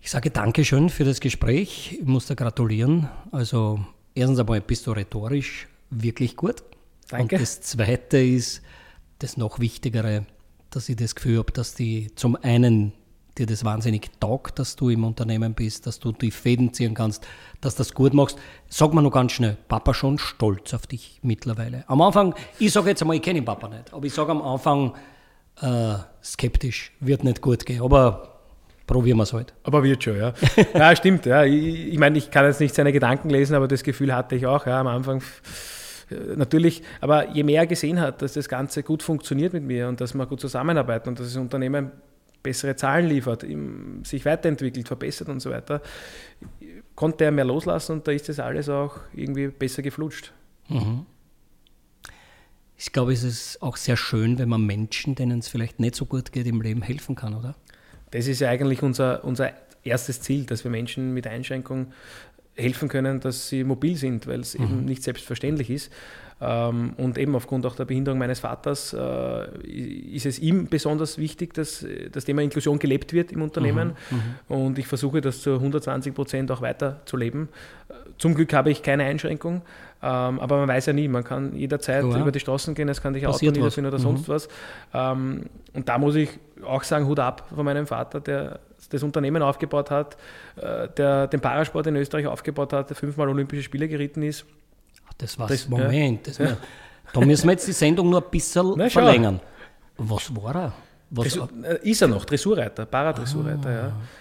Ich 0.00 0.10
sage 0.10 0.30
Dankeschön 0.30 0.88
für 0.88 1.04
das 1.04 1.20
Gespräch. 1.20 1.98
Ich 2.00 2.06
muss 2.06 2.26
da 2.26 2.34
gratulieren. 2.34 3.08
Also 3.32 3.80
erstens 4.14 4.38
einmal 4.38 4.60
bist 4.60 4.86
du 4.86 4.92
rhetorisch 4.92 5.68
wirklich 5.90 6.36
gut. 6.36 6.62
Danke. 7.08 7.36
Und 7.36 7.42
das 7.42 7.60
Zweite 7.60 8.18
ist 8.18 8.62
das 9.18 9.36
noch 9.36 9.58
Wichtigere, 9.58 10.26
dass 10.70 10.88
ich 10.88 10.96
das 10.96 11.14
Gefühl 11.14 11.38
habe, 11.38 11.52
dass 11.52 11.74
die 11.74 12.14
zum 12.14 12.36
einen 12.36 12.92
dir 13.38 13.46
das 13.46 13.64
wahnsinnig 13.64 14.10
taugt, 14.20 14.58
dass 14.58 14.76
du 14.76 14.90
im 14.90 15.04
Unternehmen 15.04 15.54
bist, 15.54 15.86
dass 15.86 15.98
du 15.98 16.12
die 16.12 16.30
Fäden 16.30 16.72
ziehen 16.72 16.94
kannst, 16.94 17.26
dass 17.60 17.74
du 17.74 17.78
das 17.78 17.94
gut 17.94 18.12
machst. 18.12 18.38
Sag 18.68 18.92
mal 18.92 19.02
noch 19.02 19.12
ganz 19.12 19.32
schnell, 19.32 19.56
Papa 19.68 19.94
schon 19.94 20.18
stolz 20.18 20.74
auf 20.74 20.86
dich 20.86 21.20
mittlerweile. 21.22 21.84
Am 21.86 22.00
Anfang, 22.00 22.34
ich 22.58 22.72
sage 22.72 22.90
jetzt 22.90 23.02
einmal, 23.02 23.16
ich 23.16 23.22
kenne 23.22 23.40
den 23.40 23.44
Papa 23.44 23.68
nicht, 23.68 23.92
aber 23.92 24.04
ich 24.04 24.12
sage 24.12 24.30
am 24.32 24.42
Anfang 24.42 24.94
äh, 25.60 25.94
skeptisch, 26.22 26.92
wird 27.00 27.24
nicht 27.24 27.40
gut 27.40 27.66
gehen, 27.66 27.82
aber 27.82 28.29
probieren 28.86 29.18
wir 29.18 29.22
es 29.24 29.32
halt. 29.32 29.54
Aber 29.62 29.82
wird 29.82 30.02
schon, 30.02 30.16
ja. 30.16 30.32
ja, 30.74 30.96
stimmt, 30.96 31.26
ja. 31.26 31.44
Ich, 31.44 31.92
ich 31.92 31.98
meine, 31.98 32.18
ich 32.18 32.30
kann 32.30 32.44
jetzt 32.44 32.60
nicht 32.60 32.74
seine 32.74 32.92
Gedanken 32.92 33.30
lesen, 33.30 33.54
aber 33.54 33.68
das 33.68 33.82
Gefühl 33.82 34.14
hatte 34.14 34.36
ich 34.36 34.46
auch, 34.46 34.66
ja, 34.66 34.80
am 34.80 34.86
Anfang 34.86 35.22
natürlich, 36.36 36.82
aber 37.00 37.30
je 37.30 37.42
mehr 37.42 37.60
er 37.60 37.66
gesehen 37.66 38.00
hat, 38.00 38.22
dass 38.22 38.34
das 38.34 38.48
Ganze 38.48 38.82
gut 38.82 39.02
funktioniert 39.02 39.52
mit 39.52 39.64
mir 39.64 39.88
und 39.88 40.00
dass 40.00 40.14
wir 40.14 40.26
gut 40.26 40.40
zusammenarbeiten 40.40 41.10
und 41.10 41.18
dass 41.18 41.26
das 41.26 41.36
Unternehmen 41.36 41.90
bessere 42.42 42.74
Zahlen 42.76 43.06
liefert, 43.06 43.44
sich 44.04 44.24
weiterentwickelt, 44.24 44.88
verbessert 44.88 45.28
und 45.28 45.40
so 45.40 45.50
weiter, 45.50 45.82
konnte 46.94 47.24
er 47.24 47.30
mehr 47.30 47.44
loslassen 47.44 47.92
und 47.92 48.08
da 48.08 48.12
ist 48.12 48.28
das 48.28 48.40
alles 48.40 48.68
auch 48.68 48.98
irgendwie 49.12 49.48
besser 49.48 49.82
geflutscht. 49.82 50.32
Mhm. 50.68 51.06
Ich 52.76 52.92
glaube, 52.92 53.12
es 53.12 53.24
ist 53.24 53.60
auch 53.60 53.76
sehr 53.76 53.96
schön, 53.96 54.38
wenn 54.38 54.48
man 54.48 54.64
Menschen, 54.64 55.14
denen 55.14 55.40
es 55.40 55.48
vielleicht 55.48 55.80
nicht 55.80 55.94
so 55.94 56.06
gut 56.06 56.32
geht, 56.32 56.46
im 56.46 56.62
Leben 56.62 56.80
helfen 56.80 57.14
kann, 57.14 57.34
oder? 57.34 57.54
Das 58.10 58.26
ist 58.26 58.40
ja 58.40 58.48
eigentlich 58.48 58.82
unser, 58.82 59.24
unser 59.24 59.52
erstes 59.84 60.20
Ziel, 60.20 60.44
dass 60.44 60.64
wir 60.64 60.70
Menschen 60.70 61.14
mit 61.14 61.26
Einschränkungen 61.26 61.92
helfen 62.54 62.88
können, 62.88 63.20
dass 63.20 63.48
sie 63.48 63.64
mobil 63.64 63.96
sind, 63.96 64.26
weil 64.26 64.40
es 64.40 64.58
mhm. 64.58 64.64
eben 64.64 64.84
nicht 64.84 65.02
selbstverständlich 65.02 65.70
ist. 65.70 65.92
Ähm, 66.40 66.94
und 66.96 67.18
eben 67.18 67.34
aufgrund 67.34 67.66
auch 67.66 67.76
der 67.76 67.84
Behinderung 67.84 68.18
meines 68.18 68.40
Vaters 68.40 68.94
äh, 68.94 69.46
ist 69.66 70.26
es 70.26 70.38
ihm 70.38 70.68
besonders 70.68 71.18
wichtig, 71.18 71.52
dass 71.54 71.84
das 72.12 72.24
Thema 72.24 72.42
Inklusion 72.42 72.78
gelebt 72.78 73.12
wird 73.12 73.32
im 73.32 73.42
Unternehmen. 73.42 73.92
Mhm. 74.10 74.16
Mhm. 74.16 74.56
Und 74.56 74.78
ich 74.78 74.86
versuche 74.86 75.20
das 75.20 75.42
zu 75.42 75.54
120 75.54 76.14
Prozent 76.14 76.50
auch 76.50 76.62
weiter 76.62 77.00
zu 77.04 77.16
leben. 77.16 77.48
Zum 78.18 78.34
Glück 78.34 78.52
habe 78.52 78.70
ich 78.70 78.82
keine 78.82 79.04
Einschränkung, 79.04 79.62
ähm, 80.02 80.40
aber 80.40 80.58
man 80.58 80.68
weiß 80.68 80.86
ja 80.86 80.92
nie, 80.92 81.08
man 81.08 81.24
kann 81.24 81.54
jederzeit 81.54 82.04
ja. 82.04 82.18
über 82.18 82.32
die 82.32 82.40
Straßen 82.40 82.74
gehen, 82.74 82.88
es 82.88 83.02
kann 83.02 83.12
dich 83.12 83.26
Auto 83.26 83.50
niederfinden 83.50 83.92
oder 83.92 83.98
mhm. 83.98 84.02
sonst 84.02 84.28
was. 84.28 84.48
Ähm, 84.94 85.46
und 85.74 85.88
da 85.88 85.98
muss 85.98 86.14
ich 86.14 86.30
auch 86.64 86.82
sagen, 86.82 87.06
Hut 87.06 87.18
ab 87.18 87.48
von 87.54 87.64
meinem 87.64 87.86
Vater, 87.86 88.20
der 88.20 88.60
das 88.90 89.02
Unternehmen 89.02 89.42
aufgebaut 89.42 89.90
hat, 89.90 90.16
äh, 90.56 90.88
der 90.96 91.26
den 91.26 91.40
Parasport 91.40 91.86
in 91.86 91.96
Österreich 91.96 92.26
aufgebaut 92.26 92.72
hat, 92.72 92.90
der 92.90 92.96
fünfmal 92.96 93.28
Olympische 93.28 93.62
Spiele 93.62 93.88
geritten 93.88 94.22
ist. 94.22 94.46
Das 95.20 95.38
war 95.38 95.48
das, 95.48 95.68
Moment. 95.68 96.26
Das 96.26 96.38
ja. 96.38 96.56
da 97.12 97.20
müssen 97.20 97.46
wir 97.46 97.52
jetzt 97.52 97.68
die 97.68 97.72
Sendung 97.72 98.10
nur 98.10 98.22
ein 98.22 98.30
bisschen 98.30 98.72
Na, 98.76 98.88
verlängern. 98.88 99.40
Was 99.98 100.34
war 100.34 100.54
er? 100.54 100.72
Was 101.10 101.24
Dressur, 101.24 101.48
äh, 101.64 101.90
ist 101.90 102.00
er 102.00 102.08
noch, 102.08 102.24
Dressurreiter, 102.24 102.86
Paradressurreiter, 102.86 103.68
ah, 103.68 103.72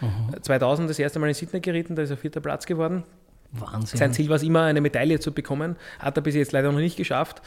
ja. 0.02 0.08
Aha. 0.08 0.42
2000 0.42 0.90
das 0.90 0.98
erste 0.98 1.20
Mal 1.20 1.28
in 1.28 1.36
Sydney 1.36 1.60
geritten, 1.60 1.96
da 1.96 2.02
ist 2.02 2.10
er 2.10 2.18
vierter 2.18 2.42
Platz 2.42 2.66
geworden. 2.66 3.04
Wahnsinn. 3.52 3.98
Sein 3.98 4.14
Ziel 4.14 4.30
war 4.30 4.36
es 4.36 4.44
immer, 4.44 4.64
eine 4.64 4.82
Medaille 4.82 5.20
zu 5.20 5.32
bekommen. 5.32 5.76
Hat 5.98 6.18
er 6.18 6.22
bis 6.22 6.36
jetzt 6.36 6.52
leider 6.52 6.72
noch 6.72 6.80
nicht 6.80 6.98
geschafft. 6.98 7.42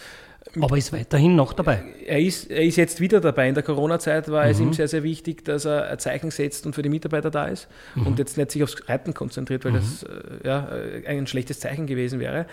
Aber 0.61 0.77
ist 0.77 0.93
weiterhin 0.93 1.37
noch 1.37 1.53
dabei. 1.53 1.85
Er 2.05 2.21
ist, 2.21 2.51
er 2.51 2.63
ist 2.63 2.77
jetzt 2.77 3.01
wieder 3.01 3.21
dabei. 3.21 3.49
In 3.49 3.55
der 3.55 3.63
Corona-Zeit 3.63 4.29
war 4.31 4.45
mhm. 4.45 4.51
es 4.51 4.61
ihm 4.61 4.73
sehr, 4.73 4.89
sehr 4.89 5.05
wichtig, 5.05 5.45
dass 5.45 5.65
er 5.65 5.89
ein 5.89 5.99
Zeichen 5.99 6.31
setzt 6.31 6.67
und 6.67 6.75
für 6.75 6.83
die 6.83 6.89
Mitarbeiter 6.89 7.31
da 7.31 7.47
ist 7.47 7.69
mhm. 7.95 8.09
und 8.09 8.19
jetzt 8.19 8.37
nicht 8.37 8.51
sich 8.51 8.63
aufs 8.63 8.89
Reiten 8.89 9.15
konzentriert, 9.15 9.65
weil 9.65 9.73
mhm. 9.73 9.77
das 9.77 10.03
äh, 10.03 10.47
ja, 10.47 10.69
ein 11.07 11.27
schlechtes 11.29 11.61
Zeichen 11.61 11.87
gewesen 11.87 12.19
wäre. 12.19 12.47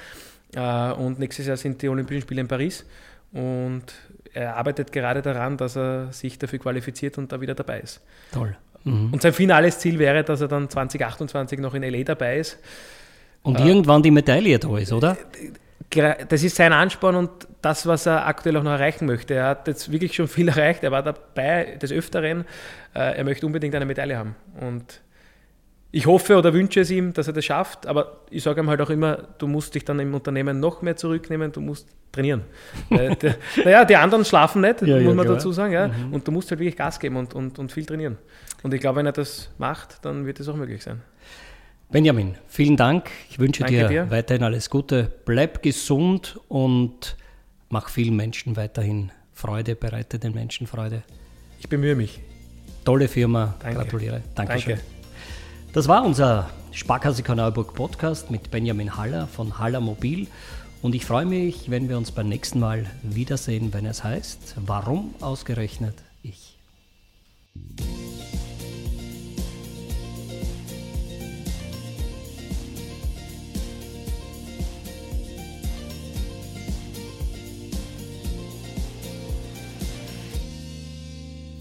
Äh, 0.55 0.91
und 0.93 1.19
nächstes 1.19 1.47
Jahr 1.47 1.57
sind 1.57 1.81
die 1.81 1.89
Olympischen 1.89 2.21
Spiele 2.21 2.41
in 2.41 2.47
Paris 2.47 2.85
und 3.31 3.83
er 4.33 4.55
arbeitet 4.55 4.91
gerade 4.91 5.21
daran, 5.21 5.57
dass 5.57 5.75
er 5.75 6.11
sich 6.11 6.37
dafür 6.37 6.59
qualifiziert 6.59 7.17
und 7.17 7.31
da 7.31 7.41
wieder 7.41 7.55
dabei 7.55 7.79
ist. 7.81 8.01
Toll. 8.31 8.55
Mhm. 8.83 9.13
Und 9.13 9.21
sein 9.21 9.33
finales 9.33 9.79
Ziel 9.79 9.99
wäre, 9.99 10.23
dass 10.23 10.41
er 10.41 10.47
dann 10.47 10.69
2028 10.69 11.59
noch 11.59 11.73
in 11.73 11.83
LA 11.83 12.03
dabei 12.03 12.37
ist. 12.37 12.57
Und 13.41 13.59
äh, 13.59 13.67
irgendwann 13.67 14.03
die 14.03 14.11
Medaille 14.11 14.59
da 14.59 14.77
ist, 14.77 14.91
oder? 14.91 15.17
Das 15.91 16.43
ist 16.43 16.55
sein 16.55 16.71
Ansporn 16.71 17.15
und 17.15 17.31
das, 17.61 17.87
was 17.87 18.05
er 18.05 18.27
aktuell 18.27 18.57
auch 18.57 18.63
noch 18.63 18.71
erreichen 18.71 19.07
möchte. 19.07 19.33
Er 19.33 19.47
hat 19.47 19.67
jetzt 19.67 19.91
wirklich 19.91 20.13
schon 20.13 20.27
viel 20.27 20.47
erreicht. 20.49 20.83
Er 20.83 20.91
war 20.91 21.01
dabei 21.01 21.77
des 21.81 21.91
Öfteren. 21.91 22.45
Äh, 22.93 23.17
er 23.17 23.23
möchte 23.23 23.45
unbedingt 23.45 23.75
eine 23.75 23.85
Medaille 23.85 24.17
haben. 24.17 24.35
Und 24.59 25.01
ich 25.91 26.05
hoffe 26.05 26.37
oder 26.37 26.53
wünsche 26.53 26.81
es 26.81 26.91
ihm, 26.91 27.13
dass 27.13 27.27
er 27.27 27.33
das 27.33 27.45
schafft, 27.45 27.87
aber 27.87 28.21
ich 28.29 28.43
sage 28.43 28.61
ihm 28.61 28.69
halt 28.69 28.81
auch 28.81 28.89
immer, 28.89 29.17
du 29.37 29.47
musst 29.47 29.73
dich 29.73 29.85
dann 29.85 29.99
im 29.99 30.13
Unternehmen 30.13 30.59
noch 30.59 30.81
mehr 30.81 30.95
zurücknehmen, 30.95 31.51
du 31.51 31.61
musst 31.61 31.87
trainieren. 32.11 32.43
äh, 32.91 33.15
der, 33.15 33.37
naja, 33.63 33.85
die 33.85 33.95
anderen 33.95 34.23
schlafen 34.23 34.61
nicht, 34.61 34.81
ja, 34.81 34.95
muss 34.95 35.03
ja, 35.03 35.13
man 35.13 35.25
klar. 35.25 35.37
dazu 35.37 35.51
sagen, 35.51 35.73
ja? 35.73 35.87
Mhm. 35.87 36.13
und 36.13 36.27
du 36.27 36.31
musst 36.31 36.51
halt 36.51 36.59
wirklich 36.59 36.77
Gas 36.77 36.99
geben 36.99 37.15
und, 37.15 37.33
und, 37.33 37.57
und 37.57 37.71
viel 37.71 37.85
trainieren. 37.85 38.17
Und 38.61 38.73
ich 38.73 38.81
glaube, 38.81 38.97
wenn 38.97 39.05
er 39.05 39.13
das 39.13 39.49
macht, 39.57 40.03
dann 40.05 40.25
wird 40.25 40.39
es 40.39 40.47
auch 40.47 40.55
möglich 40.55 40.83
sein. 40.83 41.01
Benjamin, 41.91 42.35
vielen 42.47 42.77
Dank. 42.77 43.09
Ich 43.31 43.39
wünsche 43.39 43.63
dir, 43.63 43.87
dir, 43.87 44.11
weiterhin 44.11 44.43
alles 44.43 44.69
Gute. 44.69 45.11
Bleib 45.25 45.63
gesund 45.63 46.39
und 46.47 47.17
mach 47.69 47.89
vielen 47.89 48.15
Menschen 48.15 48.55
weiterhin 48.55 49.11
Freude, 49.33 49.75
bereite 49.75 50.19
den 50.19 50.35
Menschen 50.35 50.67
Freude. 50.67 51.01
Ich 51.59 51.67
bemühe 51.67 51.95
mich. 51.95 52.19
Tolle 52.85 53.07
Firma, 53.07 53.55
Danke. 53.59 53.77
gratuliere. 53.77 54.21
Dankeschön. 54.35 54.75
Danke. 54.75 54.98
Das 55.71 55.87
war 55.87 56.03
unser 56.03 56.49
Sparkasse 56.71 57.21
Kanalburg 57.21 57.75
Podcast 57.75 58.31
mit 58.31 58.49
Benjamin 58.49 58.97
Haller 58.97 59.27
von 59.27 59.59
Haller 59.59 59.79
Mobil. 59.79 60.25
Und 60.81 60.95
ich 60.95 61.05
freue 61.05 61.27
mich, 61.27 61.69
wenn 61.69 61.89
wir 61.89 61.97
uns 61.99 62.11
beim 62.11 62.27
nächsten 62.27 62.59
Mal 62.59 62.87
wiedersehen, 63.03 63.71
wenn 63.71 63.85
es 63.85 64.03
heißt, 64.03 64.55
warum 64.65 65.13
ausgerechnet 65.21 65.93
ich? 66.23 66.57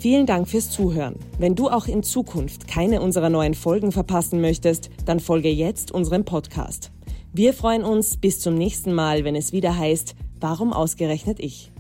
Vielen 0.01 0.27
Dank 0.27 0.49
fürs 0.49 0.71
Zuhören. 0.71 1.17
Wenn 1.39 1.57
du 1.57 1.69
auch 1.69 1.89
in 1.89 2.05
Zukunft 2.05 2.69
keine 2.69 3.03
unserer 3.03 3.31
neuen 3.31 3.55
Folgen 3.55 3.91
verpassen 3.91 4.41
möchtest, 4.41 4.91
dann 5.07 5.19
folge 5.19 5.49
jetzt 5.49 5.91
unserem 5.91 6.25
Podcast. 6.25 6.93
Wir 7.33 7.53
freuen 7.53 7.83
uns 7.83 8.17
bis 8.17 8.39
zum 8.39 8.55
nächsten 8.55 8.93
Mal, 8.93 9.25
wenn 9.25 9.35
es 9.35 9.53
wieder 9.53 9.77
heißt, 9.77 10.15
warum 10.39 10.73
ausgerechnet 10.73 11.41
ich? 11.41 11.73